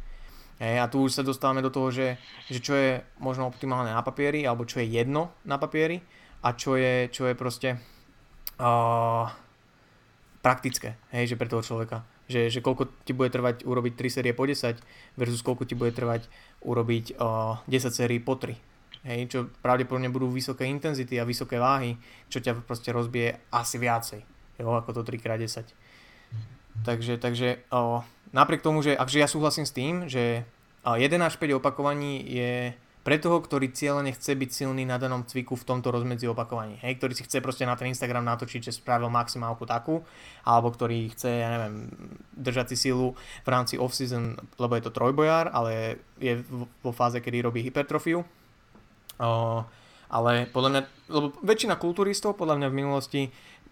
[0.62, 2.14] Hej, a tu už sa dostávame do toho, že,
[2.46, 5.98] že čo je možno optimálne na papieri, alebo čo je jedno na papieri
[6.46, 7.74] a čo je, čo je proste
[8.62, 9.26] uh,
[10.44, 12.06] praktické, hej, že pre toho človeka.
[12.24, 14.80] Že, že koľko ti bude trvať urobiť 3 série po 10
[15.20, 16.24] versus koľko ti bude trvať
[16.64, 18.54] urobiť uh, 10 sérií po 3.
[19.04, 22.00] Hej, čo pravdepodobne budú vysoké intenzity a vysoké váhy,
[22.32, 24.20] čo ťa proste rozbije asi viacej,
[24.56, 25.76] jo, ako to 3x10.
[26.84, 28.00] Takže, takže uh,
[28.34, 30.42] napriek tomu, že akže ja súhlasím s tým, že
[30.82, 32.74] 1 až 5 opakovaní je
[33.04, 36.80] pre toho, ktorý cieľene chce byť silný na danom cviku v tomto rozmedzi opakovaní.
[36.80, 40.00] Hej, ktorý si chce proste na ten Instagram natočiť, že spravil maximálku takú,
[40.40, 41.92] alebo ktorý chce, ja neviem,
[42.32, 43.12] držať si silu
[43.44, 46.40] v rámci off-season, lebo je to trojbojár, ale je
[46.80, 48.24] vo fáze, kedy robí hypertrofiu.
[49.20, 49.60] Uh,
[50.08, 50.82] ale podľa mňa,
[51.12, 53.22] lebo väčšina kulturistov podľa mňa v minulosti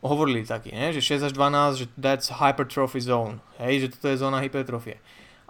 [0.02, 0.90] hovorili taký, ne?
[0.90, 4.98] že 6 až 12, že that's hypertrophy zone, hej, že toto je zóna hypertrofie.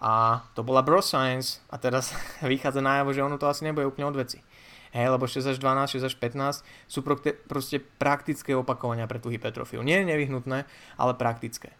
[0.03, 2.13] A to bola bro science a teraz
[2.45, 4.45] vychádza najavo, že ono to asi nebude úplne od veci.
[4.93, 7.01] Hej, lebo 6 až 12, 6 až 15 sú
[7.49, 9.81] proste praktické opakovania pre tú hypertrofiu.
[9.81, 10.69] Nie je nevyhnutné,
[11.01, 11.73] ale praktické.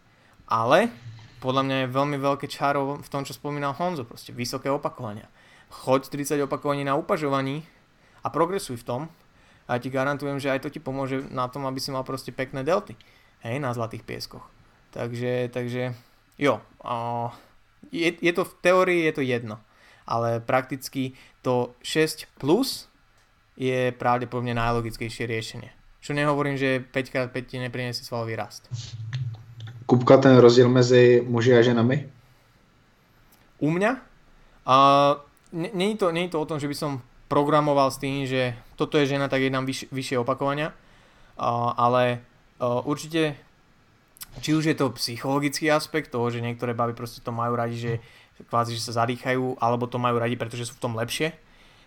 [0.49, 0.89] Ale
[1.37, 5.29] podľa mňa je veľmi veľké čaro v tom, čo spomínal Honzo, proste vysoké opakovania.
[5.69, 7.69] Choď 30 opakovaní na upažovaní
[8.25, 9.01] a progresuj v tom
[9.67, 12.63] a ti garantujem, že aj to ti pomôže na tom, aby si mal proste pekné
[12.63, 12.95] delty,
[13.43, 14.43] hej, na zlatých pieskoch.
[14.91, 15.97] Takže, takže
[16.37, 17.29] jo, uh,
[17.89, 19.57] je, je to v teórii je to jedno,
[20.05, 22.91] ale prakticky to 6 plus
[23.57, 25.71] je pravdepodobne najlogickejšie riešenie.
[26.03, 28.67] Čo nehovorím, že 5x5 ti nepriniesie svalový rast.
[29.87, 32.11] Kupka ten rozdíl mezi muži a ženami?
[33.63, 33.91] U mňa?
[34.67, 35.23] Uh,
[35.53, 37.01] Není to, je to o tom, že by som
[37.33, 42.21] programoval s tým, že toto je žena, tak je tam vyš, vyššie opakovania, uh, ale
[42.61, 43.33] uh, určite
[44.37, 47.93] či už je to psychologický aspekt toho, že niektoré baby proste to majú radi, že
[48.49, 51.33] kvázi, že sa zadýchajú, alebo to majú radi, pretože sú v tom lepšie,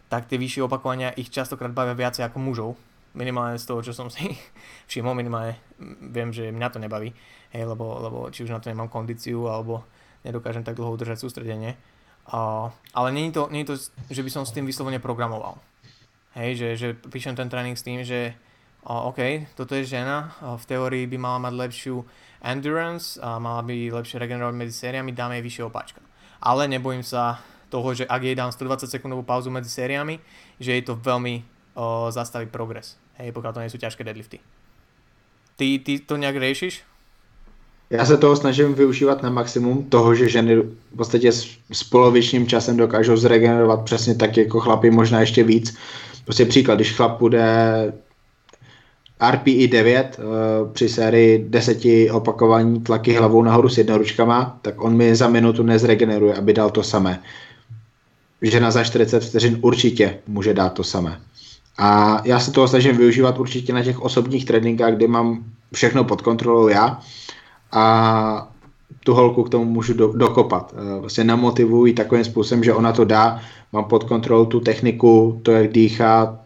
[0.07, 2.71] tak tie vyššie opakovania ich častokrát bavia viacej ako mužov.
[3.17, 4.35] Minimálne z toho, čo som si
[4.91, 5.59] všimol, minimálne
[6.11, 7.11] viem, že mňa to nebaví,
[7.55, 9.83] hej, lebo, lebo či už na to nemám kondíciu, alebo
[10.23, 11.75] nedokážem tak dlho udržať sústredenie.
[12.27, 13.75] Uh, ale je, to, je to,
[14.11, 15.63] že by som s tým vyslovene programoval.
[16.35, 18.35] Hej, že, že píšem ten tréning s tým, že
[18.83, 22.03] uh, OK, toto je žena, uh, v teórii by mala mať lepšiu
[22.43, 26.03] endurance a mala by lepšie regenerovať medzi sériami, dáme jej vyššie opáčka.
[26.43, 27.39] Ale nebojím sa
[27.71, 30.19] toho, že ak jej dám 120 sekundovú pauzu medzi sériami,
[30.59, 31.47] že jej to veľmi
[31.79, 32.99] uh, zastaví progres.
[33.23, 34.43] Hej, pokiaľ to nie sú ťažké deadlifty.
[35.57, 36.96] Ty, ty to nejak riešiš?
[37.91, 42.47] Já se toho snažím využívat na maximum toho, že ženy v podstatě s, s polovičním
[42.47, 45.77] časem dokážou zregenerovat přesně tak jako chlapi, možná ještě víc.
[46.25, 47.45] Prostě příklad, když chlap bude
[49.31, 55.17] RPI 9 uh, při sérii deseti opakování tlaky hlavou nahoru s jednoručkama, tak on mi
[55.17, 57.23] za minutu nezregeneruje, aby dal to samé.
[58.43, 61.21] Žena za 40 vteřin určitě může dát to samé.
[61.79, 65.45] A já se toho snažím využívat určitě na těch osobních tréninkách, kdy mám
[65.75, 67.01] všechno pod kontrolou já
[67.77, 68.53] a
[69.05, 70.75] tu holku k tomu můžu do, dokopat.
[70.77, 73.41] Eh, vlastně namotivuji takovým způsobem, že ona to dá,
[73.73, 76.39] mám pod kontrolou tu techniku, to, jak dýchá,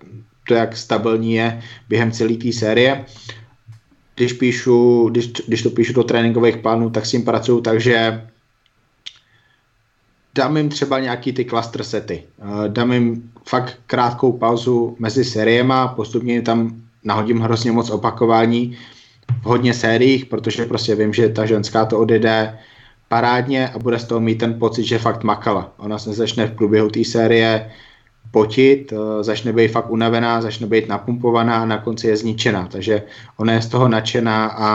[0.48, 3.04] to, jak stabilní je během celé té série.
[4.16, 8.26] Když, píšu, když, když to píšu do tréninkových plánů, tak s tím pracuju takže
[10.34, 12.22] dám jim třeba nějaký ty cluster sety.
[12.38, 18.76] Eh, dám jim fakt krátkou pauzu mezi sériema, postupně tam nahodím hrozně moc opakování,
[19.42, 22.58] v hodně sériích, protože prostě vím, že ta ženská to odjede
[23.08, 25.72] parádně a bude z toho mít ten pocit, že fakt makala.
[25.76, 27.70] Ona se začne v průběhu té série
[28.30, 32.68] potit, eh, začne být fakt unavená, začne být napumpovaná a na konci je zničená.
[32.70, 33.02] Takže
[33.36, 34.68] ona je z toho nadšená a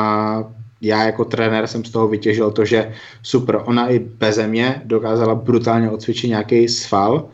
[0.81, 2.91] já jako trenér jsem z toho vytěžil to, že
[3.23, 7.29] super, ona i bez mě dokázala brutálně odcvičit nějaký sval,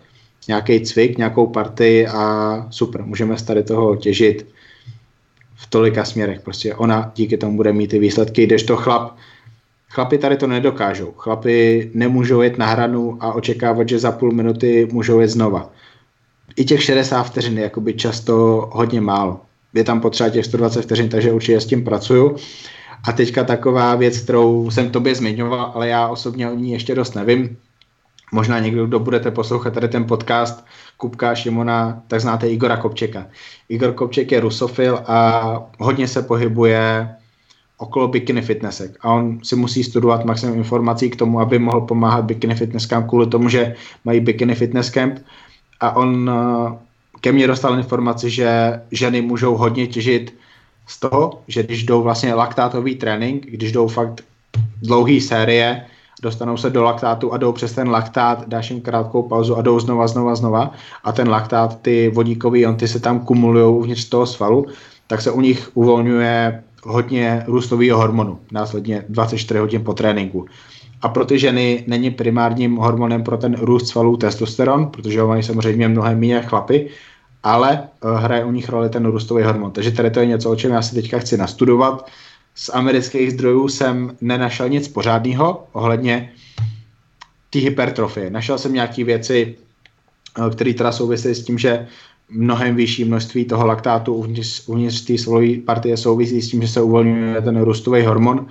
[0.48, 2.22] nějaký cvik, nějakou partii a
[2.69, 4.45] super, můžeme z tady toho těžit
[5.61, 6.41] v tolika směrech.
[6.41, 9.15] Prostě ona díky tomu bude mít ty výsledky, to chlap,
[9.89, 11.13] chlapi tady to nedokážou.
[11.17, 15.69] Chlapi nemůžou jet na hranu a očekávat, že za půl minuty můžou jet znova.
[16.55, 19.39] I těch 60 vteřin je jakoby často hodně málo.
[19.73, 22.35] Je tam potřeba těch 120 vteřin, takže určitě s tím pracuju.
[23.07, 27.15] A teďka taková věc, kterou jsem tobě zmiňoval, ale já osobně o ní ještě dost
[27.15, 27.57] nevím.
[28.31, 30.65] Možná někdo, kdo budete poslouchat tady ten podcast,
[30.97, 33.27] Kupka Šimona, tak znáte Igora Kopčeka.
[33.69, 37.09] Igor Kopček je rusofil a hodně se pohybuje
[37.77, 42.25] okolo bikini fitnessek a on si musí studovat maximum informací k tomu, aby mohl pomáhat
[42.25, 43.75] bikini fitnesskám kvůli tomu, že
[44.05, 45.19] mají bikini fitness camp
[45.79, 46.77] a on eh,
[47.21, 50.33] ke mně dostal informaci, že ženy můžou hodně těžit
[50.87, 54.21] z toho, že když jdou vlastně laktátový trénink, když jdou fakt
[54.81, 55.85] dlouhý série,
[56.22, 59.80] dostanou se do laktátu a jdou přes ten laktát, dáš jim krátkou pauzu a jdou
[59.80, 60.72] znova, znova, znova
[61.03, 64.65] a ten laktát, ty vodíkové jonty se tam kumulují uvnitř toho svalu,
[65.07, 70.45] tak se u nich uvolňuje hodně růstového hormonu, následně 24 hodin po tréninku.
[71.02, 75.88] A pro ty ženy není primárním hormonem pro ten růst svalů testosteron, protože oni samozřejmě
[75.88, 76.89] mnohem méně chlapy,
[77.43, 79.72] ale uh, hraje u nich roli ten růstový hormon.
[79.72, 82.06] Takže tady to je něco, o čem já si teďka chci nastudovat.
[82.55, 86.31] Z amerických zdrojů jsem nenašel nic pořádného ohledně
[87.49, 88.29] té hypertrofie.
[88.29, 89.55] Našel jsem nějaké věci,
[90.37, 91.87] uh, které teda souvisí s tím, že
[92.29, 96.81] mnohem vyšší množství toho laktátu uvnitř, uvnitř té svalové partie souvisí s tím, že se
[96.81, 98.47] uvolňuje ten růstový hormon,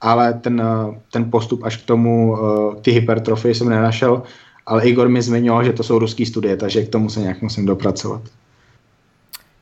[0.00, 2.38] ale ten, uh, ten postup až k tomu,
[2.82, 4.22] ty hypertrofie jsem nenašel
[4.66, 7.66] ale Igor mi zmiňoval, že to jsou ruský studie, takže k tomu se nějak musím
[7.66, 8.22] dopracovat.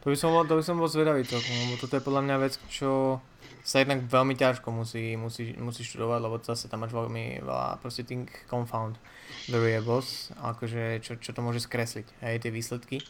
[0.04, 2.60] To by som, to by som bol zvedavý celkom, lebo toto je podľa mňa vec,
[2.68, 3.20] čo
[3.64, 8.04] sa jednak veľmi ťažko musí, musí, musí študovať, lebo zase tam máš veľmi veľa proste
[8.04, 9.00] think confound
[9.48, 13.00] variables, akože čo, čo to môže skresliť, hej, tie výsledky.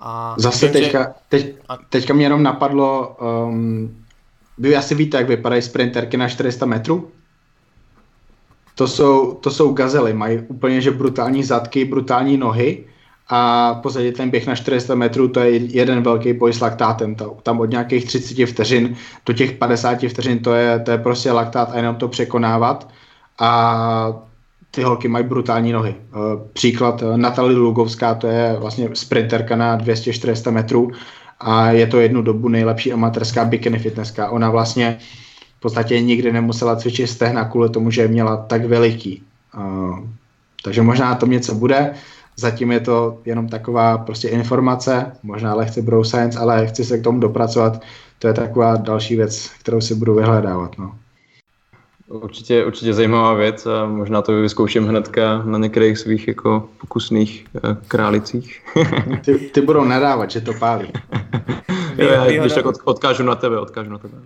[0.00, 1.12] A Zase vím, teďka, že...
[1.28, 1.42] teď,
[1.88, 4.04] teďka mě jenom napadlo, um,
[4.58, 7.12] vy asi víte, jak vypadají sprinterky na 400 metrů?
[8.80, 12.84] to jsou, to jsou gazely, mají úplně že brutální zadky, brutální nohy
[13.30, 17.16] a pozadě ten běh na 400 metrů, to je jeden velký boj s laktátem.
[17.42, 18.96] Tam od nějakých 30 vteřin
[19.26, 22.88] do těch 50 vteřin to je, to je prostě laktát a jenom to překonávat.
[23.38, 24.12] A
[24.70, 25.94] ty holky mají brutální nohy.
[25.98, 26.16] Eh,
[26.52, 30.90] příklad eh, Natalie Lugovská, to je vlastně sprinterka na 200-400 metrů
[31.40, 34.30] a je to jednu dobu nejlepší amatérská bikini fitnesska.
[34.30, 34.98] Ona vlastně
[35.58, 39.22] v podstatě nikdy nemusela cvičit stehna kvůli tomu, že je měla tak veliký.
[39.56, 39.98] Uh,
[40.64, 41.94] takže možná to něco bude,
[42.36, 47.04] zatím je to jenom taková prostě informace, možná lehce bro science, ale chci se k
[47.04, 47.82] tomu dopracovat,
[48.18, 50.78] to je taková další věc, kterou si budu vyhledávat.
[50.78, 50.94] No.
[52.08, 57.76] Určitě, určitě zajímavá věc a možná to vyzkouším hnedka na některých svých jako pokusných uh,
[57.88, 58.62] králicích.
[59.24, 60.88] ty, ty budou nadávat, že to pálí.
[61.96, 64.18] Já, když tak odkážu na tebe, odkážu na tebe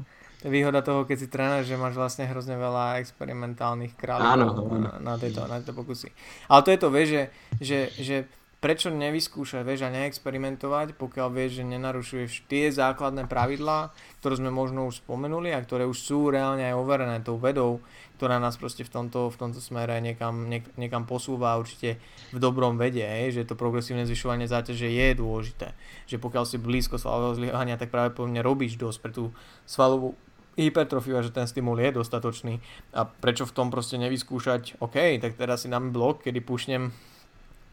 [0.44, 5.48] výhoda toho, keď si tréner, že máš vlastne hrozne veľa experimentálnych kráľov na, na, tejto,
[5.48, 6.12] na tejto pokusy.
[6.52, 7.22] Ale to je to, vieš, že,
[7.60, 8.16] že, že
[8.64, 13.92] prečo nevyskúšať, vieš, a neexperimentovať, pokiaľ vieš, že nenarušuješ tie základné pravidlá,
[14.24, 17.84] ktoré sme možno už spomenuli a ktoré už sú reálne aj overené tou vedou,
[18.16, 22.00] ktorá nás proste v tomto, v tomto smere niekam, niek, niekam posúva určite
[22.32, 25.76] v dobrom vede, hej, že to progresívne zvyšovanie záťaže je dôležité.
[26.08, 29.28] Že pokiaľ si blízko svalového zlyhania, tak práve po mne robíš dosť pre tú
[29.68, 30.16] svalovú
[30.56, 32.62] hypertrofiu a že ten stimul je dostatočný.
[32.94, 36.94] A prečo v tom proste nevyskúšať, OK, tak teraz si dám blok, kedy pušnem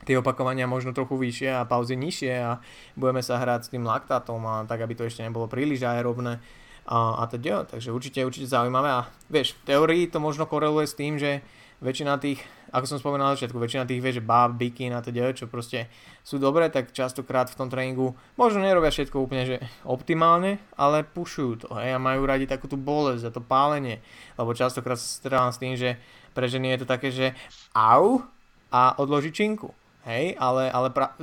[0.06, 2.58] tie opakovania možno trochu vyššie a pauzy nižšie a
[2.98, 6.41] budeme sa hrať s tým laktátom a tak, aby to ešte nebolo príliš aerobné
[6.90, 8.90] a, a teda, takže určite, určite zaujímavé.
[8.90, 11.45] A vieš, v teórii to možno koreluje s tým, že
[11.82, 12.41] väčšina tých,
[12.72, 15.91] ako som spomenul na začiatku, väčšina tých vie, že báb, bikin a teda, čo proste
[16.23, 21.68] sú dobré, tak častokrát v tom tréningu možno nerobia všetko úplne že optimálne, ale pušujú
[21.68, 23.99] to hej, a majú radi takú tú bolesť a to pálenie,
[24.39, 25.99] lebo častokrát sa stretávam s tým, že
[26.31, 27.35] pre ženy je to také, že
[27.76, 28.23] au
[28.72, 29.76] a odloží činku,
[30.07, 31.14] hej, ale, ale pra-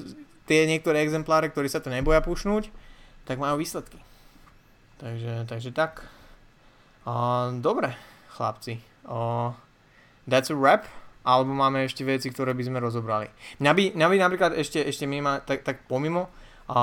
[0.45, 2.69] tie niektoré exempláre, ktorí sa to neboja pušnúť,
[3.25, 4.01] tak majú výsledky.
[4.99, 6.05] Takže, takže tak.
[7.09, 7.95] Uh, dobre,
[8.37, 8.81] chlapci.
[9.09, 9.57] Uh,
[10.29, 10.85] that's a wrap,
[11.29, 13.29] alebo máme ešte veci, ktoré by sme rozobrali.
[13.61, 16.33] Mňa by, mňa by napríklad ešte, ešte mimo, tak, tak pomimo
[16.73, 16.81] A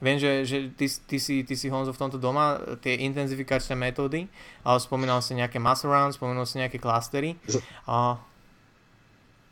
[0.00, 4.28] viem, že, že ty, ty, si, ty si Honzo v tomto doma, tie intenzifikačné metódy,
[4.64, 7.36] ale spomínal si nejaké muscle rounds, spomínal si nejaké klastery.
[7.84, 8.16] A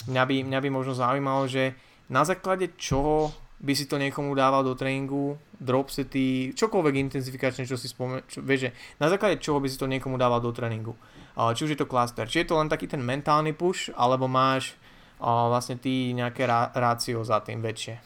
[0.08, 1.76] mňa by, mňa by možno zaujímalo, že
[2.08, 3.32] na základe čoho
[3.64, 8.20] by si to niekomu dával do tréningu, dropsety, čokoľvek intenzifikačné, čo si spomen...
[8.28, 8.70] Čo, vieš, že
[9.00, 10.92] na základe čoho by si to niekomu dával do tréningu.
[11.34, 14.30] Uh, či už je to cluster, či je to len taký ten mentálny push, alebo
[14.30, 14.78] máš
[15.18, 17.98] uh, vlastne ty nejaké rá, rácio za tým väčšie.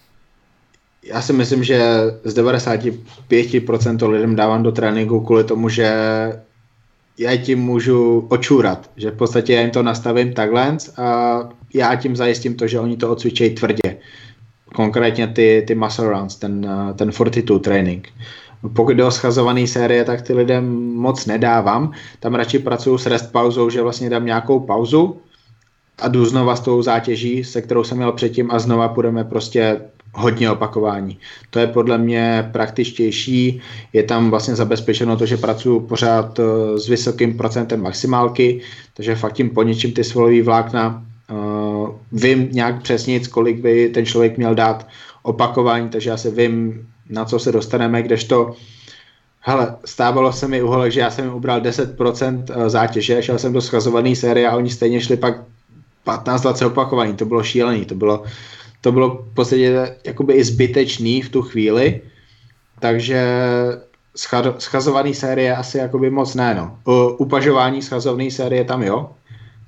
[1.02, 1.78] Já si myslím, že
[2.24, 5.88] z 95% lidem dávám do tréninku kvůli tomu, že
[7.18, 11.38] já tím můžu očůrat, že v podstatě já jim to nastavím takhle a
[11.74, 13.96] já tím zajistím to, že oni to odcvičejí tvrdě
[14.74, 18.08] konkrétně ty, ty muscle runs, ten, ten fortitude training.
[18.74, 21.92] Pokud jde o schazované série, tak ty lidem moc nedávám.
[22.20, 25.20] Tam radši pracuju s rest pauzou, že vlastně dám nějakou pauzu
[25.98, 29.80] a jdu znova s tou zátěží, se kterou jsem měl předtím a znova půjdeme prostě
[30.14, 31.18] hodně opakování.
[31.50, 33.60] To je podle mě praktičtější,
[33.92, 38.60] je tam vlastně zabezpečeno to, že pracuji pořád eh, s vysokým procentem maximálky,
[38.94, 44.06] takže fakt tím po něčím ty svalový vlákna Uh, vím nějak přesně, kolik by ten
[44.06, 44.86] člověk měl dát
[45.22, 48.56] opakování, takže já se vím, na co se dostaneme, kdežto
[49.40, 53.52] Hele, stávalo se mi uholek, že já jsem jim ubral 10% eh, zátěže, šel jsem
[53.52, 55.34] do schazované série a oni stejně šli pak
[56.06, 58.22] 15-20 opakování, to bylo šílený, to bylo,
[58.80, 62.00] to bylo v podstatě jakoby i zbytečný v tu chvíli,
[62.80, 63.22] takže
[64.58, 66.78] schazovaný série asi jakoby moc ne, no.
[67.18, 69.10] Upažování schazované série tam jo,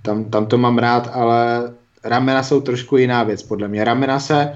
[0.02, 1.72] tam, tam to mám rád, ale
[2.04, 3.84] ramena jsou trošku jiná věc, podle mě.
[3.84, 4.52] Ramena se,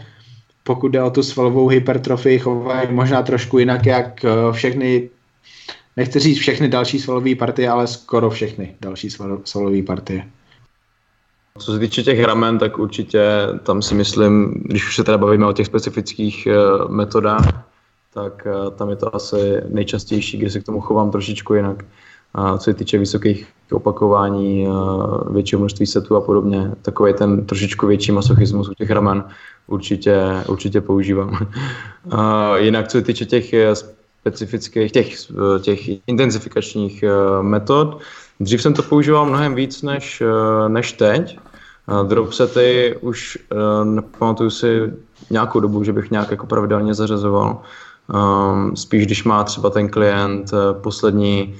[0.64, 5.10] pokud jde o tu svalovou hypertrofii, chovají možná trošku jinak, jak eh, všechny,
[5.96, 9.10] nechci říct všechny další svalové partie, ale skoro všechny další
[9.44, 10.26] svalové partie.
[11.58, 13.22] Co se týče těch ramen, tak určitě
[13.62, 17.70] tam si myslím, když už se teda bavíme o těch specifických uh, metodách,
[18.14, 19.36] tak uh, tam je to asi
[19.68, 21.84] nejčastější, kde se k tomu chovám trošičku jinak
[22.34, 24.68] a co se týče vysokých opakování,
[25.30, 26.70] většího množství setů a podobně.
[26.82, 29.24] Takový ten trošičku větší masochismus u těch ramen
[29.66, 31.46] určitě, určitě používám.
[32.10, 38.00] A jinak co se týče těch eh, specifických, těch, eh, těch intenzifikačních eh, metod,
[38.40, 40.22] dřív jsem to používal mnohem víc než,
[40.68, 41.38] než teď.
[42.08, 43.38] Dropsety už
[43.84, 44.92] nepamatuju si
[45.30, 47.62] nějakou dobu, že bych nějak jako pravidelně zařazoval.
[48.74, 51.54] Spíš když má třeba ten klient poslední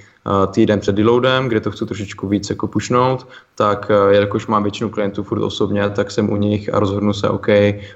[0.51, 4.91] týden před deloadem, kde to chci trošičku víc jako pušnout, tak eh, jelikož mám většinu
[4.91, 7.47] klientů furt osobně, tak jsem u nich a rozhodnu se, OK,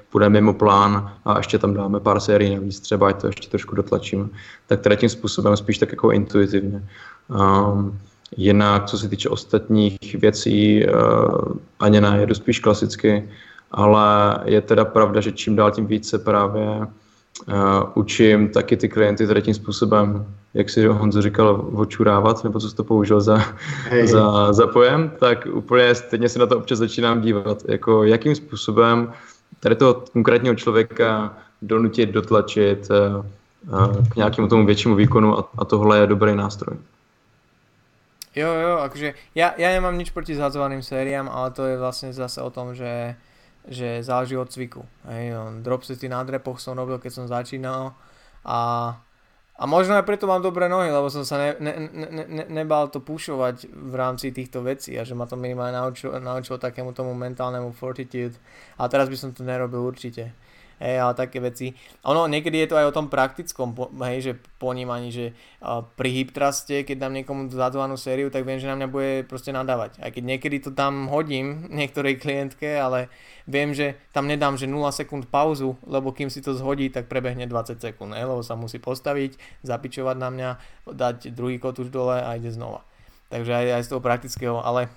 [0.09, 3.75] půjdeme mimo plán a ještě tam dáme pár sérií navíc, třeba ať to ještě trošku
[3.75, 4.27] dotlačíme.
[4.67, 6.83] Tak teda tím způsobem spíš tak jako intuitivně.
[7.27, 7.99] Um,
[8.37, 13.29] jinak, co se týče ostatních věcí, uh, ani ne, jedu spíš klasicky,
[13.71, 16.87] ale je teda pravda, že čím dál tím více právě
[17.47, 17.55] uh,
[17.95, 22.75] učím taky ty klienty tady tím způsobem jak si Honzo říkal, očurávat, nebo co jsi
[22.75, 23.37] to použil za,
[23.89, 24.07] hey.
[24.07, 29.13] za, za pojem, tak úplně stejně se na to občas začínám dívat, jako jakým způsobem
[29.59, 33.25] tady toho konkrétního člověka donutit, dotlačit uh,
[33.73, 36.77] uh, k nějakému tomu většímu výkonu a, a tohle je dobrý nástroj.
[38.35, 42.37] Jo, jo, akože ja, ja nemám nič proti zhadzovaným sériám, ale to je vlastne zase
[42.45, 43.17] o tom, že,
[43.69, 44.81] že záleží od cviku.
[45.05, 47.93] Hej, no, dropsety na drepoch som robil, keď som začínal
[48.43, 48.59] a
[49.59, 52.87] a možno aj preto mám dobré nohy, lebo som sa ne, ne, ne, ne, nebal
[52.87, 57.11] to pušovať v rámci týchto vecí a že ma to minimálne naučilo, naučilo takému tomu
[57.11, 58.39] mentálnemu fortitude.
[58.79, 60.31] A teraz by som to nerobil určite
[60.79, 61.75] hej, ale také veci.
[62.07, 63.75] Ono niekedy je to aj o tom praktickom,
[64.07, 68.57] hej, že ponímaní, že uh, pri hip truste, keď dám niekomu zadzvanú sériu, tak viem,
[68.57, 69.99] že na mňa bude proste nadávať.
[69.99, 73.11] Aj keď niekedy to tam hodím niektorej klientke, ale
[73.45, 77.45] viem, že tam nedám, že 0 sekúnd pauzu, lebo kým si to zhodí, tak prebehne
[77.45, 80.49] 20 sekúnd, hej, lebo sa musí postaviť, zapičovať na mňa,
[80.89, 82.87] dať druhý kot už dole a ide znova.
[83.29, 84.89] Takže aj, aj z toho praktického, ale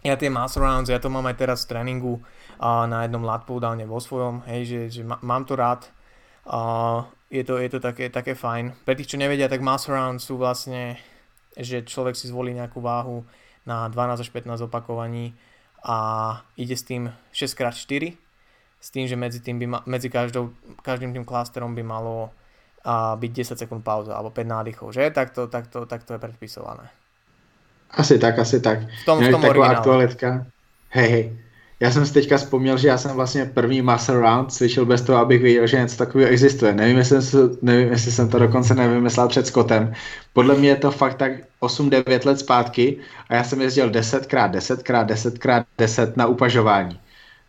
[0.00, 2.14] ja tie muscle rounds, ja to mám aj teraz v tréningu,
[2.60, 5.88] a na jednom lat pulldowne vo svojom, hej, že, že mám to rád.
[6.48, 6.60] A
[7.28, 8.84] je to, je to také, také fajn.
[8.84, 10.98] Pre tých, čo nevedia, tak muscle round sú vlastne,
[11.56, 13.24] že človek si zvolí nejakú váhu
[13.64, 15.36] na 12 až 15 opakovaní
[15.84, 18.16] a ide s tým 6x4
[18.80, 22.32] s tým, že medzi, tým by ma, medzi každou, každým tým klasterom by malo
[22.80, 25.12] a byť 10 sekúnd pauza alebo 5 nádychov, že?
[25.12, 26.88] Tak to, tak to, tak to je predpisované.
[27.92, 28.78] Asi tak, asi tak.
[29.02, 30.46] V tom, v tom taková aktualitka.
[30.90, 31.36] Hej, hej.
[31.80, 35.18] Já jsem si teďka vzpomněl, že já jsem vlastně první muscle round cvičil bez toho,
[35.18, 36.74] abych věděl, že něco takového existuje.
[36.74, 39.92] Nevím, jestli jsem, nevím, jestli jsem to dokonce nevymyslel před Scottem.
[40.32, 42.96] Podle mě je to fakt tak 8-9 let zpátky
[43.28, 47.00] a já jsem jezdil 10x, 10x, 10x, 10 na upažování.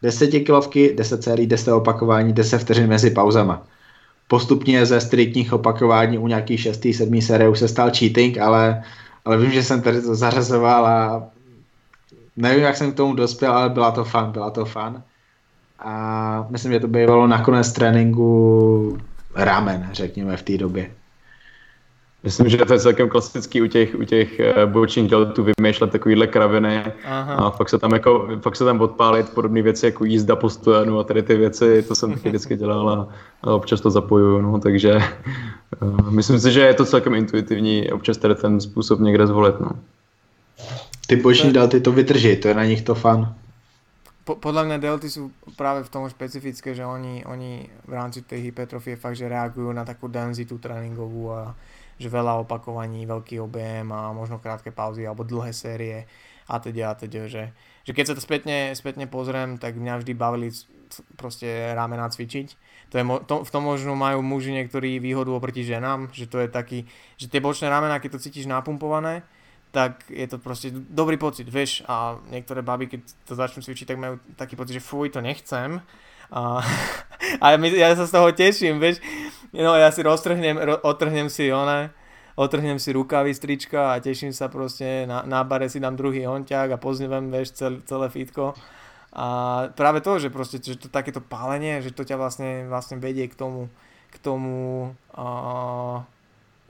[0.02, 3.68] 10 kilovky, 10 sérií, 10 opakování, 10 vteřin mezi pauzama.
[4.28, 8.84] postupně ze striktních opakování u nějaký šestý, sedmý série už se stal cheating, ale,
[9.26, 11.24] ale vím, že jsem tady to zařazoval a
[12.38, 15.04] nevím, jak jsem k tomu dospěl, ale byla to fan, byla to fan.
[15.80, 18.98] A myslím, že to bývalo nakonec tréninku
[19.36, 20.92] ramen, řekněme, v té době.
[22.24, 26.28] Myslím, že to je celkem klasický u těch, u těch uh, bočních deltů vymýšlet takovýhle
[26.28, 27.34] kraviny Aha.
[27.34, 31.00] a fakt se tam jako, fakt se tam odpálit podobné věci jako jízda po stojanu
[31.00, 33.08] a tady ty věci, to jsem taky vždycky dělal a,
[33.42, 35.02] a občas to zapojuju, no, takže
[35.82, 39.72] uh, myslím si, že je to celkem intuitivní občas tady ten způsob někde zvolit, no.
[41.08, 43.36] Ty boční delty to vydrží, to je na nich to fan.
[44.22, 48.54] Po, podľa mňa delty sú práve v tom špecifické, že oni, oni v rámci tej
[48.54, 51.58] hypertrofie fakt, že reagujú na takú denzitu tréningovú a
[52.02, 56.10] že veľa opakovaní, veľký objem a možno krátke pauzy alebo dlhé série
[56.50, 57.54] a teda a teda, že,
[57.86, 60.50] že keď sa to spätne, spätne pozriem, tak mňa vždy bavili
[61.16, 62.48] proste ramena cvičiť.
[62.92, 66.52] To je, to, v tom možno majú muži niektorí výhodu oproti ženám, že to je
[66.52, 66.84] taký,
[67.16, 69.24] že tie bočné ramena, keď to cítiš napumpované,
[69.72, 74.02] tak je to proste dobrý pocit, vieš, a niektoré baby, keď to začnú cvičiť, tak
[74.04, 75.80] majú taký pocit, že fuj, to nechcem.
[76.32, 76.64] A,
[77.44, 79.04] a ja sa z toho teším, vieš,
[79.52, 81.92] no ja si roztrhnem, ro, otrhnem si one,
[82.40, 86.72] otrhnem si rukavy, strička a teším sa proste, na, na bare si dám druhý honťák
[86.72, 88.56] a poznevem, vieš, cel, celé fitko.
[89.12, 93.28] A práve to, že proste, že to takéto pálenie, že to ťa vlastne, vlastne vedie
[93.28, 93.68] k tomu,
[94.08, 94.88] k tomu
[95.20, 96.00] uh,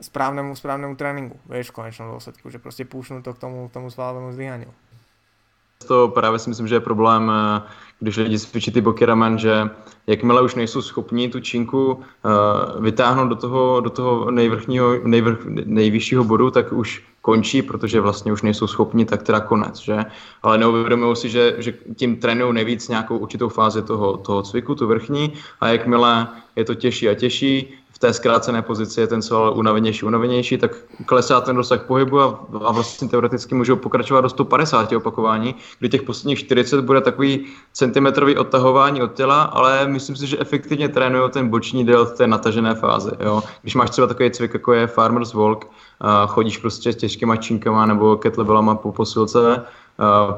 [0.02, 3.94] správnemu, správnemu tréninku, vieš, v konečnom dôsledku, že proste púšnú to k tomu, k tomu
[3.94, 4.74] svalovému zdvíhaniu
[5.84, 7.62] to právě si myslím, že je problém, eh,
[8.00, 9.70] když lidi cvičí ty boky ramen, že
[10.06, 16.24] jakmile už nejsou schopni tu činku uh, vytáhnout do toho, do toho nejvrchního, nejvrch, nejvyššího
[16.24, 20.04] bodu, tak už končí, protože vlastně už nejsou schopni, tak teda konec, že?
[20.42, 24.86] Ale neuvědomují si, že, že tím trénují nejvíc nějakou určitou fázi toho, toho cviku, tu
[24.86, 30.04] vrchní, a jakmile je to těžší a těžší, té zkrácené pozici je ten sval unavenější,
[30.04, 30.70] unavenější, tak
[31.06, 36.02] klesá ten rozsah pohybu a, a vlastně teoreticky můžou pokračovat do 150 opakování, kdy těch
[36.02, 41.48] posledních 40 bude takový centimetrový odtahování od těla, ale myslím si, že efektivně trénují ten
[41.48, 43.10] boční del té natažené fázi.
[43.20, 43.42] Jo.
[43.62, 45.66] Když máš třeba takový cvik, jako je Farmer's Walk,
[46.26, 49.62] chodíš prostě s těžkýma činkama nebo kettlebellama po posilce,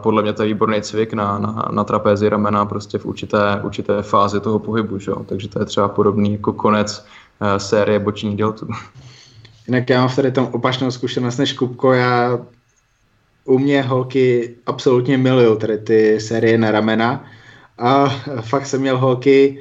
[0.02, 4.02] podle mě to je výborný cvik na, na, na trapézi ramena prostě v určité, určité
[4.02, 5.12] fázi toho pohybu, že?
[5.26, 7.06] takže to je třeba podobný jako konec
[7.58, 8.68] série bočních dělců.
[9.66, 12.38] Jinak já mám tady tom opačnou zkušenost než Kupko, já
[13.44, 17.24] u mě holky absolutně milují tady ty série na ramena
[17.78, 18.08] a
[18.40, 19.58] fakt jsem měl holky,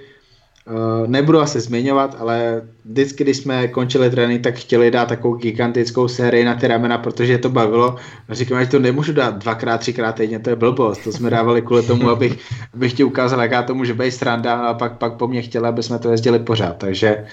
[0.68, 6.08] eh, nebudu asi zmiňovat, ale vždycky, když jsme končili trénink, tak chtěli dát takovou gigantickou
[6.08, 7.96] sérii na ty ramena, protože to bavilo.
[8.30, 11.04] Říkám, že to nemůžu dát dvakrát, třikrát týdně, to je blbost.
[11.04, 12.40] To jsme dávali kvůli tomu, abych,
[12.74, 15.84] abych ti ukázal, jaká to může být stranda a pak, pak po mně chtěla, aby
[15.84, 16.78] jsme to jezdili pořád.
[16.78, 17.28] Takže uh,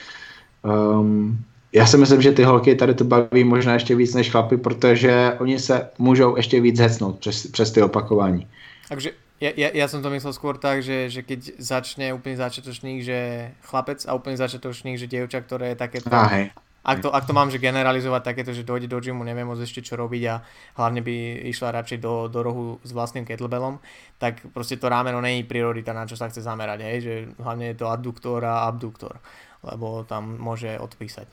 [0.63, 1.39] Um,
[1.73, 5.37] já si myslím, že ty holky tady to baví možná ještě víc než chlapy, protože
[5.41, 8.47] oni se můžou ještě víc hecnout přes, přes ty opakování.
[8.89, 9.11] Takže
[9.41, 13.49] ja, ja, ja som to myslel skôr tak, že, že keď začne úplný začiatočník, že
[13.65, 16.13] chlapec a úplný začiatočník, že dievča, ktoré je takéto...
[16.13, 16.47] Ah, hej.
[16.81, 19.85] Ak to, ak to mám že generalizovať takéto, že dojde do gymu, neviem moc ešte
[19.85, 20.41] čo robiť a
[20.81, 23.77] hlavne by išla radšej do, do rohu s vlastným kettlebellom,
[24.17, 27.77] tak proste to rámeno není priorita, na čo sa chce zamerať, hej, že hlavne je
[27.77, 29.21] to adduktor a abduktor
[29.65, 31.29] lebo tam môže odpísať.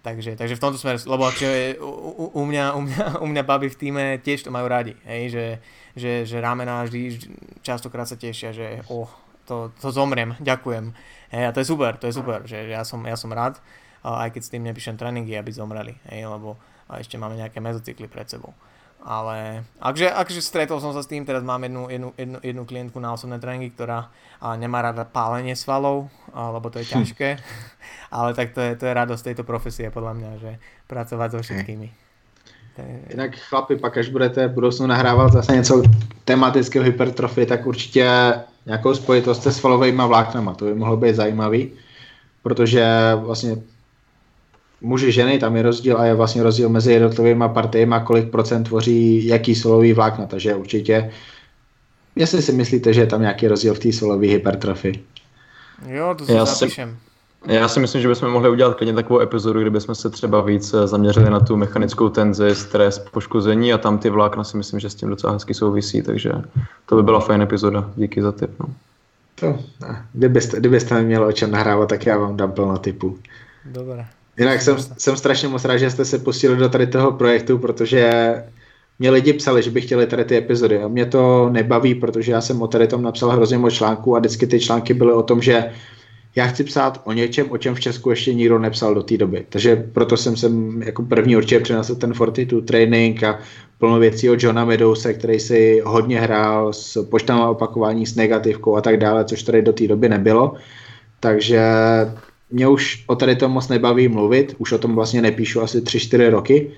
[0.00, 3.68] Takže, takže v tomto smere, lebo akože u, u, mňa, u, mňa, u mňa baby
[3.68, 5.46] v týme tiež to majú radi, hej, že,
[5.92, 7.20] že, že ramená vždy,
[7.60, 9.12] častokrát sa tešia, že oh,
[9.44, 10.96] to, to zomriem, ďakujem.
[11.36, 13.60] Hej, a to je super, to je super, že ja, som, ja som rád,
[14.00, 16.56] aj keď s tým nepíšem tréningy, aby zomreli, hej, lebo
[16.90, 18.50] a ešte máme nejaké mezocykly pred sebou.
[19.00, 23.00] Ale akže, akže stretol som sa s tým, teraz mám jednu, jednu, jednu, jednu klientku
[23.00, 26.92] na osobné tréningy, ktorá a nemá rada pálenie svalov, lebo to je hm.
[26.92, 27.28] ťažké,
[28.16, 30.50] ale tak to je, to je radosť tejto profesie podľa mňa, že
[30.88, 31.88] pracovať so všetkými.
[33.10, 35.82] Jinak chlapi, pak až budete v budoucnu nahrávat zase něco
[36.24, 38.34] tematického hypertrofie, tak určitě
[38.66, 41.72] nějakou spojitost se svalovými vláknama, to by mohlo být zajímavý,
[42.42, 43.56] protože vlastně
[44.80, 49.26] muži, ženy, tam je rozdíl a je vlastně rozdíl mezi jednotlivými partiemi, kolik procent tvoří
[49.26, 51.10] jaký solový vlákna, takže určitě,
[52.16, 55.04] jestli si myslíte, že je tam nějaký rozdíl v té solové hypertrofii.
[55.86, 56.96] Jo, to si já zapíšem.
[57.46, 60.40] Si, já si myslím, že bychom mohli udělat klidně takovou epizodu, kde bychom se třeba
[60.40, 64.80] víc eh, zaměřili na tu mechanickou tenzi, stres, poškození a tam ty vlákna si myslím,
[64.80, 66.32] že s tím docela hezky souvisí, takže
[66.86, 67.90] to by byla fajn epizoda.
[67.96, 68.50] Díky za tip.
[68.60, 68.66] No.
[69.34, 69.58] To,
[70.12, 73.18] kdybyste, kdybyste měli o čem nahrávat, tak já vám dám plno typu.
[73.64, 74.06] Dobré.
[74.40, 78.34] Jinak jsem, jsem strašně moc rád, že jste se pustili do tady toho projektu, protože
[78.98, 82.40] mě lidi psali, že by chtěli tady ty epizody a mě to nebaví, protože já
[82.40, 85.42] jsem o tady tom napsal hrozně moc článků a vždycky ty články byly o tom,
[85.42, 85.70] že
[86.36, 89.46] já chci psát o něčem, o čem v Česku ještě nikdo nepsal do té doby.
[89.48, 93.38] Takže proto jsem sem jako první určitě přinesl ten Fortitude training a
[93.78, 98.80] plno věcí od Johna Meadowse, který si hodně hrál s počtem opakování, s negativkou a
[98.80, 100.54] tak dále, což tady do té doby nebylo.
[101.20, 101.60] Takže
[102.50, 106.30] mě už o tady to moc nebaví mluvit, už o tom vlastně nepíšu asi 3-4
[106.30, 106.70] roky.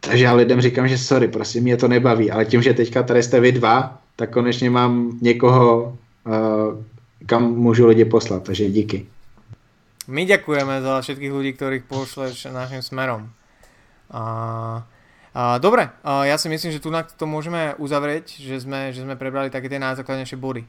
[0.00, 3.22] Takže já lidem říkám, že sorry, prosím, mě to nebaví, ale tím, že teďka tady
[3.22, 6.84] jste vy dva, tak konečně mám někoho, uh,
[7.26, 9.06] kam můžu lidi poslat, takže díky.
[10.08, 13.28] My ďakujeme za všetkých ľudí, ktorých pošleš našim smerom.
[14.08, 14.24] A,
[15.36, 19.20] a, dobre, a ja si myslím, že tu to môžeme uzavrieť, že sme, že sme
[19.20, 20.64] prebrali také tie najzákladnejšie body,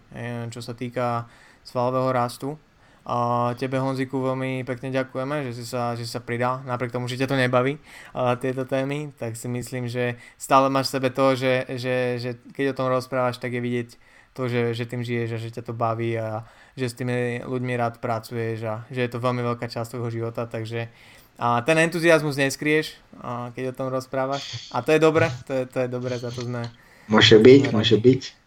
[0.52, 1.24] čo sa týka
[1.64, 2.60] svalového rastu.
[3.08, 7.18] A tebe Honziku veľmi pekne ďakujeme, že si sa, že sa pridal, napriek tomu, že
[7.18, 7.80] ťa to nebaví
[8.14, 12.30] a tieto témy, tak si myslím, že stále máš v sebe to, že, že, že
[12.54, 13.90] keď o tom rozprávaš, tak je vidieť
[14.38, 16.46] to, že, že tým žiješ a že ťa to baví a
[16.78, 20.46] že s tými ľuďmi rád pracuješ a že je to veľmi veľká časť tvojho života,
[20.46, 20.92] takže
[21.40, 24.68] a ten entuziasmus neskrieš, a keď o tom rozprávaš.
[24.76, 26.68] A to je dobré, to je, to je dobré, za to sme...
[27.08, 28.39] Môže byť, môže byť.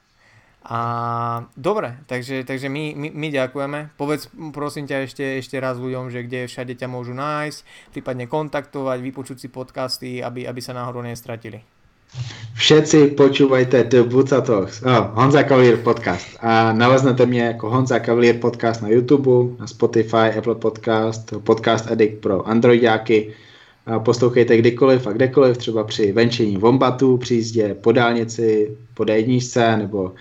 [0.63, 0.79] A
[1.59, 3.79] dobre, takže, takže my, my, my ďakujeme.
[3.99, 8.99] Povedz prosím ťa ešte, ešte raz ľuďom, že kde všade ťa môžu nájsť, prípadne kontaktovať,
[9.03, 11.67] vypočuť si podcasty, aby, aby sa náhodou nestratili.
[12.55, 18.37] Všetci počúvajte The Buca Talks, oh, Honza Cavalier podcast a naleznete mě jako Honza Cavalier
[18.37, 23.33] podcast na YouTube, na Spotify, Apple Podcast, Podcast Addict pro Androidáky.
[23.99, 30.15] Poslouchejte kdykoliv a kdekoliv, třeba při venčení vombatu, při jízdě po dálnici, po D1 nebo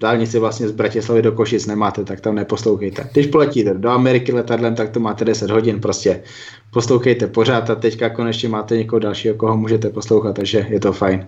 [0.00, 3.08] dálnici vlastně z Bratislavy do Košic nemáte, tak tam neposlouchejte.
[3.12, 6.22] Když poletíte do Ameriky letadlem, tak to máte 10 hodin, prostě
[6.70, 11.26] poslouchejte pořád a teďka konečně máte někoho dalšího, koho můžete poslouchat, takže je to fajn.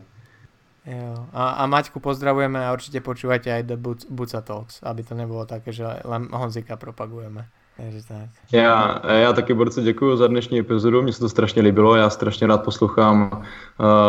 [0.87, 1.27] Jo.
[1.33, 3.77] A, a Maťku pozdravujeme a určitě počúvajte aj The
[4.11, 7.47] Buca Talks, aby to nebylo také, že len Honzika propagujeme.
[7.77, 8.29] Takže tak.
[8.53, 12.47] Já, já taky Borce děkuji za dnešní epizodu, mně se to strašně líbilo, já strašně
[12.47, 13.47] rád poslouchám uh,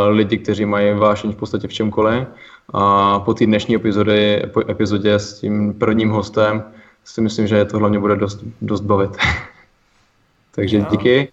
[0.10, 2.28] lidi, kteří mají vášeň v podstatě v čemkoliv
[2.74, 6.64] a po té dnešní epizody, epizodě s tím prvním hostem
[7.04, 9.12] si myslím, že to hlavně bude dost, dost bavit.
[10.56, 10.86] Takže no.
[10.92, 11.32] díky.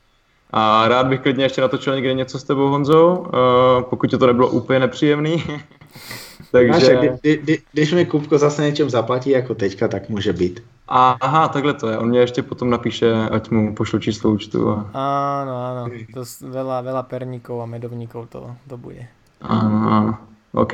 [0.51, 4.48] A rád bych klidně ještě natočil někde něco s tebou, Honzo, uh, pokud to nebylo
[4.48, 5.44] úplně nepříjemný.
[6.52, 6.94] Takže...
[6.94, 10.62] Máš, kdy, kdy, když mi Kupko zase něčem zaplatí jako teďka, tak může být.
[10.89, 11.98] A, aha, takhle to je.
[11.98, 14.70] On mě ještě potom napíše, ať mu pošlu číslo účtu.
[14.70, 14.74] A...
[14.94, 15.82] Áno, áno.
[16.16, 19.05] To veľa, veľa perníkov a medovníkov to, to bude.
[19.44, 20.12] Áno, áno.
[20.56, 20.73] OK.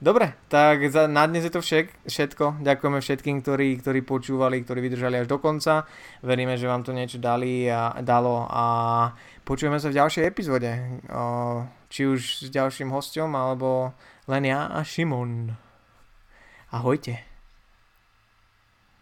[0.00, 2.64] Dobre, tak za, na dnes je to však, všetko.
[2.64, 5.84] Ďakujeme všetkým, ktorí, ktorí počúvali, ktorí vydržali až do konca.
[6.24, 8.64] Veríme, že vám to niečo dali a, dalo a
[9.44, 10.72] počujeme sa v ďalšej epizóde.
[11.12, 13.92] O, či už s ďalším hostom, alebo
[14.24, 15.52] len ja a Šimon.
[16.72, 17.28] Ahojte.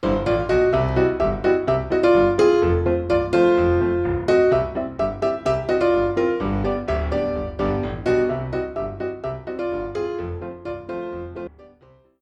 [0.03, 0.38] thank you